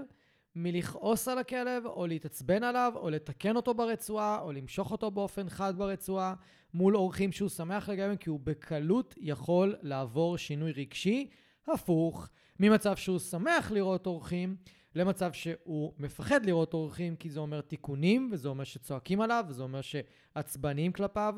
מלכעוס 0.55 1.27
על 1.27 1.37
הכלב, 1.37 1.85
או 1.85 2.07
להתעצבן 2.07 2.63
עליו, 2.63 2.93
או 2.95 3.09
לתקן 3.09 3.55
אותו 3.55 3.73
ברצועה, 3.73 4.41
או 4.41 4.51
למשוך 4.51 4.91
אותו 4.91 5.11
באופן 5.11 5.49
חד 5.49 5.77
ברצועה, 5.77 6.33
מול 6.73 6.95
אורחים 6.97 7.31
שהוא 7.31 7.49
שמח 7.49 7.89
לגביהם, 7.89 8.17
כי 8.17 8.29
הוא 8.29 8.39
בקלות 8.43 9.15
יכול 9.17 9.75
לעבור 9.81 10.37
שינוי 10.37 10.71
רגשי 10.71 11.29
הפוך, 11.67 12.29
ממצב 12.59 12.95
שהוא 12.95 13.19
שמח 13.19 13.71
לראות 13.71 14.05
אורחים, 14.05 14.55
למצב 14.95 15.33
שהוא 15.33 15.93
מפחד 15.97 16.45
לראות 16.45 16.73
אורחים, 16.73 17.15
כי 17.15 17.29
זה 17.29 17.39
אומר 17.39 17.61
תיקונים, 17.61 18.29
וזה 18.31 18.47
אומר 18.47 18.63
שצועקים 18.63 19.21
עליו, 19.21 19.45
וזה 19.47 19.63
אומר 19.63 19.81
שעצבניים 19.81 20.91
כלפיו, 20.91 21.35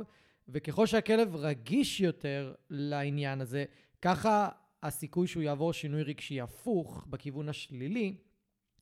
וככל 0.50 0.86
שהכלב 0.86 1.36
רגיש 1.36 2.02
יותר 2.02 2.54
לעניין 2.70 3.42
הזה, 3.42 3.66
ככה 4.02 4.50
הסיכוי 4.84 5.28
שהוא 5.28 5.44
יעבור 5.44 5.74
שינוי 5.74 6.04
רגשי 6.04 6.42
הפוך 6.42 7.06
בכיוון 7.10 7.50
השלילי 7.50 8.18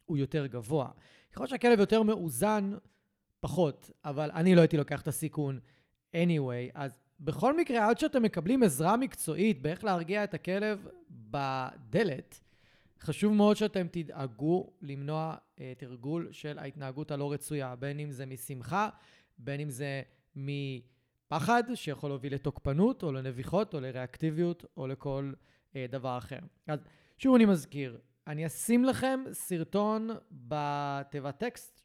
הוא 0.06 0.18
יותר 0.18 0.46
גבוה. 0.46 0.90
ככל 1.34 1.48
שהכלב 1.48 1.80
יותר 1.80 2.04
מאוזן, 2.04 2.74
פחות, 3.40 3.92
אבל 4.06 4.32
אני 4.32 4.56
לא 4.56 4.62
הייתי 4.62 4.78
לוקח 4.78 5.02
את 5.02 5.08
הסיכון 5.08 5.60
anyway. 6.16 6.72
אז 6.74 7.00
בכל 7.20 7.58
מקרה, 7.58 7.90
עד 7.90 8.00
שאתם 8.00 8.24
מקבלים 8.24 8.64
עזרה 8.64 8.98
מקצועית 8.98 9.62
באיך 9.62 9.84
להרגיע 9.84 10.24
את 10.24 10.34
הכלב 10.34 10.88
בדלת, 11.10 12.42
חשוב 13.00 13.34
מאוד 13.34 13.58
שאתם 13.58 13.88
תדאגו 13.92 14.70
למנוע 14.82 15.36
uh, 15.36 15.60
תרגול 15.78 16.28
של 16.32 16.60
ההתנהגות 16.60 17.12
הלא 17.12 17.32
רצויה, 17.32 17.76
בין 17.76 18.00
אם 18.00 18.12
זה 18.12 18.26
משמחה, 18.26 18.90
בין 19.38 19.60
אם 19.60 19.70
זה 19.70 20.02
מפחד, 20.36 21.64
שיכול 21.76 22.10
להוביל 22.10 22.34
לתוקפנות, 22.34 23.04
או 23.04 23.12
לנביחות, 23.12 23.74
או 23.74 23.80
לריאקטיביות, 23.80 24.66
או 24.78 24.88
לכל 24.88 25.34
uh, 25.72 25.76
דבר 25.90 26.18
אחר. 26.18 26.40
אז 26.68 26.80
שוב 27.18 27.36
אני 27.36 27.46
מזכיר, 27.46 27.98
אני 28.28 28.46
אשים 28.46 28.86
לכם 28.86 29.20
סרטון 29.32 30.10
בתיבת 30.32 31.38
טקסט 31.38 31.85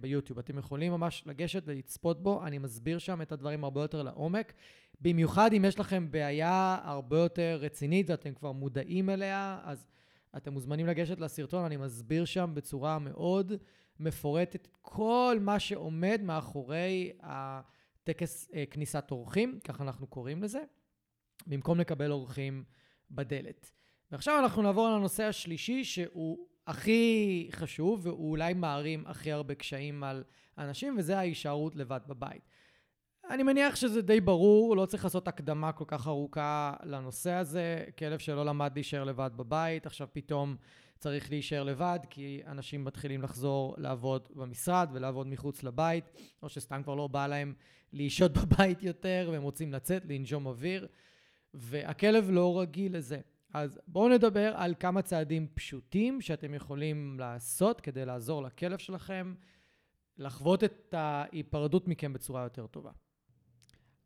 ביוטיוב. 0.00 0.38
אתם 0.38 0.58
יכולים 0.58 0.92
ממש 0.92 1.22
לגשת 1.26 1.62
ולצפות 1.66 2.22
בו, 2.22 2.46
אני 2.46 2.58
מסביר 2.58 2.98
שם 2.98 3.22
את 3.22 3.32
הדברים 3.32 3.64
הרבה 3.64 3.80
יותר 3.80 4.02
לעומק. 4.02 4.52
במיוחד 5.00 5.52
אם 5.52 5.64
יש 5.64 5.78
לכם 5.78 6.10
בעיה 6.10 6.78
הרבה 6.82 7.18
יותר 7.18 7.58
רצינית 7.60 8.10
ואתם 8.10 8.34
כבר 8.34 8.52
מודעים 8.52 9.10
אליה, 9.10 9.60
אז... 9.64 9.86
אתם 10.36 10.52
מוזמנים 10.52 10.86
לגשת 10.86 11.20
לסרטון, 11.20 11.64
אני 11.64 11.76
מסביר 11.76 12.24
שם 12.24 12.50
בצורה 12.54 12.98
מאוד 12.98 13.52
מפורטת 14.00 14.68
כל 14.82 15.38
מה 15.40 15.58
שעומד 15.58 16.20
מאחורי 16.24 17.12
הטקס 17.20 18.50
אה, 18.54 18.64
כניסת 18.70 19.08
אורחים, 19.10 19.58
ככה 19.64 19.84
אנחנו 19.84 20.06
קוראים 20.06 20.42
לזה, 20.42 20.60
במקום 21.46 21.80
לקבל 21.80 22.12
אורחים 22.12 22.64
בדלת. 23.10 23.70
ועכשיו 24.12 24.38
אנחנו 24.38 24.62
נעבור 24.62 24.88
לנושא 24.88 25.24
השלישי, 25.24 25.84
שהוא 25.84 26.46
הכי 26.70 27.48
חשוב, 27.52 28.06
והוא 28.06 28.30
אולי 28.30 28.54
מערים 28.54 29.04
הכי 29.06 29.32
הרבה 29.32 29.54
קשיים 29.54 30.04
על 30.04 30.24
אנשים, 30.58 30.96
וזה 30.98 31.18
ההישארות 31.18 31.76
לבד 31.76 32.00
בבית. 32.06 32.42
אני 33.30 33.42
מניח 33.42 33.76
שזה 33.76 34.02
די 34.02 34.20
ברור, 34.20 34.76
לא 34.76 34.86
צריך 34.86 35.04
לעשות 35.04 35.28
הקדמה 35.28 35.72
כל 35.72 35.84
כך 35.86 36.06
ארוכה 36.06 36.72
לנושא 36.82 37.32
הזה. 37.32 37.84
כלב 37.98 38.18
שלא 38.18 38.44
למד 38.44 38.70
להישאר 38.74 39.04
לבד 39.04 39.30
בבית, 39.36 39.86
עכשיו 39.86 40.08
פתאום 40.12 40.56
צריך 40.98 41.30
להישאר 41.30 41.62
לבד, 41.62 41.98
כי 42.10 42.40
אנשים 42.46 42.84
מתחילים 42.84 43.22
לחזור 43.22 43.74
לעבוד 43.78 44.28
במשרד 44.34 44.88
ולעבוד 44.92 45.26
מחוץ 45.26 45.62
לבית, 45.62 46.04
או 46.42 46.48
שסתם 46.48 46.82
כבר 46.82 46.94
לא 46.94 47.06
בא 47.06 47.26
להם 47.26 47.54
לשהות 47.92 48.32
בבית 48.38 48.82
יותר, 48.82 49.28
והם 49.32 49.42
רוצים 49.42 49.72
לצאת, 49.72 50.02
לנשום 50.08 50.46
אוויר, 50.46 50.86
והכלב 51.54 52.30
לא 52.30 52.60
רגיל 52.60 52.96
לזה. 52.96 53.20
אז 53.52 53.80
בואו 53.86 54.08
נדבר 54.08 54.52
על 54.56 54.74
כמה 54.80 55.02
צעדים 55.02 55.46
פשוטים 55.54 56.20
שאתם 56.20 56.54
יכולים 56.54 57.16
לעשות 57.20 57.80
כדי 57.80 58.04
לעזור 58.04 58.42
לכלב 58.42 58.78
שלכם 58.78 59.34
לחוות 60.18 60.64
את 60.64 60.94
ההיפרדות 60.94 61.88
מכם 61.88 62.12
בצורה 62.12 62.42
יותר 62.42 62.66
טובה. 62.66 62.90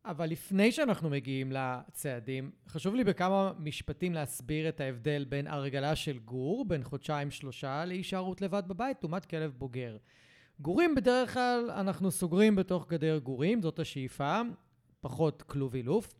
אבל 0.04 0.26
לפני 0.26 0.72
שאנחנו 0.72 1.10
מגיעים 1.10 1.52
לצעדים, 1.52 2.50
חשוב 2.68 2.94
לי 2.94 3.04
בכמה 3.04 3.52
משפטים 3.58 4.12
להסביר 4.14 4.68
את 4.68 4.80
ההבדל 4.80 5.24
בין 5.28 5.46
הרגלה 5.46 5.96
של 5.96 6.18
גור, 6.18 6.64
בין 6.64 6.84
חודשיים-שלושה, 6.84 7.84
להישארות 7.84 8.40
לבד 8.40 8.62
בבית, 8.66 8.96
לעומת 9.02 9.26
כלב 9.26 9.52
בוגר. 9.58 9.96
גורים 10.60 10.94
בדרך 10.94 11.34
כלל 11.34 11.70
אנחנו 11.70 12.10
סוגרים 12.10 12.56
בתוך 12.56 12.88
גדר 12.88 13.18
גורים, 13.18 13.62
זאת 13.62 13.78
השאיפה, 13.78 14.40
פחות 15.00 15.42
כלוב 15.42 15.74
אילוף, 15.74 16.14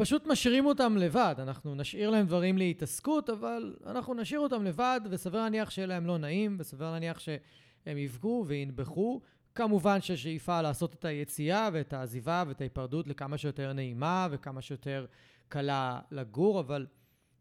ופשוט 0.00 0.26
משאירים 0.26 0.66
אותם 0.66 0.96
לבד. 0.96 1.34
אנחנו 1.38 1.74
נשאיר 1.74 2.10
להם 2.10 2.26
דברים 2.26 2.58
להתעסקות, 2.58 3.30
אבל 3.30 3.76
אנחנו 3.86 4.14
נשאיר 4.14 4.40
אותם 4.40 4.64
לבד, 4.64 5.00
וסביר 5.10 5.40
להניח 5.40 5.70
שיהיה 5.70 5.86
להם 5.86 6.06
לא 6.06 6.18
נעים, 6.18 6.56
וסביר 6.60 6.90
להניח 6.90 7.18
שהם 7.18 7.98
יבכו 7.98 8.44
וינבחו. 8.46 9.20
כמובן 9.54 10.00
שהשאיפה 10.00 10.62
לעשות 10.62 10.94
את 10.94 11.04
היציאה 11.04 11.68
ואת 11.72 11.92
העזיבה 11.92 12.44
ואת 12.46 12.60
ההיפרדות 12.60 13.06
לכמה 13.06 13.38
שיותר 13.38 13.72
נעימה 13.72 14.28
וכמה 14.30 14.62
שיותר 14.62 15.06
קלה 15.48 16.00
לגור, 16.10 16.60
אבל 16.60 16.86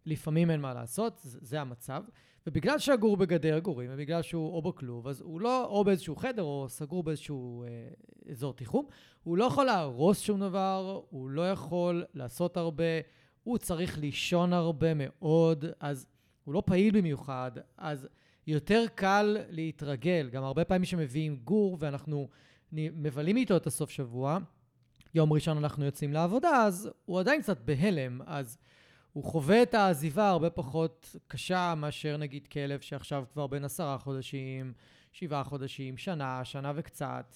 לפעמים 0.05 0.51
אין 0.51 0.61
מה 0.61 0.73
לעשות, 0.73 1.19
זה, 1.23 1.61
המצב. 1.61 2.03
ובגלל 2.47 2.79
שהגור 2.79 3.17
בגדר 3.17 3.59
גורים, 3.59 3.89
ובגלל 3.93 4.21
שהוא 4.21 4.53
או 4.53 4.61
בכלוב, 4.61 5.07
אז 5.07 5.21
הוא 5.21 5.41
לא 5.41 5.65
או 5.65 5.83
באיזשהו 5.83 6.15
חדר 6.15 6.43
או 6.43 6.65
סגור 6.69 7.03
באיזשהו 7.03 7.63
אה, 7.63 7.69
אזור 8.31 8.53
תיחום, 8.53 8.85
הוא 9.23 9.37
לא 9.37 9.43
יכול 9.43 9.65
להרוס 9.65 10.19
שום 10.19 10.39
דבר, 10.39 11.01
הוא 11.09 11.29
לא 11.29 11.51
יכול 11.51 12.05
לעשות 12.13 12.57
הרבה, 12.57 12.83
הוא 13.43 13.57
צריך 13.57 13.99
לישון 13.99 14.53
הרבה 14.53 14.93
מאוד, 14.93 15.65
אז 15.79 16.07
הוא 16.43 16.53
לא 16.53 16.63
פעיל 16.65 16.97
במיוחד, 16.97 17.51
אז 17.77 18.07
יותר 18.47 18.85
קל 18.95 19.37
להתרגל. 19.49 20.29
גם 20.31 20.43
הרבה 20.43 20.65
פעמים 20.65 20.85
שמביאים 20.85 21.35
גור 21.35 21.77
ואנחנו 21.79 22.27
מבלים 22.71 23.37
איתו 23.37 23.57
את 23.57 23.67
הסוף 23.67 23.89
שבוע, 23.89 24.37
יום 25.15 25.33
ראשון 25.33 25.57
אנחנו 25.57 25.85
יוצאים 25.85 26.13
לעבודה, 26.13 26.49
אז 26.49 26.89
הוא 27.05 27.19
עדיין 27.19 27.41
קצת 27.41 27.61
בהלם, 27.61 28.21
אז 28.25 28.57
הוא 29.13 29.23
חווה 29.23 29.63
את 29.63 29.73
העזיבה 29.73 30.29
הרבה 30.29 30.49
פחות 30.49 31.15
קשה 31.27 31.73
מאשר 31.77 32.17
נגיד 32.17 32.47
כלב 32.47 32.79
שעכשיו 32.79 33.23
כבר 33.33 33.47
בין 33.47 33.65
עשרה 33.65 33.97
חודשים, 33.97 34.73
שבעה 35.11 35.43
חודשים, 35.43 35.97
שנה, 35.97 36.45
שנה 36.45 36.71
וקצת, 36.75 37.35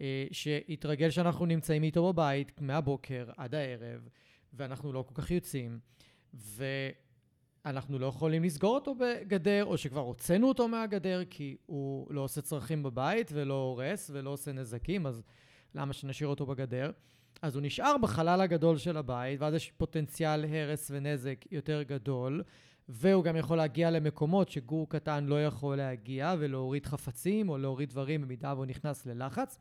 אה, 0.00 0.26
שהתרגל 0.32 1.10
שאנחנו 1.10 1.46
נמצאים 1.46 1.82
איתו 1.82 2.12
בבית 2.12 2.60
מהבוקר 2.60 3.26
עד 3.36 3.54
הערב, 3.54 4.08
ואנחנו 4.52 4.92
לא 4.92 5.04
כל 5.08 5.14
כך 5.14 5.30
יוצאים, 5.30 5.78
ו... 6.34 6.64
אנחנו 7.64 7.98
לא 7.98 8.06
יכולים 8.06 8.44
לסגור 8.44 8.74
אותו 8.74 8.94
בגדר, 8.94 9.64
או 9.64 9.78
שכבר 9.78 10.00
הוצאנו 10.00 10.48
אותו 10.48 10.68
מהגדר, 10.68 11.22
כי 11.30 11.56
הוא 11.66 12.06
לא 12.10 12.20
עושה 12.20 12.40
צרכים 12.40 12.82
בבית 12.82 13.30
ולא 13.34 13.54
הורס 13.54 14.10
ולא 14.14 14.30
עושה 14.30 14.52
נזקים, 14.52 15.06
אז 15.06 15.22
למה 15.74 15.92
שנשאיר 15.92 16.28
אותו 16.28 16.46
בגדר? 16.46 16.90
אז 17.42 17.54
הוא 17.54 17.62
נשאר 17.62 17.96
בחלל 18.02 18.40
הגדול 18.40 18.78
של 18.78 18.96
הבית, 18.96 19.40
ואז 19.40 19.54
יש 19.54 19.70
פוטנציאל 19.70 20.44
הרס 20.44 20.90
ונזק 20.94 21.44
יותר 21.50 21.82
גדול, 21.82 22.42
והוא 22.88 23.24
גם 23.24 23.36
יכול 23.36 23.56
להגיע 23.56 23.90
למקומות 23.90 24.48
שגור 24.48 24.88
קטן 24.88 25.24
לא 25.24 25.44
יכול 25.44 25.76
להגיע, 25.76 26.34
ולהוריד 26.38 26.86
חפצים 26.86 27.48
או 27.48 27.58
להוריד 27.58 27.90
דברים 27.90 28.22
במידה 28.22 28.54
והוא 28.54 28.66
נכנס 28.66 29.06
ללחץ. 29.06 29.58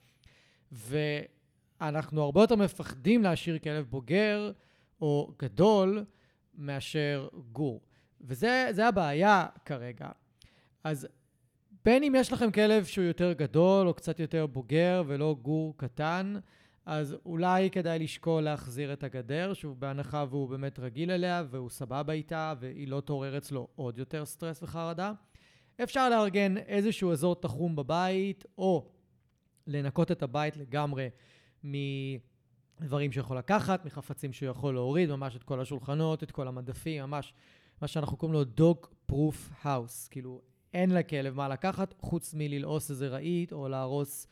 ואנחנו 0.72 2.24
הרבה 2.24 2.42
יותר 2.42 2.56
מפחדים 2.56 3.24
להשאיר 3.24 3.60
כלב 3.60 3.86
בוגר 3.90 4.52
או 5.02 5.34
גדול 5.40 6.06
מאשר 6.58 7.28
גור. 7.52 7.82
וזה 8.22 8.88
הבעיה 8.88 9.46
כרגע. 9.66 10.10
אז 10.84 11.08
בין 11.86 12.04
אם 12.04 12.14
יש 12.18 12.34
לכם 12.34 12.52
כלב 12.52 12.86
שהוא 12.86 13.06
יותר 13.06 13.34
גדול 13.34 13.88
או 13.88 13.94
קצת 13.94 14.20
יותר 14.20 14.46
בוגר 14.46 15.04
ולא 15.08 15.36
גור 15.42 15.74
קטן, 15.78 16.36
אז 16.92 17.16
אולי 17.26 17.70
כדאי 17.70 18.00
לשקול 18.00 18.44
להחזיר 18.44 18.94
את 18.94 19.04
הגדר, 19.04 19.54
שוב, 19.54 19.80
בהנחה 19.80 20.26
והוא 20.30 20.50
באמת 20.50 20.80
רגיל 20.80 21.12
אליה 21.12 21.44
והוא 21.50 21.70
סבבה 21.70 22.14
איתה 22.14 22.54
והיא 22.60 22.88
לא 22.88 23.02
תעורר 23.02 23.38
אצלו 23.38 23.68
עוד 23.76 23.98
יותר 23.98 24.26
סטרס 24.26 24.64
וחרדה. 24.64 25.14
אפשר 25.84 26.10
לארגן 26.10 26.58
איזשהו 26.58 27.12
אזור 27.12 27.36
תחום 27.36 27.76
בבית, 27.76 28.46
או 28.58 28.92
לנקות 29.68 30.12
את 30.12 30.24
הבית 30.24 30.58
לגמרי 30.58 31.10
מדברים 31.64 33.12
שיכול 33.12 33.38
לקחת, 33.38 33.86
מחפצים 33.86 34.34
שהוא 34.34 34.50
יכול 34.50 34.74
להוריד, 34.74 35.12
ממש 35.12 35.36
את 35.36 35.44
כל 35.44 35.62
השולחנות, 35.62 36.24
את 36.24 36.32
כל 36.32 36.48
המדפים, 36.48 37.04
ממש 37.04 37.34
מה 37.82 37.88
שאנחנו 37.88 38.18
קוראים 38.18 38.34
לו 38.34 38.72
dog 38.72 39.12
proof 39.12 39.66
house, 39.66 40.10
כאילו 40.10 40.42
אין 40.74 40.94
לכלב 40.94 41.36
מה 41.36 41.48
לקחת 41.48 41.94
חוץ 42.00 42.34
מללעוס 42.34 42.92
איזה 42.92 43.08
רהיט 43.08 43.52
או 43.52 43.68
להרוס 43.68 44.28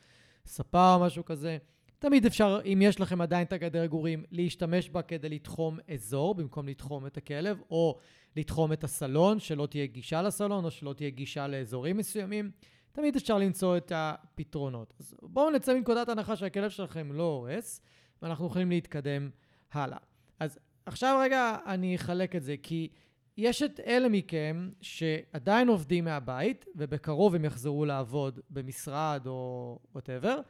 ספה 0.46 0.94
או 0.94 1.00
משהו 1.00 1.24
כזה. 1.24 1.58
תמיד 1.98 2.26
אפשר, 2.26 2.60
אם 2.64 2.82
יש 2.82 3.00
לכם 3.00 3.20
עדיין 3.20 3.46
את 3.46 3.52
הגדר 3.52 3.86
גורים, 3.86 4.24
להשתמש 4.30 4.90
בה 4.90 5.02
כדי 5.02 5.28
לתחום 5.28 5.78
אזור 5.94 6.34
במקום 6.34 6.68
לתחום 6.68 7.06
את 7.06 7.16
הכלב, 7.16 7.60
או 7.70 7.98
לתחום 8.36 8.72
את 8.72 8.84
הסלון, 8.84 9.40
שלא 9.40 9.66
תהיה 9.66 9.86
גישה 9.86 10.22
לסלון 10.22 10.64
או 10.64 10.70
שלא 10.70 10.92
תהיה 10.92 11.10
גישה 11.10 11.46
לאזורים 11.46 11.96
מסוימים. 11.96 12.50
תמיד 12.92 13.16
אפשר 13.16 13.38
למצוא 13.38 13.76
את 13.76 13.92
הפתרונות. 13.94 14.94
אז 15.00 15.14
בואו 15.22 15.50
נצא 15.50 15.74
מנקודת 15.74 16.08
הנחה 16.08 16.36
שהכלב 16.36 16.70
שלכם 16.70 17.12
לא 17.12 17.22
הורס, 17.22 17.80
ואנחנו 18.22 18.46
יכולים 18.46 18.70
להתקדם 18.70 19.30
הלאה. 19.72 19.98
אז 20.40 20.58
עכשיו 20.86 21.20
רגע 21.22 21.56
אני 21.66 21.96
אחלק 21.96 22.36
את 22.36 22.42
זה, 22.42 22.54
כי 22.62 22.88
יש 23.36 23.62
את 23.62 23.80
אלה 23.86 24.08
מכם 24.08 24.70
שעדיין 24.80 25.68
עובדים 25.68 26.04
מהבית, 26.04 26.64
ובקרוב 26.76 27.34
הם 27.34 27.44
יחזרו 27.44 27.84
לעבוד 27.84 28.40
במשרד 28.50 29.22
או 29.26 29.78
וואטאבר, 29.92 30.40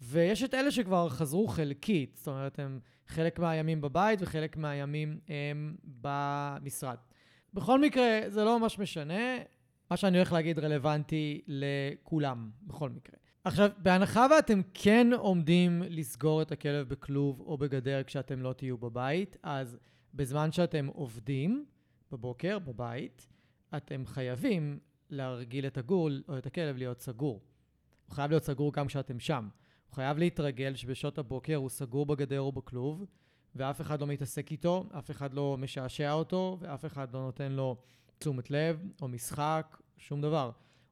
ויש 0.00 0.42
את 0.42 0.54
אלה 0.54 0.70
שכבר 0.70 1.08
חזרו 1.08 1.48
חלקית, 1.48 2.16
זאת 2.16 2.28
אומרת, 2.28 2.58
הם 2.58 2.80
חלק 3.06 3.38
מהימים 3.38 3.80
בבית 3.80 4.22
וחלק 4.22 4.56
מהימים 4.56 5.20
הם 5.28 5.76
במשרד. 5.84 6.96
בכל 7.54 7.80
מקרה, 7.80 8.20
זה 8.28 8.44
לא 8.44 8.58
ממש 8.58 8.78
משנה, 8.78 9.38
מה 9.90 9.96
שאני 9.96 10.16
הולך 10.16 10.32
להגיד 10.32 10.58
רלוונטי 10.58 11.40
לכולם, 11.46 12.50
בכל 12.62 12.90
מקרה. 12.90 13.16
עכשיו, 13.44 13.70
בהנחה 13.78 14.26
ואתם 14.30 14.60
כן 14.74 15.06
עומדים 15.18 15.82
לסגור 15.88 16.42
את 16.42 16.52
הכלב 16.52 16.88
בכלוב 16.88 17.40
או 17.40 17.58
בגדר 17.58 18.02
כשאתם 18.02 18.42
לא 18.42 18.52
תהיו 18.52 18.78
בבית, 18.78 19.36
אז 19.42 19.78
בזמן 20.14 20.52
שאתם 20.52 20.86
עובדים 20.86 21.64
בבוקר, 22.12 22.58
בבית, 22.58 23.26
אתם 23.76 24.06
חייבים 24.06 24.78
להרגיל 25.10 25.66
את 25.66 25.78
הגול 25.78 26.22
או 26.28 26.38
את 26.38 26.46
הכלב 26.46 26.76
להיות 26.76 27.00
סגור. 27.00 27.40
הוא 28.06 28.14
חייב 28.14 28.30
להיות 28.30 28.44
סגור 28.44 28.72
גם 28.72 28.86
כשאתם 28.86 29.20
שם. 29.20 29.48
הוא 29.90 29.94
חייב 29.94 30.18
להתרגל 30.18 30.74
שבשעות 30.74 31.18
הבוקר 31.18 31.56
הוא 31.56 31.68
סגור 31.68 32.06
בגדר 32.06 32.40
או 32.40 32.52
בכלוב, 32.52 33.04
ואף 33.54 33.80
אחד 33.80 34.00
לא 34.00 34.06
מתעסק 34.06 34.50
איתו, 34.52 34.88
אף 34.98 35.10
אחד 35.10 35.34
לא 35.34 35.56
משעשע 35.58 36.12
אותו, 36.12 36.58
ואף 36.60 36.84
אחד 36.84 37.14
לא 37.14 37.20
נותן 37.20 37.52
לו 37.52 37.76
תשומת 38.18 38.50
לב 38.50 38.82
או 39.02 39.08
משחק, 39.08 39.76
שום 39.96 40.20
דבר. 40.20 40.50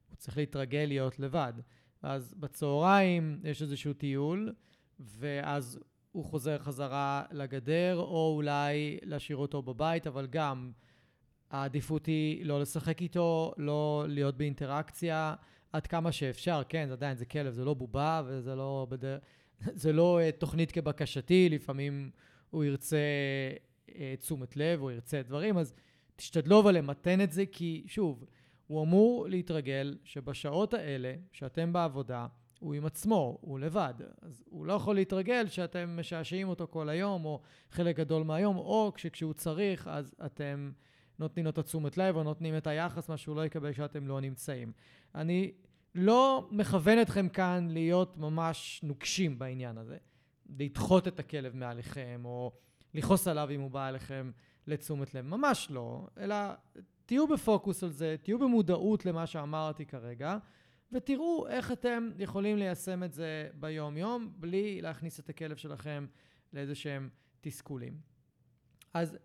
הוא 0.09 0.17
צריך 0.17 0.37
להתרגל 0.37 0.85
להיות 0.89 1.19
לבד. 1.19 1.53
אז 2.03 2.35
בצהריים 2.39 3.41
יש 3.45 3.63
איזשהו 3.63 3.93
טיול, 3.93 4.55
ואז 5.01 5.79
הוא 6.13 6.25
חוזר 6.25 6.59
חזרה 6.59 7.25
לגדר, 7.31 7.97
או 7.97 8.33
אולי 8.37 8.99
להשאיר 9.03 9.37
אותו 9.39 9.63
בבית, 9.63 10.07
אבל 10.07 10.27
גם 10.27 10.73
העדיפות 11.51 12.07
היא 12.07 12.47
לא 12.47 12.61
לשחק 12.61 13.03
איתו, 13.03 13.53
לא 13.57 14.05
להיות 14.09 14.37
באינטראקציה 14.37 15.35
עד 15.73 15.87
כמה 15.87 16.13
שאפשר. 16.13 16.63
כן, 16.69 16.89
עדיין, 16.93 17.17
זה 17.17 17.25
כלב, 17.25 17.53
זה 17.53 17.65
לא 17.65 17.75
בובה, 17.75 18.23
וזה 18.27 18.55
לא, 18.55 18.87
בדר... 18.91 19.19
זה 19.83 19.93
לא 19.93 20.21
uh, 20.21 20.41
תוכנית 20.41 20.73
כבקשתי, 20.73 21.49
לפעמים 21.49 22.11
הוא 22.51 22.65
ירצה 22.65 22.97
uh, 23.89 23.93
תשומת 24.19 24.57
לב, 24.57 24.81
הוא 24.81 24.91
ירצה 24.91 25.23
דברים, 25.23 25.59
אז 25.59 25.75
תשתדלו 26.17 26.61
אבל 26.61 26.77
למתן 26.77 27.21
את 27.21 27.33
זה, 27.33 27.47
כי 27.47 27.85
שוב, 27.87 28.25
הוא 28.67 28.83
אמור 28.83 29.27
להתרגל 29.29 29.99
שבשעות 30.05 30.75
האלה, 30.75 31.15
שאתם 31.33 31.73
בעבודה, 31.73 32.27
הוא 32.59 32.75
עם 32.75 32.87
עצמו, 32.87 33.39
הוא 33.41 33.59
לבד. 33.59 33.95
אז 34.23 34.45
הוא 34.51 34.67
לא 34.67 34.73
יכול 34.73 34.95
להתרגל 34.95 35.47
שאתם 35.47 35.97
משעשעים 36.01 36.49
אותו 36.49 36.67
כל 36.71 36.89
היום, 36.89 37.25
או 37.25 37.41
חלק 37.71 37.97
גדול 37.97 38.23
מהיום, 38.23 38.57
או 38.57 38.93
כשהוא 38.95 39.33
צריך, 39.33 39.89
אז 39.89 40.15
אתם 40.27 40.71
נותנים 41.19 41.45
לו 41.45 41.51
את 41.51 41.59
התשומת 41.59 41.97
לב, 41.97 42.17
או 42.17 42.23
נותנים 42.23 42.57
את 42.57 42.67
היחס, 42.67 43.09
מה 43.09 43.17
שהוא 43.17 43.37
לא 43.37 43.47
יקבל 43.47 43.73
כשאתם 43.73 44.07
לא 44.07 44.21
נמצאים. 44.21 44.73
אני 45.15 45.53
לא 45.95 46.49
מכוון 46.51 47.03
אתכם 47.03 47.29
כאן 47.29 47.69
להיות 47.71 48.17
ממש 48.17 48.81
נוקשים 48.83 49.39
בעניין 49.39 49.79
הזה. 49.79 49.97
לדחות 50.59 51.09
את 51.09 51.21
הכלב 51.21 51.57
מעליכם, 51.57 52.21
או 52.25 52.53
לכעוס 52.95 53.29
עליו 53.29 53.49
אם 53.51 53.61
הוא 53.61 53.71
בא 53.71 53.89
אליכם 53.89 54.31
לתשומת 54.67 55.15
לב. 55.15 55.25
ממש 55.25 55.69
לא, 55.71 56.07
אלא 56.19 56.37
תהיו 57.07 57.29
בפוקוס 57.29 57.85
על 57.85 57.91
זה, 57.91 58.17
תהיו 58.23 58.39
במודעות 58.39 59.07
למה 59.07 59.27
שאמרתי 59.27 59.87
כרגע, 59.87 60.39
ותראו 60.93 61.47
איך 61.49 61.73
אתם 61.73 62.11
יכולים 62.19 62.57
ליישם 62.57 63.03
את 63.03 63.13
זה 63.13 63.49
ביום-יום, 63.55 64.33
בלי 64.37 64.83
להכניס 64.83 65.21
את 65.21 65.29
הכלב 65.29 65.57
שלכם 65.57 66.07
לאיזה 66.53 66.75
שהם 66.75 67.09
תסכולים. 67.41 68.01
אז 68.95 69.19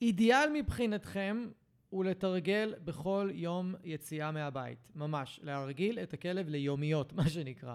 האידיאל 0.00 0.50
מבחינתכם 0.54 1.48
הוא 1.90 2.04
לתרגל 2.04 2.74
בכל 2.84 3.30
יום 3.32 3.74
יציאה 3.84 4.30
מהבית, 4.30 4.88
ממש, 4.94 5.40
להרגיל 5.42 5.98
את 5.98 6.14
הכלב 6.14 6.48
ליומיות, 6.48 7.12
מה 7.18 7.28
שנקרא. 7.28 7.74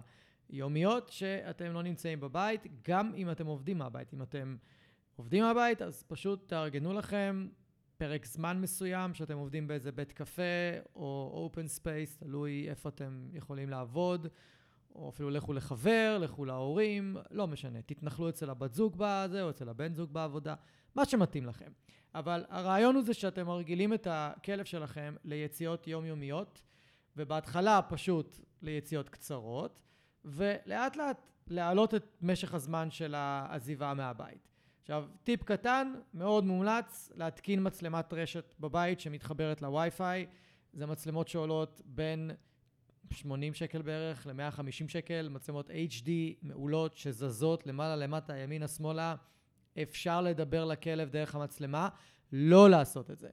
יומיות 0.49 1.09
שאתם 1.09 1.73
לא 1.73 1.83
נמצאים 1.83 2.19
בבית, 2.19 2.61
גם 2.87 3.11
אם 3.15 3.31
אתם 3.31 3.45
עובדים 3.45 3.77
מהבית. 3.77 4.13
אם 4.13 4.21
אתם 4.21 4.55
עובדים 5.15 5.43
מהבית, 5.43 5.81
אז 5.81 6.03
פשוט 6.03 6.47
תארגנו 6.47 6.93
לכם 6.93 7.47
פרק 7.97 8.25
זמן 8.25 8.61
מסוים 8.61 9.13
שאתם 9.13 9.37
עובדים 9.37 9.67
באיזה 9.67 9.91
בית 9.91 10.11
קפה 10.11 10.41
או 10.95 11.31
open 11.33 11.67
space, 11.67 12.17
תלוי 12.17 12.69
איפה 12.69 12.89
אתם 12.89 13.29
יכולים 13.33 13.69
לעבוד, 13.69 14.27
או 14.95 15.09
אפילו 15.09 15.29
לכו 15.29 15.53
לחבר, 15.53 16.17
לכו 16.21 16.45
להורים, 16.45 17.17
לא 17.31 17.47
משנה. 17.47 17.81
תתנחלו 17.81 18.29
אצל 18.29 18.49
הבת 18.49 18.73
זוג 18.73 18.95
בזה 18.97 19.43
או 19.43 19.49
אצל 19.49 19.69
הבן 19.69 19.93
זוג 19.93 20.13
בעבודה, 20.13 20.55
מה 20.95 21.05
שמתאים 21.05 21.45
לכם. 21.45 21.71
אבל 22.15 22.45
הרעיון 22.49 22.95
הוא 22.95 23.03
זה 23.03 23.13
שאתם 23.13 23.45
מרגילים 23.47 23.93
את 23.93 24.07
הכלב 24.11 24.65
שלכם 24.65 25.15
ליציאות 25.23 25.87
יומיומיות, 25.87 26.61
ובהתחלה 27.17 27.81
פשוט 27.81 28.39
ליציאות 28.61 29.09
קצרות, 29.09 29.79
ולאט 30.25 30.95
לאט 30.95 31.27
להעלות 31.47 31.95
את 31.95 32.17
משך 32.21 32.53
הזמן 32.53 32.91
של 32.91 33.15
העזיבה 33.15 33.93
מהבית. 33.93 34.47
עכשיו, 34.81 35.05
טיפ 35.23 35.43
קטן, 35.43 35.93
מאוד 36.13 36.45
מומלץ, 36.45 37.11
להתקין 37.15 37.67
מצלמת 37.67 38.13
רשת 38.13 38.55
בבית 38.59 38.99
שמתחברת 38.99 39.61
לווי-פיי. 39.61 40.25
זה 40.73 40.85
מצלמות 40.85 41.27
שעולות 41.27 41.81
בין 41.85 42.31
80 43.11 43.53
שקל 43.53 43.81
בערך 43.81 44.27
ל-150 44.27 44.87
שקל, 44.87 45.29
מצלמות 45.29 45.69
HD 45.69 46.09
מעולות 46.41 46.97
שזזות 46.97 47.67
למעלה 47.67 47.95
למטה, 47.95 48.37
ימינה 48.37 48.67
שמאלה. 48.67 49.15
אפשר 49.81 50.21
לדבר 50.21 50.65
לכלב 50.65 51.09
דרך 51.09 51.35
המצלמה, 51.35 51.89
לא 52.31 52.69
לעשות 52.69 53.11
את 53.11 53.19
זה, 53.19 53.29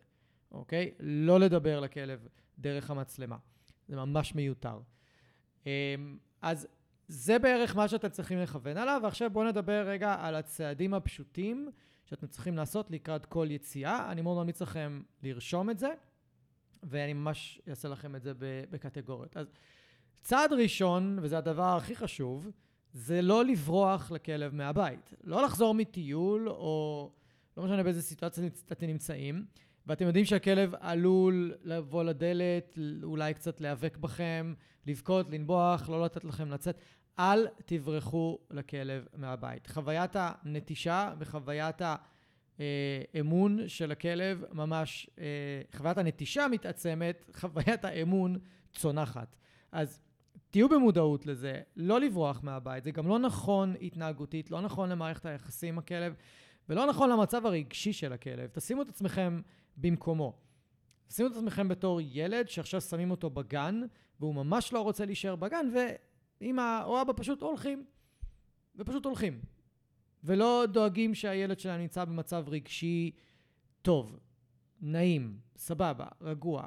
אוקיי? 0.53 0.95
לא 1.01 1.41
לדבר 1.41 1.80
לכלב 1.80 2.26
דרך 2.59 2.91
המצלמה. 2.91 3.36
זה 3.88 3.97
ממש 3.97 4.34
מיותר. 4.34 4.80
אמ, 5.66 6.18
אז 6.43 6.66
זה 7.09 7.38
בערך 7.38 7.76
מה 7.76 7.88
שאתם 7.88 8.09
צריכים 8.09 8.38
לכוון 8.38 8.76
עליו, 8.76 9.01
ועכשיו 9.03 9.30
בואו 9.30 9.49
נדבר 9.49 9.88
רגע 9.88 10.16
על 10.20 10.34
הצעדים 10.34 10.95
הפשוטים 10.95 11.70
שאתם 12.05 12.26
צריכים 12.26 12.57
לעשות 12.57 12.91
לקראת 12.91 13.26
כל 13.26 13.47
יציאה. 13.51 14.12
אני 14.12 14.22
מאוד 14.22 14.38
ממליץ 14.38 14.62
לכם 14.62 15.03
לרשום 15.22 15.70
את 15.70 15.78
זה, 15.78 15.88
ואני 16.82 17.12
ממש 17.12 17.61
אעשה 17.68 17.88
לכם 17.88 18.16
את 18.16 18.22
זה 18.22 18.32
בקטגוריות. 18.70 19.36
אז 19.36 19.53
צעד 20.20 20.53
ראשון, 20.53 21.18
וזה 21.22 21.38
הדבר 21.38 21.76
הכי 21.76 21.97
חשוב, 21.97 22.51
זה 22.93 23.22
לא 23.22 23.45
לברוח 23.45 24.11
לכלב 24.11 24.55
מהבית. 24.55 25.14
לא 25.24 25.45
לחזור 25.45 25.74
מטיול, 25.74 26.49
או 26.49 27.11
לא 27.57 27.64
משנה 27.64 27.82
באיזה 27.82 28.03
סיטואציה 28.03 28.45
אתם 28.72 28.86
נמצאים, 28.86 29.45
ואתם 29.86 30.07
יודעים 30.07 30.24
שהכלב 30.24 30.74
עלול 30.80 31.55
לבוא 31.64 32.05
לדלת, 32.05 32.78
אולי 33.03 33.34
קצת 33.34 33.61
להיאבק 33.61 33.97
בכם, 33.97 34.55
לבכות, 34.86 35.30
לנבוח, 35.30 35.88
לא 35.88 36.05
לתת 36.05 36.24
לכם 36.24 36.51
לצאת. 36.51 36.78
אל 37.18 37.47
תברחו 37.64 38.38
לכלב 38.51 39.07
מהבית. 39.16 39.66
חוויית 39.66 40.11
הנטישה 40.14 41.14
וחוויית 41.18 41.82
האמון 42.59 43.68
של 43.68 43.93
הכלב 43.93 44.45
ממש, 44.53 45.11
אה, 45.18 45.24
חוויית 45.76 45.99
הנטישה 45.99 46.49
מתעצמת, 46.49 47.30
חוויית 47.36 47.84
האמון 47.84 48.38
צונחת. 48.72 49.36
אז 49.72 50.01
תהיו 50.51 50.68
במודעות 50.68 51.26
לזה, 51.26 51.61
לא 51.76 52.01
לברוח 52.01 52.40
מהבית, 52.42 52.84
זה 52.84 52.90
גם 52.90 53.09
לא 53.09 53.18
נכון 53.18 53.74
התנהגותית, 53.82 54.51
לא 54.51 54.61
נכון 54.61 54.88
למערכת 54.88 55.26
היחסים 55.26 55.74
עם 55.74 55.78
הכלב, 55.78 56.14
ולא 56.68 56.86
נכון 56.86 57.11
למצב 57.11 57.46
הרגשי 57.46 57.92
של 57.92 58.12
הכלב. 58.12 58.51
תשימו 58.53 58.82
את 58.82 58.88
עצמכם 58.88 59.40
במקומו. 59.76 60.38
שימו 61.11 61.28
את 61.28 61.32
עצמכם 61.32 61.68
בתור 61.68 62.01
ילד 62.03 62.48
שעכשיו 62.48 62.80
שמים 62.80 63.11
אותו 63.11 63.30
בגן, 63.30 63.80
והוא 64.20 64.34
ממש 64.34 64.72
לא 64.72 64.80
רוצה 64.80 65.05
להישאר 65.05 65.36
בגן, 65.36 65.66
ואמא 66.40 66.82
או 66.84 67.03
אבא 67.03 67.12
פשוט 67.16 67.42
הולכים, 67.42 67.84
ופשוט 68.76 69.05
הולכים. 69.05 69.40
ולא 70.24 70.64
דואגים 70.72 71.14
שהילד 71.14 71.61
שלהם 71.61 71.80
נמצא 71.80 72.05
במצב 72.05 72.44
רגשי 72.48 73.11
טוב, 73.82 74.18
נעים, 74.80 75.38
סבבה, 75.57 76.07
רגוע, 76.20 76.66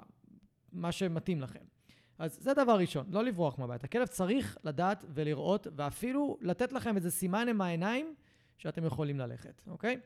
מה 0.72 0.92
שמתאים 0.92 1.42
לכם. 1.42 1.73
אז 2.20 2.38
זה 2.42 2.54
דבר 2.54 2.78
ראשון, 2.78 3.06
לא 3.10 3.24
לברוח 3.24 3.60
מהבית. 3.60 3.84
הכלב 3.84 4.08
צריך 4.08 4.58
לדעת 4.64 5.06
ולראות, 5.14 5.68
ואפילו 5.76 6.38
לתת 6.42 6.72
לכם 6.72 6.96
איזה 6.96 7.12
סימן 7.12 7.48
עם 7.50 7.62
העיניים 7.62 8.16
שאתם 8.58 8.86
יכולים 8.86 9.20
ללכת, 9.20 9.62
אוקיי? 9.68 10.00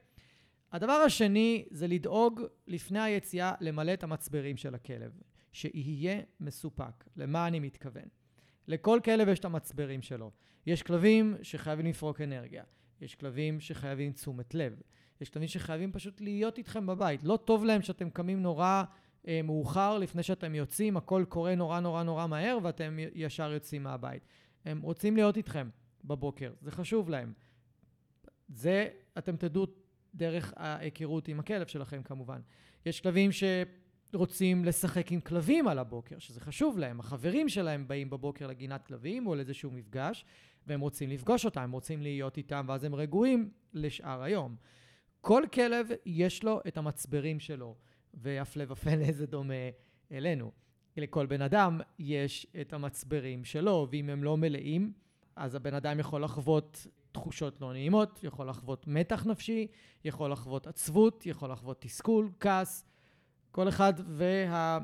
הדבר 0.72 0.93
השני 0.93 1.66
זה 1.72 1.88
לדאוג 1.88 2.41
לפני 2.68 2.99
היציאה 2.99 3.53
למלא 3.60 3.93
את 3.93 4.03
המצברים 4.03 4.58
של 4.58 4.76
הכלב, 4.76 5.12
שיהיה 5.51 6.22
מסופק. 6.39 7.03
למה 7.16 7.47
אני 7.47 7.60
מתכוון? 7.60 8.05
לכל 8.68 8.99
כלב 9.03 9.28
יש 9.28 9.39
את 9.39 9.45
המצברים 9.45 10.01
שלו. 10.01 10.32
יש 10.66 10.84
כלבים 10.84 11.36
שחייבים 11.41 11.86
לפרוק 11.86 12.22
אנרגיה, 12.22 12.64
יש 13.01 13.16
כלבים 13.16 13.60
שחייבים 13.60 14.12
תשומת 14.12 14.55
לב, 14.55 14.82
יש 15.22 15.30
כלבים 15.30 15.47
שחייבים 15.47 15.91
פשוט 15.91 16.22
להיות 16.22 16.58
איתכם 16.58 16.86
בבית. 16.86 17.24
לא 17.24 17.38
טוב 17.45 17.66
להם 17.66 17.82
שאתם 17.82 18.10
קמים 18.10 18.41
נורא 18.41 18.84
מאוחר 19.43 19.97
לפני 19.97 20.23
שאתם 20.23 20.55
יוצאים, 20.55 20.97
הכל 20.97 21.25
קורה 21.30 21.55
נורא 21.55 21.80
נורא 21.80 22.03
נורא 22.03 22.28
מהר 22.28 22.57
ואתם 22.63 22.97
ישר 23.13 23.51
יוצאים 23.51 23.84
מהבית. 23.84 24.25
הם 24.65 24.82
רוצים 24.82 25.15
להיות 25.15 25.38
איתכם 25.38 25.69
בבוקר, 26.03 26.53
זה 26.61 26.71
חשוב 26.71 27.09
להם. 27.09 27.34
זה, 28.47 28.88
אתם 29.17 29.36
תדעו 29.36 29.67
דרך 30.15 30.53
ההיכרות 30.55 31.28
עם 31.28 31.39
הכלב 31.39 31.67
שלכם 31.67 32.03
כמובן. 32.03 32.41
יש 32.86 33.01
כלבים 33.01 33.30
שרוצים 33.32 34.65
לשחק 34.65 35.11
עם 35.11 35.19
כלבים 35.19 35.67
על 35.67 35.80
הבוקר, 35.80 36.19
שזה 36.19 36.41
חשוב 36.41 36.78
להם. 36.78 36.99
החברים 36.99 37.49
שלהם 37.49 37.88
באים 37.88 38.09
בבוקר 38.09 38.47
לגינת 38.47 38.84
כלבים 38.84 39.28
או 39.28 39.36
לאיזשהו 39.36 39.71
מפגש, 39.71 40.25
והם 40.67 40.80
רוצים 40.80 41.09
לפגוש 41.09 41.45
אותם, 41.45 41.61
הם 41.61 41.71
רוצים 41.71 42.01
להיות 42.01 42.38
איתם, 42.38 42.65
ואז 42.67 42.84
הם 42.84 42.95
רגועים 42.95 43.49
לשאר 43.73 44.23
היום. 44.23 44.55
כל 45.21 45.43
כלב 45.53 45.88
יש 46.05 46.43
לו 46.43 46.61
את 46.67 46.78
המצברים 46.78 47.39
שלו, 47.39 47.75
והפלא 48.18 48.63
ופלא 48.70 49.11
זה 49.11 49.26
דומה 49.26 49.53
אלינו. 50.11 50.51
לכל 50.97 51.26
בן 51.26 51.41
אדם 51.41 51.80
יש 51.99 52.47
את 52.61 52.74
המצברים 52.74 53.45
שלו, 53.45 53.88
ואם 53.91 54.09
הם 54.09 54.24
לא 54.24 54.38
מלאים, 54.38 54.93
אז 55.36 55.55
הבן 55.55 55.74
אדם 55.74 55.99
יכול 55.99 56.24
לחוות 56.24 56.88
תחושות 57.11 57.61
לא 57.61 57.74
נעימות, 57.74 58.20
יכול 58.24 58.49
לחוות 58.49 58.88
מתח 58.88 59.26
נפשי, 59.26 59.68
יכול 60.05 60.32
לחוות 60.32 60.68
עצבות, 60.68 61.26
יכול 61.26 61.51
לחוות 61.51 61.82
תסכול, 61.82 62.32
כעס, 62.39 62.86
כל 63.51 63.70
אחד 63.70 63.93
וה... 64.07 64.80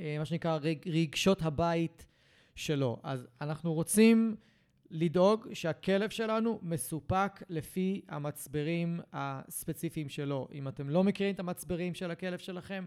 אה, 0.00 0.16
מה 0.18 0.24
שנקרא 0.24 0.58
רגשות 0.86 1.42
הבית 1.42 2.06
שלו. 2.54 3.00
אז 3.02 3.26
אנחנו 3.40 3.74
רוצים 3.74 4.36
לדאוג 4.94 5.52
שהכלב 5.52 6.10
שלנו 6.10 6.58
מסופק 6.62 7.42
לפי 7.48 8.02
המצברים 8.08 9.00
הספציפיים 9.12 10.08
שלו. 10.08 10.48
אם 10.52 10.68
אתם 10.68 10.90
לא 10.90 11.04
מכירים 11.04 11.34
את 11.34 11.40
המצברים 11.40 11.94
של 11.94 12.10
הכלב 12.10 12.38
שלכם, 12.38 12.86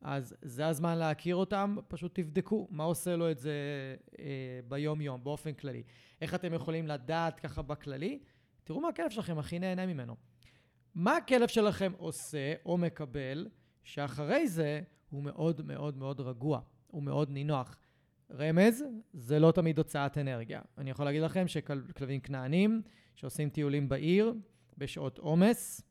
אז 0.00 0.36
זה 0.42 0.66
הזמן 0.66 0.98
להכיר 0.98 1.36
אותם, 1.36 1.76
פשוט 1.88 2.14
תבדקו 2.14 2.68
מה 2.70 2.84
עושה 2.84 3.16
לו 3.16 3.30
את 3.30 3.38
זה 3.38 3.52
אה, 4.18 4.24
ביום-יום, 4.68 5.24
באופן 5.24 5.52
כללי. 5.52 5.82
איך 6.20 6.34
אתם 6.34 6.54
יכולים 6.54 6.86
לדעת 6.86 7.40
ככה 7.40 7.62
בכללי? 7.62 8.18
תראו 8.64 8.80
מה 8.80 8.88
הכלב 8.88 9.10
שלכם 9.10 9.38
הכי 9.38 9.58
נהנה 9.58 9.86
ממנו. 9.86 10.16
מה 10.94 11.16
הכלב 11.16 11.48
שלכם 11.48 11.92
עושה 11.96 12.54
או 12.66 12.78
מקבל, 12.78 13.48
שאחרי 13.82 14.48
זה 14.48 14.80
הוא 15.10 15.22
מאוד 15.22 15.66
מאוד 15.66 15.96
מאוד 15.96 16.20
רגוע, 16.20 16.60
הוא 16.86 17.02
מאוד 17.02 17.30
נינוח. 17.30 17.76
רמז, 18.30 18.84
זה 19.12 19.38
לא 19.38 19.52
תמיד 19.52 19.78
הוצאת 19.78 20.18
אנרגיה. 20.18 20.60
אני 20.78 20.90
יכול 20.90 21.04
להגיד 21.04 21.22
לכם 21.22 21.48
שכלבים 21.48 22.20
כנענים 22.20 22.82
שעושים 23.14 23.50
טיולים 23.50 23.88
בעיר 23.88 24.34
בשעות 24.78 25.18
עומס, 25.18 25.82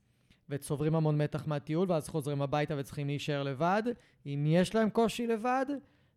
וצוברים 0.49 0.95
המון 0.95 1.17
מתח 1.17 1.47
מהטיול, 1.47 1.91
ואז 1.91 2.09
חוזרים 2.09 2.41
הביתה 2.41 2.75
וצריכים 2.77 3.07
להישאר 3.07 3.43
לבד. 3.43 3.83
אם 4.25 4.45
יש 4.47 4.75
להם 4.75 4.89
קושי 4.89 5.27
לבד, 5.27 5.65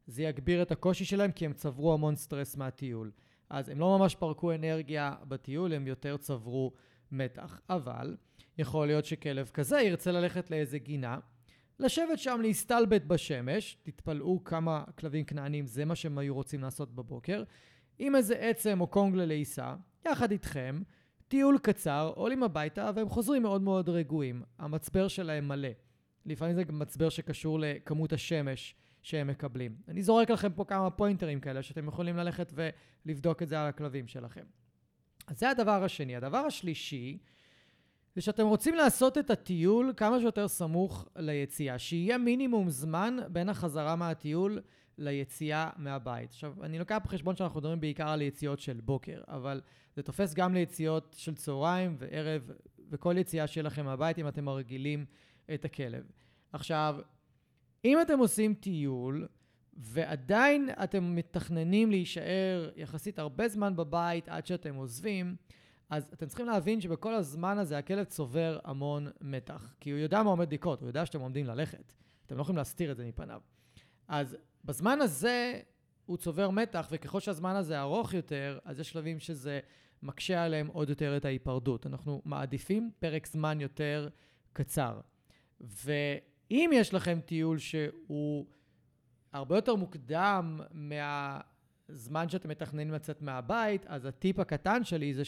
זה 0.06 0.22
יגביר 0.22 0.62
את 0.62 0.72
הקושי 0.72 1.04
שלהם, 1.04 1.32
כי 1.32 1.44
הם 1.44 1.52
צברו 1.52 1.92
המון 1.94 2.16
סטרס 2.16 2.56
מהטיול. 2.56 3.10
אז 3.50 3.68
הם 3.68 3.80
לא 3.80 3.98
ממש 3.98 4.14
פרקו 4.14 4.52
אנרגיה 4.52 5.14
בטיול, 5.28 5.72
הם 5.72 5.86
יותר 5.86 6.16
צברו 6.16 6.72
מתח. 7.12 7.60
אבל 7.70 8.16
יכול 8.58 8.86
להיות 8.86 9.04
שכלב 9.04 9.50
כזה 9.54 9.80
ירצה 9.80 10.12
ללכת 10.12 10.50
לאיזה 10.50 10.78
גינה, 10.78 11.18
לשבת 11.79 12.18
שם 12.18 12.41
להסתלבט 12.43 13.03
בשמש, 13.05 13.77
תתפלאו 13.83 14.45
כמה 14.45 14.85
כלבים 14.99 15.25
כנענים, 15.25 15.66
זה 15.66 15.85
מה 15.85 15.95
שהם 15.95 16.18
היו 16.18 16.35
רוצים 16.35 16.62
לעשות 16.62 16.95
בבוקר, 16.95 17.43
עם 17.99 18.16
איזה 18.16 18.35
עצם 18.35 18.81
או 18.81 18.87
קונג 18.87 19.16
ללעיסה, 19.16 19.75
יחד 20.07 20.31
איתכם, 20.31 20.83
טיול 21.29 21.59
קצר, 21.59 22.12
עולים 22.14 22.43
הביתה 22.43 22.91
והם 22.95 23.09
חוזרים 23.09 23.43
מאוד 23.43 23.62
מאוד 23.62 23.89
רגועים. 23.89 24.43
המצבר 24.59 25.09
שלהם 25.09 25.49
מלא. 25.49 25.68
לפעמים 26.27 26.55
זה 26.55 26.64
גם 26.64 26.79
מצבר 26.79 27.09
שקשור 27.09 27.59
לכמות 27.61 28.12
השמש 28.12 28.75
שהם 29.03 29.27
מקבלים. 29.27 29.77
אני 29.89 30.03
זורק 30.03 30.31
לכם 30.31 30.53
פה 30.53 30.64
כמה 30.64 30.91
פוינטרים 30.91 31.41
כאלה 31.41 31.62
שאתם 31.62 31.89
יכולים 31.89 32.16
ללכת 32.16 32.53
ולבדוק 33.07 33.43
את 33.43 33.49
זה 33.49 33.61
על 33.61 33.68
הכלבים 33.68 34.07
שלכם. 34.07 34.45
אז 35.27 35.39
זה 35.39 35.51
הדבר 35.51 35.85
השני. 35.85 36.16
הדבר 36.16 36.39
השלישי, 36.39 37.18
זה 38.14 38.20
שאתם 38.20 38.46
רוצים 38.46 38.74
לעשות 38.74 39.18
את 39.18 39.30
הטיול 39.30 39.92
כמה 39.96 40.20
שיותר 40.20 40.48
סמוך 40.48 41.08
ליציאה, 41.16 41.78
שיהיה 41.78 42.18
מינימום 42.18 42.70
זמן 42.70 43.16
בין 43.28 43.48
החזרה 43.48 43.96
מהטיול 43.96 44.60
ליציאה 44.98 45.70
מהבית. 45.76 46.30
עכשיו, 46.30 46.54
אני 46.62 46.78
לוקח 46.78 46.98
בחשבון 47.04 47.36
שאנחנו 47.36 47.60
מדברים 47.60 47.80
בעיקר 47.80 48.08
על 48.08 48.22
יציאות 48.22 48.60
של 48.60 48.80
בוקר, 48.80 49.20
אבל 49.28 49.60
זה 49.96 50.02
תופס 50.02 50.34
גם 50.34 50.54
ליציאות 50.54 51.14
של 51.18 51.34
צהריים 51.34 51.96
וערב, 51.98 52.50
וכל 52.90 53.14
יציאה 53.18 53.46
שיהיה 53.46 53.64
לכם 53.64 53.84
מהבית 53.84 54.18
אם 54.18 54.28
אתם 54.28 54.44
מרגילים 54.44 55.04
את 55.54 55.64
הכלב. 55.64 56.04
עכשיו, 56.52 56.96
אם 57.84 58.00
אתם 58.00 58.18
עושים 58.18 58.54
טיול, 58.54 59.26
ועדיין 59.76 60.68
אתם 60.82 61.14
מתכננים 61.16 61.90
להישאר 61.90 62.70
יחסית 62.76 63.18
הרבה 63.18 63.48
זמן 63.48 63.76
בבית 63.76 64.28
עד 64.28 64.46
שאתם 64.46 64.74
עוזבים, 64.74 65.36
אז 65.91 66.11
אתם 66.14 66.26
צריכים 66.26 66.47
להבין 66.47 66.80
שבכל 66.80 67.14
הזמן 67.14 67.59
הזה 67.59 67.78
הכלב 67.78 68.05
צובר 68.05 68.59
המון 68.64 69.09
מתח. 69.20 69.74
כי 69.80 69.91
הוא 69.91 69.99
יודע 69.99 70.22
מה 70.22 70.30
עומד 70.30 70.53
לקרות, 70.53 70.80
הוא 70.80 70.89
יודע 70.89 71.07
שאתם 71.07 71.20
עומדים 71.20 71.47
ללכת. 71.47 71.93
אתם 72.26 72.37
לא 72.37 72.43
יכולים 72.43 72.57
להסתיר 72.57 72.93
את 72.93 72.97
זה 72.97 73.07
מפניו. 73.07 73.41
אז 74.09 74.37
בזמן 74.64 75.01
הזה 75.01 75.61
הוא 76.07 76.16
צובר 76.16 76.51
מתח, 76.51 76.89
וככל 76.91 77.20
שהזמן 77.20 77.57
הזה 77.57 77.80
ארוך 77.80 78.14
יותר, 78.14 78.59
אז 78.64 78.80
יש 78.80 78.91
שלבים 78.91 79.20
שזה 79.20 79.61
מקשה 80.03 80.45
עליהם 80.45 80.66
עוד 80.66 80.89
יותר 80.89 81.16
את 81.16 81.24
ההיפרדות. 81.24 81.87
אנחנו 81.87 82.22
מעדיפים 82.24 82.91
פרק 82.99 83.26
זמן 83.26 83.61
יותר 83.61 84.09
קצר. 84.53 85.01
ואם 85.61 86.70
יש 86.74 86.95
לכם 86.95 87.20
טיול 87.24 87.59
שהוא 87.59 88.47
הרבה 89.32 89.57
יותר 89.57 89.74
מוקדם 89.74 90.61
מהזמן 90.70 92.28
שאתם 92.28 92.49
מתכננים 92.49 92.91
לצאת 92.91 93.22
מהבית, 93.22 93.87
אז 93.87 94.05
הטיפ 94.05 94.39
הקטן 94.39 94.85
שלי 94.85 95.14
זה 95.14 95.24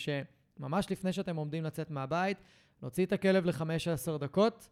שממש 0.59 0.91
לפני 0.91 1.13
שאתם 1.13 1.37
עומדים 1.37 1.65
לצאת 1.65 1.91
מהבית, 1.91 2.39
להוציא 2.83 3.07
את 3.07 3.13
הכלב 3.13 3.45
ל-15 3.47 4.19
דקות, 4.21 4.69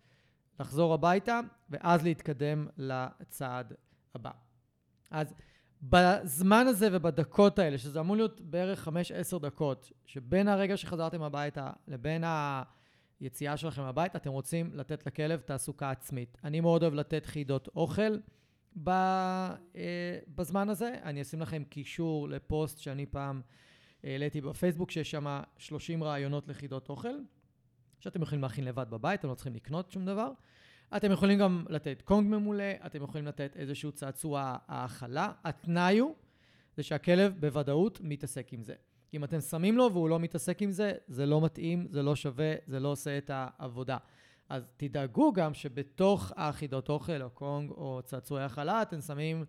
לחזור 0.61 0.95
הביתה, 0.95 1.41
ואז 1.71 2.03
להתקדם 2.03 2.67
לצעד 2.77 3.73
הבא. 4.15 4.31
אז 5.11 5.35
בזמן 5.83 6.67
הזה 6.67 6.89
ובדקות 6.93 7.59
האלה, 7.59 7.79
שזה 7.79 8.01
אמור 8.01 8.17
להיות 8.17 8.41
בערך 8.41 8.89
5-10 9.35 9.39
דקות, 9.39 9.93
שבין 10.07 10.49
הרגע 10.49 10.77
שחזרתם 10.77 11.23
הביתה 11.23 11.71
לבין 11.89 12.25
היציאה 13.21 13.57
שלכם 13.57 13.83
הביתה, 13.83 14.19
אתם 14.19 14.31
רוצים 14.31 14.71
לתת 14.75 15.07
לכלב 15.07 15.41
תעסוקה 15.41 15.91
עצמית. 15.91 16.39
אני 16.45 16.61
מאוד 16.61 16.83
אוהב 16.83 16.95
לתת 16.95 17.27
חידות 17.27 17.69
אוכל 17.77 18.19
אה, 18.87 20.19
בזמן 20.35 20.69
הזה. 20.69 20.95
אני 21.03 21.23
אשים 21.23 21.41
לכם 21.41 21.65
קישור 21.65 22.29
לפוסט 22.29 22.79
שאני 22.79 23.07
פעם 23.07 23.41
העליתי 24.05 24.41
בפייסבוק, 24.41 24.91
שיש 24.91 25.11
שם 25.11 25.41
30 25.59 26.05
רעיונות 26.05 26.49
לחידות 26.49 26.89
אוכל, 26.89 27.15
שאתם 28.01 28.23
יכולים 28.23 28.43
להכין 28.43 28.65
לבד 28.65 28.87
בבית, 28.91 29.21
אתם 29.21 29.29
לא 29.29 29.35
צריכים 29.35 29.55
לקנות 29.55 29.91
שום 29.91 30.07
דבר. 30.07 30.31
אתם 30.97 31.13
יכולים 31.13 31.39
גם 31.39 31.65
לתת 31.69 32.03
קונג 32.03 32.29
ממולא, 32.29 32.65
אתם 32.87 33.03
יכולים 33.03 33.27
לתת 33.27 33.57
איזשהו 33.57 33.93
צעצוע 33.93 34.57
האכלה. 34.69 35.33
התנאי 35.45 35.99
הוא 35.99 36.15
זה 36.77 36.83
שהכלב 36.83 37.35
בוודאות 37.41 38.01
מתעסק 38.03 38.53
עם 38.53 38.63
זה. 38.63 38.75
אם 39.15 39.25
אתם 39.25 39.41
שמים 39.41 39.77
לו 39.77 39.93
והוא 39.93 40.09
לא 40.09 40.21
מתעסק 40.21 40.63
עם 40.63 40.71
זה, 40.71 40.93
זה 41.09 41.27
לא 41.27 41.41
מתאים, 41.41 41.87
זה 41.91 42.03
לא 42.03 42.17
שווה, 42.17 42.55
זה 42.67 42.81
לא 42.81 42.89
עושה 42.89 43.19
את 43.19 43.31
העבודה. 43.35 43.97
אז 44.49 44.69
תדאגו 44.77 45.33
גם 45.33 45.55
שבתוך 45.55 46.33
האחידות 46.37 46.89
אוכל 46.89 47.23
או 47.23 47.31
קונג 47.31 47.71
או 47.71 48.01
צעצועי 48.05 48.43
האכלה, 48.43 48.83
אתם 48.83 49.01
שמים 49.01 49.45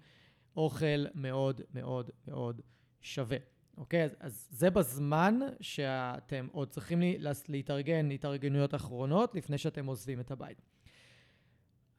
אוכל 0.58 1.06
מאוד 1.16 1.62
מאוד 1.74 2.10
מאוד 2.28 2.62
שווה. 3.02 3.38
אוקיי? 3.78 4.04
אז, 4.04 4.16
אז 4.20 4.48
זה 4.52 4.70
בזמן 4.70 5.40
שאתם 5.62 6.48
עוד 6.52 6.70
צריכים 6.70 7.02
להתארגן 7.48 8.12
התארגנויות 8.12 8.76
אחרונות 8.76 9.36
לפני 9.36 9.58
שאתם 9.58 9.86
עוזבים 9.86 10.20
את 10.20 10.32
הבית. 10.32 10.62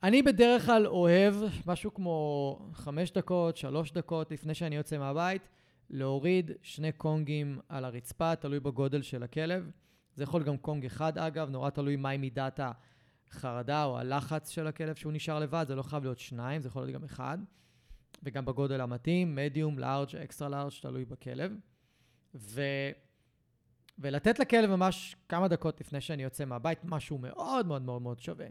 אני 0.03 0.23
בדרך 0.23 0.67
כלל 0.67 0.87
אוהב 0.87 1.35
משהו 1.67 1.95
כמו 1.95 2.59
חמש 2.73 3.11
דקות, 3.11 3.57
שלוש 3.57 3.93
דקות 3.93 4.31
לפני 4.31 4.55
שאני 4.55 4.77
יוצא 4.77 4.99
מהבית, 4.99 5.49
להוריד 5.91 6.51
שני 6.63 6.93
קונגים 6.93 7.59
על 7.69 7.85
הרצפה, 7.85 8.37
תלוי 8.37 8.61
בגודל 8.61 9.03
של 9.03 9.23
הכלב. 9.23 9.71
זה 10.15 10.23
יכול 10.23 10.43
גם 10.43 10.57
קונג 10.57 10.85
אחד 10.85 11.19
אגב, 11.19 11.51
נורא 11.51 11.71
תלוי 11.71 11.97
מהי 11.97 12.17
מידת 12.17 12.61
החרדה 13.31 13.85
או 13.85 13.99
הלחץ 13.99 14.49
של 14.51 14.67
הכלב 14.67 14.95
שהוא 14.95 15.13
נשאר 15.13 15.39
לבד, 15.39 15.65
זה 15.69 15.75
לא 15.75 15.83
חייב 15.83 16.03
להיות 16.03 16.19
שניים, 16.19 16.63
זה 16.63 16.69
יכול 16.69 16.83
להיות 16.83 16.95
גם 16.95 17.05
אחד. 17.05 17.39
וגם 18.23 18.45
בגודל 18.45 18.81
המתאים, 18.81 19.35
מדיום, 19.35 19.79
לארג', 19.79 20.17
אקסטרה 20.17 20.49
לארג', 20.49 20.73
תלוי 20.83 21.05
בכלב. 21.05 21.53
ו... 22.35 22.63
ולתת 23.99 24.39
לכלב 24.39 24.71
ממש 24.71 25.17
כמה 25.29 25.49
דקות 25.49 25.81
לפני 25.81 26.01
שאני 26.01 26.23
יוצא 26.23 26.45
מהבית, 26.45 26.79
משהו 26.85 27.19
מאוד 27.19 27.67
מאוד 27.67 27.83
מאוד 27.83 28.03
מאוד 28.03 28.21
שווה. 28.21 28.47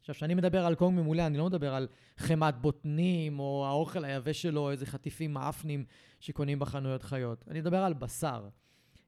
עכשיו, 0.00 0.14
כשאני 0.14 0.34
מדבר 0.34 0.66
על 0.66 0.74
קונג 0.74 1.00
ממולא, 1.00 1.26
אני 1.26 1.38
לא 1.38 1.46
מדבר 1.46 1.74
על 1.74 1.88
חמת 2.16 2.54
בוטנים, 2.60 3.38
או 3.38 3.66
האוכל 3.66 4.04
היבש 4.04 4.42
שלו, 4.42 4.60
או 4.60 4.70
איזה 4.70 4.86
חטיפים 4.86 5.34
מאפנים 5.34 5.84
שקונים 6.20 6.58
בחנויות 6.58 7.02
חיות. 7.02 7.44
אני 7.48 7.60
מדבר 7.60 7.82
על 7.82 7.94
בשר. 7.94 8.40
אני 8.40 8.50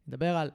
מדבר 0.09 0.37
על 0.37 0.51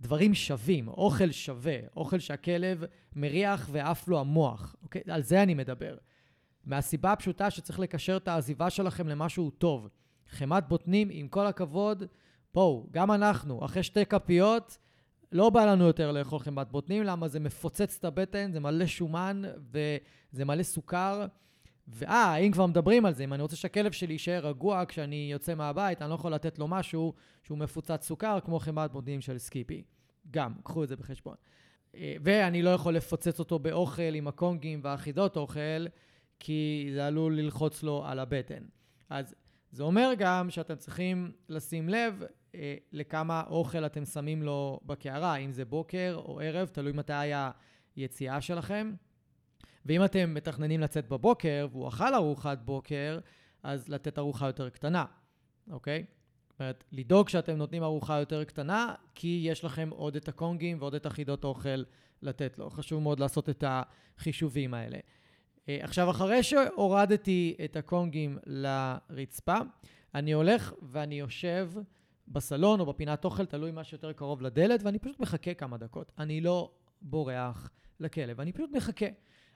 דברים 0.00 0.34
שווים, 0.34 0.88
אוכל 0.88 1.30
שווה, 1.30 1.78
אוכל 1.96 2.18
שהכלב 2.18 2.84
מריח 3.16 3.68
ועף 3.72 4.08
לו 4.08 4.20
המוח. 4.20 4.76
אוקיי? 4.82 5.02
על 5.08 5.22
זה 5.22 5.42
אני 5.42 5.54
מדבר. 5.54 5.96
מהסיבה 6.68 7.12
הפשוטה 7.12 7.50
שצריך 7.50 7.80
לקשר 7.80 8.16
את 8.16 8.28
העזיבה 8.28 8.70
שלכם 8.70 9.08
למשהו 9.08 9.50
טוב. 9.50 9.88
חמת 10.30 10.68
בוטנים, 10.68 11.08
עם 11.10 11.28
כל 11.28 11.46
הכבוד, 11.46 12.04
בואו, 12.54 12.86
גם 12.90 13.10
אנחנו, 13.10 13.64
אחרי 13.64 13.82
שתי 13.82 14.06
כפיות, 14.06 14.78
לא 15.32 15.50
בא 15.50 15.64
לנו 15.64 15.86
יותר 15.86 16.12
לאכול 16.12 16.38
חמאת 16.38 16.70
בוטנים, 16.70 17.02
למה 17.02 17.28
זה 17.28 17.40
מפוצץ 17.40 17.96
את 17.98 18.04
הבטן, 18.04 18.52
זה 18.52 18.60
מלא 18.60 18.86
שומן 18.86 19.42
וזה 19.70 20.44
מלא 20.44 20.62
סוכר. 20.62 21.26
ואה, 21.88 22.36
אם 22.36 22.52
כבר 22.52 22.66
מדברים 22.66 23.06
על 23.06 23.14
זה, 23.14 23.24
אם 23.24 23.32
אני 23.32 23.42
רוצה 23.42 23.56
שהכלב 23.56 23.92
שלי 23.92 24.14
יישאר 24.14 24.46
רגוע 24.46 24.84
כשאני 24.88 25.28
יוצא 25.32 25.54
מהבית, 25.54 26.02
אני 26.02 26.10
לא 26.10 26.14
יכול 26.14 26.34
לתת 26.34 26.58
לו 26.58 26.68
משהו 26.68 27.14
שהוא 27.42 27.58
מפוצץ 27.58 28.06
סוכר, 28.06 28.38
כמו 28.44 28.58
חמאת 28.58 28.92
בוטנים 28.92 29.20
של 29.20 29.38
סקיפי. 29.38 29.82
גם, 30.30 30.52
קחו 30.62 30.84
את 30.84 30.88
זה 30.88 30.96
בחשבון. 30.96 31.34
אה, 31.94 32.16
ואני 32.22 32.62
לא 32.62 32.70
יכול 32.70 32.94
לפוצץ 32.94 33.38
אותו 33.38 33.58
באוכל 33.58 34.14
עם 34.14 34.28
הקונגים 34.28 34.80
והחידות 34.82 35.36
אוכל, 35.36 35.86
כי 36.40 36.90
זה 36.94 37.06
עלול 37.06 37.38
ללחוץ 37.38 37.82
לו 37.82 38.04
על 38.06 38.18
הבטן. 38.18 38.62
אז 39.10 39.34
זה 39.70 39.82
אומר 39.82 40.10
גם 40.18 40.50
שאתם 40.50 40.76
צריכים 40.76 41.32
לשים 41.48 41.88
לב 41.88 42.22
אה, 42.54 42.76
לכמה 42.92 43.42
אוכל 43.50 43.86
אתם 43.86 44.04
שמים 44.04 44.42
לו 44.42 44.80
בקערה, 44.86 45.36
אם 45.36 45.52
זה 45.52 45.64
בוקר 45.64 46.14
או 46.24 46.40
ערב, 46.40 46.68
תלוי 46.68 46.92
מתי 46.92 47.12
היציאה 47.96 48.40
שלכם. 48.40 48.92
ואם 49.86 50.04
אתם 50.04 50.34
מתכננים 50.34 50.80
לצאת 50.80 51.08
בבוקר 51.08 51.66
והוא 51.72 51.88
אכל 51.88 52.14
ארוחת 52.14 52.58
בוקר, 52.58 53.18
אז 53.62 53.88
לתת 53.88 54.18
ארוחה 54.18 54.46
יותר 54.46 54.68
קטנה, 54.68 55.04
אוקיי? 55.70 56.04
זאת 56.50 56.60
אומרת, 56.60 56.84
לדאוג 56.92 57.28
שאתם 57.28 57.56
נותנים 57.56 57.82
ארוחה 57.82 58.18
יותר 58.18 58.44
קטנה, 58.44 58.94
כי 59.14 59.40
יש 59.44 59.64
לכם 59.64 59.88
עוד 59.90 60.16
את 60.16 60.28
הקונגים 60.28 60.76
ועוד 60.80 60.94
את 60.94 61.06
החידות 61.06 61.44
אוכל 61.44 61.82
לתת 62.22 62.58
לו. 62.58 62.70
חשוב 62.70 63.02
מאוד 63.02 63.20
לעשות 63.20 63.48
את 63.48 63.64
החישובים 63.66 64.74
האלה. 64.74 64.98
אה, 65.68 65.78
עכשיו, 65.80 66.10
אחרי 66.10 66.42
שהורדתי 66.42 67.56
את 67.64 67.76
הקונגים 67.76 68.38
לרצפה, 68.46 69.58
אני 70.14 70.32
הולך 70.32 70.74
ואני 70.82 71.18
יושב 71.18 71.70
בסלון 72.28 72.80
או 72.80 72.86
בפינת 72.86 73.24
אוכל, 73.24 73.46
תלוי 73.46 73.70
מה 73.70 73.84
שיותר 73.84 74.12
קרוב 74.12 74.42
לדלת, 74.42 74.82
ואני 74.82 74.98
פשוט 74.98 75.20
מחכה 75.20 75.54
כמה 75.54 75.76
דקות. 75.78 76.12
אני 76.18 76.40
לא 76.40 76.70
בורח 77.02 77.70
לכלב, 78.00 78.40
אני 78.40 78.52
פשוט 78.52 78.70
מחכה. 78.72 79.06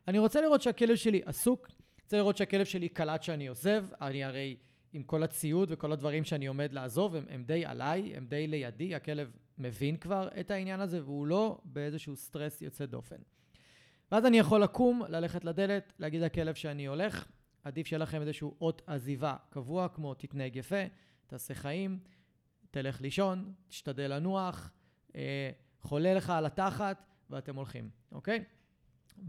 אני 0.08 0.18
רוצה 0.18 0.40
לראות 0.40 0.62
שהכלב 0.62 0.96
שלי 0.96 1.20
עסוק, 1.24 1.68
רוצה 2.02 2.16
לראות 2.16 2.36
שהכלב 2.36 2.64
שלי 2.64 2.88
קלט 2.88 3.22
שאני 3.22 3.46
עוזב, 3.46 3.84
אני 4.00 4.24
הרי 4.24 4.56
עם 4.92 5.02
כל 5.02 5.22
הציוד 5.22 5.68
וכל 5.72 5.92
הדברים 5.92 6.24
שאני 6.24 6.46
עומד 6.46 6.72
לעזוב, 6.72 7.16
הם, 7.16 7.24
הם 7.28 7.44
די 7.44 7.64
עליי, 7.64 8.12
הם 8.16 8.26
די 8.26 8.46
לידי, 8.46 8.94
הכלב 8.94 9.36
מבין 9.58 9.96
כבר 9.96 10.28
את 10.40 10.50
העניין 10.50 10.80
הזה, 10.80 11.04
והוא 11.04 11.26
לא 11.26 11.58
באיזשהו 11.64 12.16
סטרס 12.16 12.62
יוצא 12.62 12.86
דופן. 12.86 13.16
ואז 14.12 14.26
אני 14.26 14.38
יכול 14.38 14.62
לקום, 14.62 15.02
ללכת 15.08 15.44
לדלת, 15.44 15.92
להגיד 15.98 16.20
לכלב 16.20 16.54
שאני 16.54 16.86
הולך. 16.86 17.26
עדיף 17.64 17.86
שיהיה 17.86 17.98
לכם 17.98 18.20
איזשהו 18.20 18.54
אות 18.60 18.82
עזיבה 18.86 19.36
קבוע, 19.50 19.88
כמו 19.88 20.14
תתנהג 20.14 20.56
יפה, 20.56 20.84
תעשה 21.26 21.54
חיים, 21.54 21.98
תלך 22.70 23.00
לישון, 23.00 23.52
תשתדל 23.68 24.14
לנוח, 24.14 24.70
אה, 25.16 25.50
חולה 25.80 26.14
לך 26.14 26.30
על 26.30 26.46
התחת, 26.46 27.04
ואתם 27.30 27.56
הולכים, 27.56 27.90
אוקיי? 28.12 28.44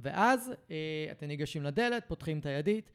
ואז 0.02 0.52
אה, 0.72 1.08
אתם 1.12 1.26
ניגשים 1.26 1.64
לדלת, 1.64 2.04
פותחים 2.08 2.40
את 2.40 2.46
הידית, 2.46 2.92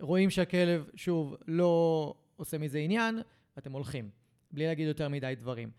רואים 0.00 0.30
שהכלב, 0.30 0.90
שוב, 0.94 1.36
לא 1.46 2.14
עושה 2.36 2.58
מזה 2.58 2.78
עניין, 2.78 3.18
ואתם 3.56 3.72
הולכים, 3.72 4.10
בלי 4.50 4.66
להגיד 4.66 4.88
יותר 4.88 5.08
מדי 5.08 5.34
דברים. 5.38 5.70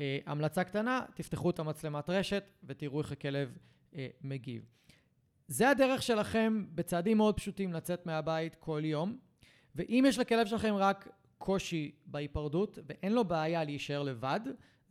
אה, 0.00 0.18
המלצה 0.26 0.64
קטנה, 0.64 1.00
תפתחו 1.14 1.50
את 1.50 1.58
המצלמת 1.58 2.10
רשת 2.10 2.44
ותראו 2.64 3.00
איך 3.00 3.12
הכלב 3.12 3.58
אה, 3.96 4.08
מגיב. 4.22 4.76
זה 5.48 5.70
הדרך 5.70 6.02
שלכם 6.02 6.64
בצעדים 6.74 7.16
מאוד 7.16 7.36
פשוטים 7.36 7.72
לצאת 7.72 8.06
מהבית 8.06 8.54
כל 8.54 8.80
יום, 8.84 9.18
ואם 9.74 10.04
יש 10.08 10.18
לכלב 10.18 10.46
שלכם 10.46 10.74
רק 10.74 11.08
קושי 11.38 11.92
בהיפרדות 12.06 12.78
ואין 12.86 13.12
לו 13.12 13.24
בעיה 13.24 13.64
להישאר 13.64 14.02
לבד, 14.02 14.40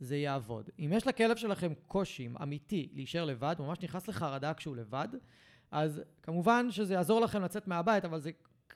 זה 0.00 0.16
יעבוד. 0.16 0.70
אם 0.78 0.92
יש 0.94 1.06
לכלב 1.06 1.36
שלכם 1.36 1.72
קושי 1.86 2.28
אמיתי 2.42 2.88
להישאר 2.92 3.24
לבד, 3.24 3.56
ממש 3.58 3.78
נכנס 3.82 4.08
לחרדה 4.08 4.54
כשהוא 4.54 4.76
לבד, 4.76 5.08
אז 5.70 6.02
כמובן 6.22 6.70
שזה 6.70 6.94
יעזור 6.94 7.20
לכם 7.20 7.42
לצאת 7.42 7.68
מהבית, 7.68 8.04
אבל 8.04 8.20
זה 8.20 8.30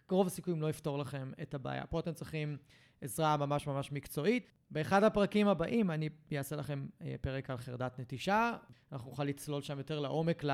קרוב 0.06 0.26
הסיכויים 0.26 0.62
לא 0.62 0.70
יפתור 0.70 0.98
לכם 0.98 1.32
את 1.42 1.54
הבעיה. 1.54 1.86
פה 1.86 2.00
אתם 2.00 2.12
צריכים 2.12 2.56
עזרה 3.00 3.36
ממש 3.36 3.66
ממש 3.66 3.92
מקצועית. 3.92 4.50
באחד 4.70 5.04
הפרקים 5.04 5.48
הבאים 5.48 5.90
אני 5.90 6.08
אעשה 6.38 6.56
לכם 6.56 6.86
אה, 7.02 7.14
פרק 7.20 7.50
על 7.50 7.58
חרדת 7.58 7.98
נטישה. 7.98 8.56
אנחנו 8.92 9.10
נוכל 9.10 9.24
לצלול 9.24 9.62
שם 9.62 9.78
יותר 9.78 10.00
לעומק 10.00 10.44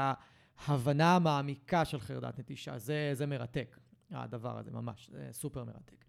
להבנה 0.69 1.17
המעמיקה 1.17 1.85
של 1.85 2.01
חרדת 2.01 2.39
נטישה. 2.39 2.79
זה, 2.79 3.11
זה 3.13 3.27
מרתק, 3.27 3.79
הדבר 4.11 4.59
הזה 4.59 4.71
ממש, 4.71 5.11
זה 5.13 5.29
סופר 5.33 5.65
מרתק. 5.65 6.05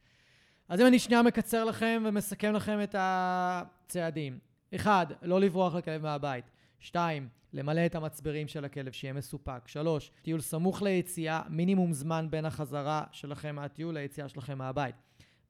אז 0.70 0.82
אם 0.82 0.88
אני 0.88 1.00
שנייה 1.00 1.22
מקצר 1.22 1.64
לכם 1.64 2.04
ומסכם 2.06 2.54
לכם 2.54 2.80
את 2.84 2.96
הצעדים. 2.98 4.40
אחד, 4.76 5.06
לא 5.22 5.42
לברוח 5.42 5.76
לכלב 5.76 6.02
מהבית. 6.02 6.46
שתיים, 6.80 7.30
למלא 7.54 7.86
את 7.86 7.96
המצברים 7.96 8.48
של 8.48 8.66
הכלב, 8.66 8.92
שיהיה 8.92 9.14
מסופק. 9.14 9.68
שלוש, 9.68 10.12
טיול 10.22 10.42
סמוך 10.42 10.82
ליציאה, 10.82 11.42
מינימום 11.50 11.94
זמן 11.94 12.28
בין 12.30 12.46
החזרה 12.46 13.04
שלכם 13.12 13.56
מהטיול 13.56 13.94
ליציאה 13.94 14.30
שלכם 14.30 14.58
מהבית. 14.58 14.96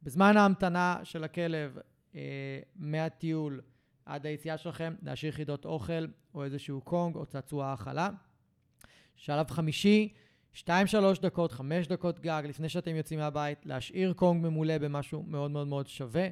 בזמן 0.04 0.38
ההמתנה 0.38 1.00
של 1.04 1.24
הכלב 1.24 1.78
אה, 2.16 2.60
מהטיול 2.76 3.62
עד 4.06 4.26
היציאה 4.26 4.58
שלכם, 4.58 4.96
להשאיר 5.02 5.32
חידות 5.32 5.66
אוכל 5.66 6.06
או 6.34 6.44
איזשהו 6.44 6.82
קונג 6.82 7.16
או 7.16 7.26
צעצוע 7.26 7.66
האכלה. 7.66 8.10
שלב 9.18 9.52
חמישי, 9.52 10.14
2-3 10.56 10.68
דקות, 11.22 11.52
5 11.52 11.88
דקות 11.88 12.20
גג, 12.20 12.44
לפני 12.48 12.70
שאתם 12.70 12.96
יוצאים 12.96 13.20
מהבית, 13.20 13.66
להשאיר 13.66 14.14
קונג 14.14 14.46
ממולא 14.46 14.78
במשהו 14.78 15.24
מאוד 15.24 15.52
מאוד 15.52 15.68
מאוד 15.68 15.88
שווה, 15.88 16.28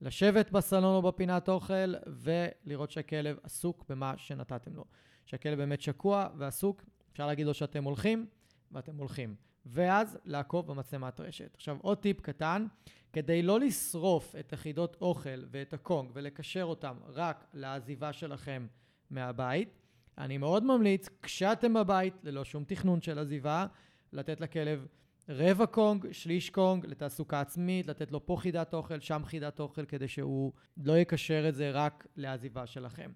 לשבת 0.00 0.50
בסלון 0.50 0.94
או 0.94 1.02
בפינת 1.02 1.48
אוכל 1.48 1.94
ולראות 2.06 2.90
שהכלב 2.90 3.36
עסוק 3.42 3.84
במה 3.88 4.14
שנתתם 4.16 4.74
לו. 4.74 4.84
שהכלב 5.26 5.58
באמת 5.58 5.80
שקוע 5.80 6.28
ועסוק, 6.36 6.84
אפשר 7.12 7.26
להגיד 7.26 7.46
לו 7.46 7.54
שאתם 7.54 7.84
הולכים, 7.84 8.26
ואתם 8.72 8.96
הולכים. 8.96 9.34
ואז 9.66 10.18
לעקוב 10.24 10.66
במצלמת 10.66 11.20
רשת. 11.20 11.54
עכשיו, 11.54 11.76
עוד 11.82 11.98
טיפ 11.98 12.20
קטן, 12.20 12.66
כדי 13.12 13.42
לא 13.42 13.60
לשרוף 13.60 14.36
את 14.40 14.52
יחידות 14.52 14.96
אוכל 15.00 15.44
ואת 15.50 15.72
הקונג 15.72 16.10
ולקשר 16.12 16.64
אותם 16.64 16.96
רק 17.06 17.46
לעזיבה 17.54 18.12
שלכם 18.12 18.66
מהבית, 19.10 19.79
אני 20.20 20.38
מאוד 20.38 20.64
ממליץ, 20.64 21.08
כשאתם 21.22 21.74
בבית, 21.74 22.14
ללא 22.22 22.44
שום 22.44 22.64
תכנון 22.64 23.02
של 23.02 23.18
עזיבה, 23.18 23.66
לתת 24.12 24.40
לכלב 24.40 24.86
רבע 25.28 25.66
קונג, 25.66 26.12
שליש 26.12 26.50
קונג, 26.50 26.86
לתעסוקה 26.86 27.40
עצמית, 27.40 27.86
לתת 27.86 28.12
לו 28.12 28.26
פה 28.26 28.36
חידת 28.40 28.74
אוכל, 28.74 29.00
שם 29.00 29.22
חידת 29.24 29.60
אוכל, 29.60 29.84
כדי 29.84 30.08
שהוא 30.08 30.52
לא 30.84 30.98
יקשר 30.98 31.48
את 31.48 31.54
זה 31.54 31.70
רק 31.70 32.06
לעזיבה 32.16 32.66
שלכם. 32.66 33.10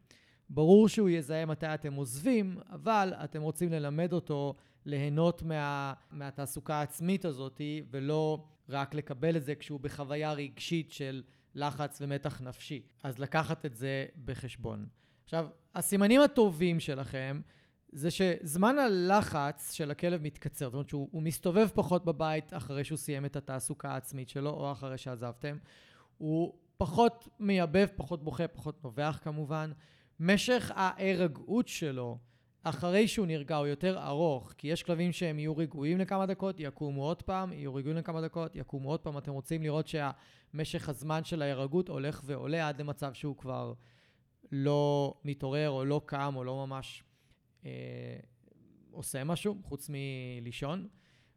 ברור 0.51 0.89
שהוא 0.89 1.09
יזהה 1.09 1.47
מתי 1.47 1.67
אתם 1.67 1.95
עוזבים, 1.95 2.59
אבל 2.71 3.13
אתם 3.25 3.43
רוצים 3.43 3.73
ללמד 3.73 4.13
אותו 4.13 4.55
ליהנות 4.87 5.43
מה, 5.43 5.93
מהתעסוקה 6.11 6.75
העצמית 6.75 7.25
הזאת, 7.25 7.61
ולא 7.91 8.45
רק 8.69 8.95
לקבל 8.95 9.37
את 9.37 9.45
זה 9.45 9.55
כשהוא 9.55 9.81
בחוויה 9.81 10.33
רגשית 10.33 10.93
של 10.93 11.23
לחץ 11.55 11.99
ומתח 12.03 12.41
נפשי. 12.41 12.83
אז 13.03 13.19
לקחת 13.19 13.67
את 13.67 13.77
זה 13.77 14.07
בחשבון. 14.25 14.87
עכשיו, 15.25 15.47
הסימנים 15.75 16.21
הטובים 16.21 16.81
שלכם 16.81 17.41
זה 17.93 18.11
שזמן 18.11 18.79
הלחץ 18.79 19.73
של 19.73 19.91
הכלב 19.91 20.23
מתקצר, 20.23 20.65
זאת 20.65 20.75
אומרת 20.75 20.89
שהוא 20.89 21.23
מסתובב 21.23 21.69
פחות 21.75 22.05
בבית 22.05 22.55
אחרי 22.55 22.85
שהוא 22.85 22.99
סיים 22.99 23.25
את 23.25 23.37
התעסוקה 23.37 23.91
העצמית 23.91 24.29
שלו, 24.29 24.51
או 24.51 24.73
אחרי 24.73 24.99
שעזבתם. 24.99 25.57
הוא 26.19 26.55
פחות 26.77 27.29
מייבב, 27.41 27.87
פחות 27.97 28.25
בוכה, 28.25 28.49
פחות 28.49 28.85
נובח 28.85 29.19
כמובן. 29.23 29.73
משך 30.21 30.73
ההירגעות 30.75 31.69
שלו 31.69 32.19
אחרי 32.63 33.09
שהוא 33.09 33.27
נרגע 33.27 33.57
הוא 33.57 33.67
יותר 33.67 33.99
ארוך, 34.07 34.53
כי 34.59 34.69
יש 34.69 34.83
כלבים 34.83 35.13
שהם 35.13 35.39
יהיו 35.39 35.57
רגועים 35.57 35.99
לכמה 35.99 36.27
דקות, 36.27 36.57
יקומו 36.59 37.05
עוד 37.05 37.23
פעם, 37.23 37.53
יהיו 37.53 37.75
רגועים 37.75 37.97
לכמה 37.97 38.21
דקות, 38.21 38.57
יקומו 38.57 38.91
עוד 38.91 39.01
פעם. 39.01 39.19
אתם 39.19 39.33
רוצים 39.33 39.63
לראות 39.63 39.87
שהמשך 39.89 40.89
הזמן 40.89 41.25
של 41.25 41.43
ההירגעות 41.43 41.89
הולך 41.89 42.21
ועולה 42.25 42.69
עד 42.69 42.81
למצב 42.81 43.13
שהוא 43.13 43.37
כבר 43.37 43.73
לא 44.55 45.15
מתעורר 45.25 45.71
או 45.71 45.85
לא 45.85 46.01
קם 46.07 46.33
או 46.37 46.45
לא 46.45 46.67
ממש 46.67 47.05
אה, 47.65 47.71
עושה 48.91 49.25
משהו 49.25 49.57
חוץ 49.63 49.91
מלישון. 49.91 50.89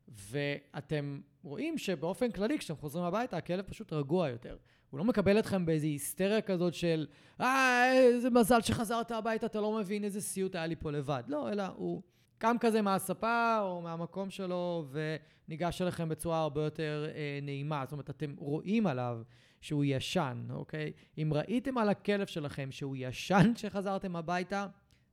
ואתם 0.08 1.20
רואים 1.44 1.78
שבאופן 1.78 2.32
כללי, 2.32 2.58
כשאתם 2.58 2.76
חוזרים 2.76 3.06
הביתה, 3.06 3.38
הכלב 3.38 3.66
פשוט 3.66 3.94
רגוע 3.94 4.30
יותר. 4.30 4.58
הוא 4.90 4.98
לא 4.98 5.04
מקבל 5.04 5.40
אתכם 5.40 5.66
באיזו 5.66 5.86
היסטריה 5.86 6.42
כזאת 6.42 6.74
של, 6.74 7.08
אה, 7.42 7.94
איזה 7.94 8.30
מזל 8.30 8.62
שחזרת 8.62 9.12
הביתה, 9.12 9.46
אתה 9.46 9.62
לא 9.62 9.78
מבין 9.78 10.04
איזה 10.04 10.22
סיוט 10.22 10.56
היה 10.56 10.68
לי 10.68 10.76
פה 10.76 10.92
לבד. 10.92 11.24
לא, 11.28 11.52
אלא 11.52 11.64
הוא 11.76 12.02
קם 12.38 12.56
כזה 12.60 12.82
מהספה 12.82 13.60
או 13.62 13.82
מהמקום 13.82 14.30
שלו 14.30 14.86
וניגש 14.92 15.82
אליכם 15.82 16.10
בצורה 16.10 16.42
הרבה 16.42 16.64
יותר 16.64 17.06
אה, 17.16 17.40
נעימה. 17.42 17.84
זאת 17.86 17.92
אומרת, 17.92 18.10
אתם 18.10 18.36
רואים 18.38 18.88
עליו 18.88 19.22
שהוא 19.62 19.86
ישן, 19.86 20.48
אוקיי? 20.50 20.92
אם 21.18 21.32
ראיתם 21.34 21.78
על 21.78 21.90
הכלב 21.90 22.28
שלכם 22.28 22.72
שהוא 22.72 22.96
ישן 23.00 23.52
כשחזרתם 23.56 24.16
הביתה, 24.16 24.68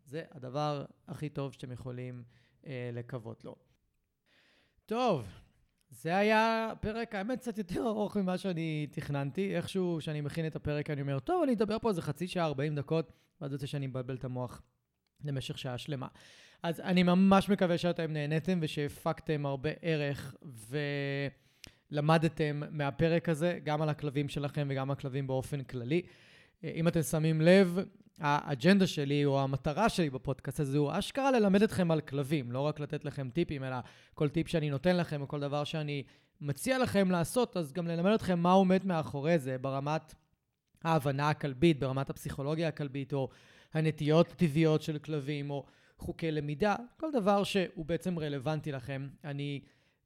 זה 0.04 0.22
הדבר 0.32 0.84
הכי 1.08 1.28
טוב 1.28 1.52
שאתם 1.52 1.72
יכולים 1.72 2.22
אה, 2.66 2.90
לקוות 2.92 3.44
לו. 3.44 3.56
טוב, 4.86 5.26
זה 5.90 6.16
היה 6.16 6.72
פרק, 6.80 7.14
האמת, 7.14 7.38
קצת 7.38 7.58
יותר 7.58 7.86
ארוך 7.86 8.16
ממה 8.16 8.38
שאני 8.38 8.86
תכננתי. 8.90 9.56
איכשהו, 9.56 9.96
כשאני 10.00 10.20
מכין 10.20 10.46
את 10.46 10.56
הפרק, 10.56 10.90
אני 10.90 11.00
אומר, 11.00 11.18
טוב, 11.18 11.42
אני 11.42 11.52
אדבר 11.52 11.78
פה 11.78 11.88
איזה 11.88 12.02
חצי 12.02 12.26
שעה, 12.26 12.46
40 12.46 12.74
דקות, 12.74 13.12
ואז 13.40 13.52
יוצא 13.52 13.66
שאני 13.66 13.86
מבלבל 13.86 14.14
את 14.14 14.24
המוח 14.24 14.62
למשך 15.24 15.58
שעה 15.58 15.78
שלמה. 15.78 16.08
אז 16.62 16.80
אני 16.80 17.02
ממש 17.02 17.48
מקווה 17.48 17.78
שאתם 17.78 18.12
נהניתם 18.12 18.58
ושהפקתם 18.62 19.46
הרבה 19.46 19.70
ערך 19.82 20.34
ולמדתם 21.94 22.62
מהפרק 22.70 23.28
הזה, 23.28 23.58
גם 23.64 23.82
על 23.82 23.88
הכלבים 23.88 24.28
שלכם 24.28 24.66
וגם 24.70 24.90
על 24.90 24.96
הכלבים 24.96 25.26
באופן 25.26 25.62
כללי. 25.62 26.02
אם 26.64 26.88
אתם 26.88 27.02
שמים 27.02 27.40
לב, 27.40 27.78
האג'נדה 28.20 28.86
שלי 28.86 29.24
או 29.24 29.40
המטרה 29.40 29.88
שלי 29.88 30.10
בפודקאסט 30.10 30.60
הזה 30.60 30.78
הוא 30.78 30.90
אשכרה 30.92 31.30
ללמד 31.30 31.62
אתכם 31.62 31.90
על 31.90 32.00
כלבים, 32.00 32.52
לא 32.52 32.60
רק 32.60 32.80
לתת 32.80 33.04
לכם 33.04 33.30
טיפים, 33.30 33.64
אלא 33.64 33.76
כל 34.14 34.28
טיפ 34.28 34.48
שאני 34.48 34.70
נותן 34.70 34.96
לכם 34.96 35.20
או 35.20 35.28
כל 35.28 35.40
דבר 35.40 35.64
שאני 35.64 36.02
מציע 36.40 36.78
לכם 36.78 37.10
לעשות, 37.10 37.56
אז 37.56 37.72
גם 37.72 37.86
ללמד 37.86 38.12
אתכם 38.12 38.38
מה 38.38 38.52
עומד 38.52 38.86
מאחורי 38.86 39.38
זה 39.38 39.58
ברמת 39.58 40.14
ההבנה 40.84 41.28
הכלבית, 41.28 41.78
ברמת 41.78 42.10
הפסיכולוגיה 42.10 42.68
הכלבית, 42.68 43.12
או 43.12 43.28
הנטיות 43.74 44.30
הטבעיות 44.30 44.82
של 44.82 44.98
כלבים, 44.98 45.50
או 45.50 45.64
חוקי 45.98 46.30
למידה, 46.30 46.76
כל 46.96 47.10
דבר 47.12 47.44
שהוא 47.44 47.84
בעצם 47.86 48.18
רלוונטי 48.18 48.72
לכם. 48.72 49.08
אני, 49.24 49.60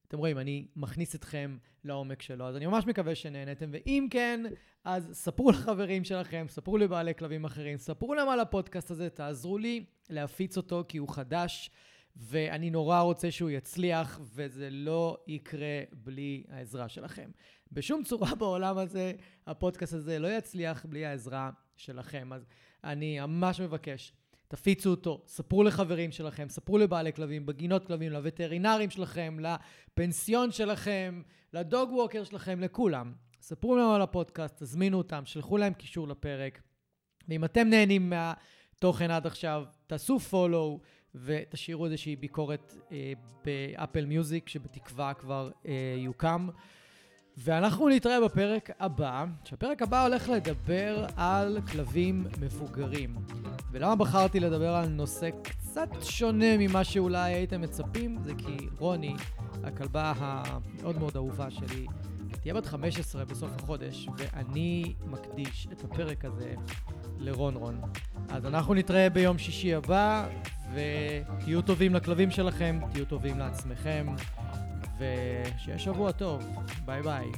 אתם 0.08 0.18
רואים, 0.18 0.38
אני 0.38 0.66
מכניס 0.76 1.14
אתכם 1.14 1.56
לעומק 1.84 2.22
שלו, 2.22 2.44
אז 2.44 2.56
אני 2.56 2.66
ממש 2.66 2.86
מקווה 2.86 3.14
שנהנתם, 3.14 3.70
ואם 3.72 4.06
כן, 4.10 4.44
אז 4.84 5.10
ספרו 5.12 5.50
לחברים 5.50 6.04
שלכם, 6.04 6.46
ספרו 6.48 6.78
לבעלי 6.78 7.14
כלבים 7.14 7.44
אחרים, 7.44 7.78
ספרו 7.78 8.14
להם 8.14 8.28
על 8.28 8.40
הפודקאסט 8.40 8.90
הזה, 8.90 9.10
תעזרו 9.10 9.58
לי 9.58 9.84
להפיץ 10.10 10.56
אותו 10.56 10.84
כי 10.88 10.98
הוא 10.98 11.08
חדש. 11.08 11.70
ואני 12.20 12.70
נורא 12.70 13.00
רוצה 13.00 13.30
שהוא 13.30 13.50
יצליח, 13.50 14.20
וזה 14.22 14.68
לא 14.70 15.18
יקרה 15.26 15.82
בלי 15.92 16.44
העזרה 16.48 16.88
שלכם. 16.88 17.30
בשום 17.72 18.04
צורה 18.04 18.34
בעולם 18.34 18.78
הזה, 18.78 19.12
הפודקאסט 19.46 19.92
הזה 19.92 20.18
לא 20.18 20.28
יצליח 20.28 20.86
בלי 20.86 21.06
העזרה 21.06 21.50
שלכם. 21.76 22.32
אז 22.32 22.46
אני 22.84 23.20
ממש 23.20 23.60
מבקש, 23.60 24.12
תפיצו 24.48 24.90
אותו, 24.90 25.22
ספרו 25.26 25.62
לחברים 25.62 26.12
שלכם, 26.12 26.48
ספרו 26.48 26.78
לבעלי 26.78 27.12
כלבים, 27.12 27.46
בגינות 27.46 27.86
כלבים, 27.86 28.12
לווטרינרים 28.12 28.90
שלכם, 28.90 29.36
לפנסיון 29.40 30.52
שלכם, 30.52 31.22
לדוג 31.52 31.92
ווקר 31.92 32.24
שלכם, 32.24 32.60
לכולם. 32.60 33.12
ספרו 33.40 33.76
להם 33.76 33.90
על 33.90 34.02
הפודקאסט, 34.02 34.62
תזמינו 34.62 34.98
אותם, 34.98 35.22
שלחו 35.26 35.56
להם 35.56 35.74
קישור 35.74 36.08
לפרק. 36.08 36.62
ואם 37.28 37.44
אתם 37.44 37.68
נהנים 37.68 38.10
מהתוכן 38.10 39.10
עד 39.10 39.26
עכשיו, 39.26 39.64
תעשו 39.86 40.18
פולו 40.18 40.80
ותשאירו 41.14 41.84
איזושהי 41.84 42.16
ביקורת 42.16 42.74
אה, 42.92 43.12
באפל 43.44 44.04
מיוזיק, 44.04 44.48
שבתקווה 44.48 45.14
כבר 45.14 45.50
אה, 45.66 45.94
יוקם. 45.98 46.48
ואנחנו 47.40 47.88
נתראה 47.88 48.20
בפרק 48.20 48.70
הבא, 48.80 49.24
שהפרק 49.44 49.82
הבא 49.82 50.02
הולך 50.02 50.28
לדבר 50.28 51.06
על 51.16 51.58
כלבים 51.72 52.26
מבוגרים. 52.40 53.16
ולמה 53.72 53.96
בחרתי 53.96 54.40
לדבר 54.40 54.74
על 54.74 54.88
נושא 54.88 55.30
קצת 55.42 55.88
שונה 56.02 56.58
ממה 56.58 56.84
שאולי 56.84 57.34
הייתם 57.34 57.60
מצפים? 57.60 58.18
זה 58.22 58.32
כי 58.38 58.68
רוני, 58.78 59.14
הכלבה 59.64 60.12
המאוד 60.16 60.98
מאוד 60.98 61.16
אהובה 61.16 61.50
שלי, 61.50 61.86
תהיה 62.40 62.54
בת 62.54 62.66
15 62.66 63.24
בסוף 63.24 63.50
החודש, 63.58 64.08
ואני 64.16 64.94
מקדיש 65.06 65.68
את 65.72 65.84
הפרק 65.84 66.24
הזה 66.24 66.54
לרון 67.18 67.54
רון. 67.54 67.80
אז 68.28 68.46
אנחנו 68.46 68.74
נתראה 68.74 69.10
ביום 69.10 69.38
שישי 69.38 69.74
הבא, 69.74 70.28
ותהיו 70.74 71.62
טובים 71.62 71.94
לכלבים 71.94 72.30
שלכם, 72.30 72.80
תהיו 72.92 73.04
טובים 73.04 73.38
לעצמכם. 73.38 74.06
ושיהיה 74.98 75.78
שבוע 75.78 76.12
טוב, 76.12 76.42
ביי 76.84 77.02
ביי. 77.02 77.32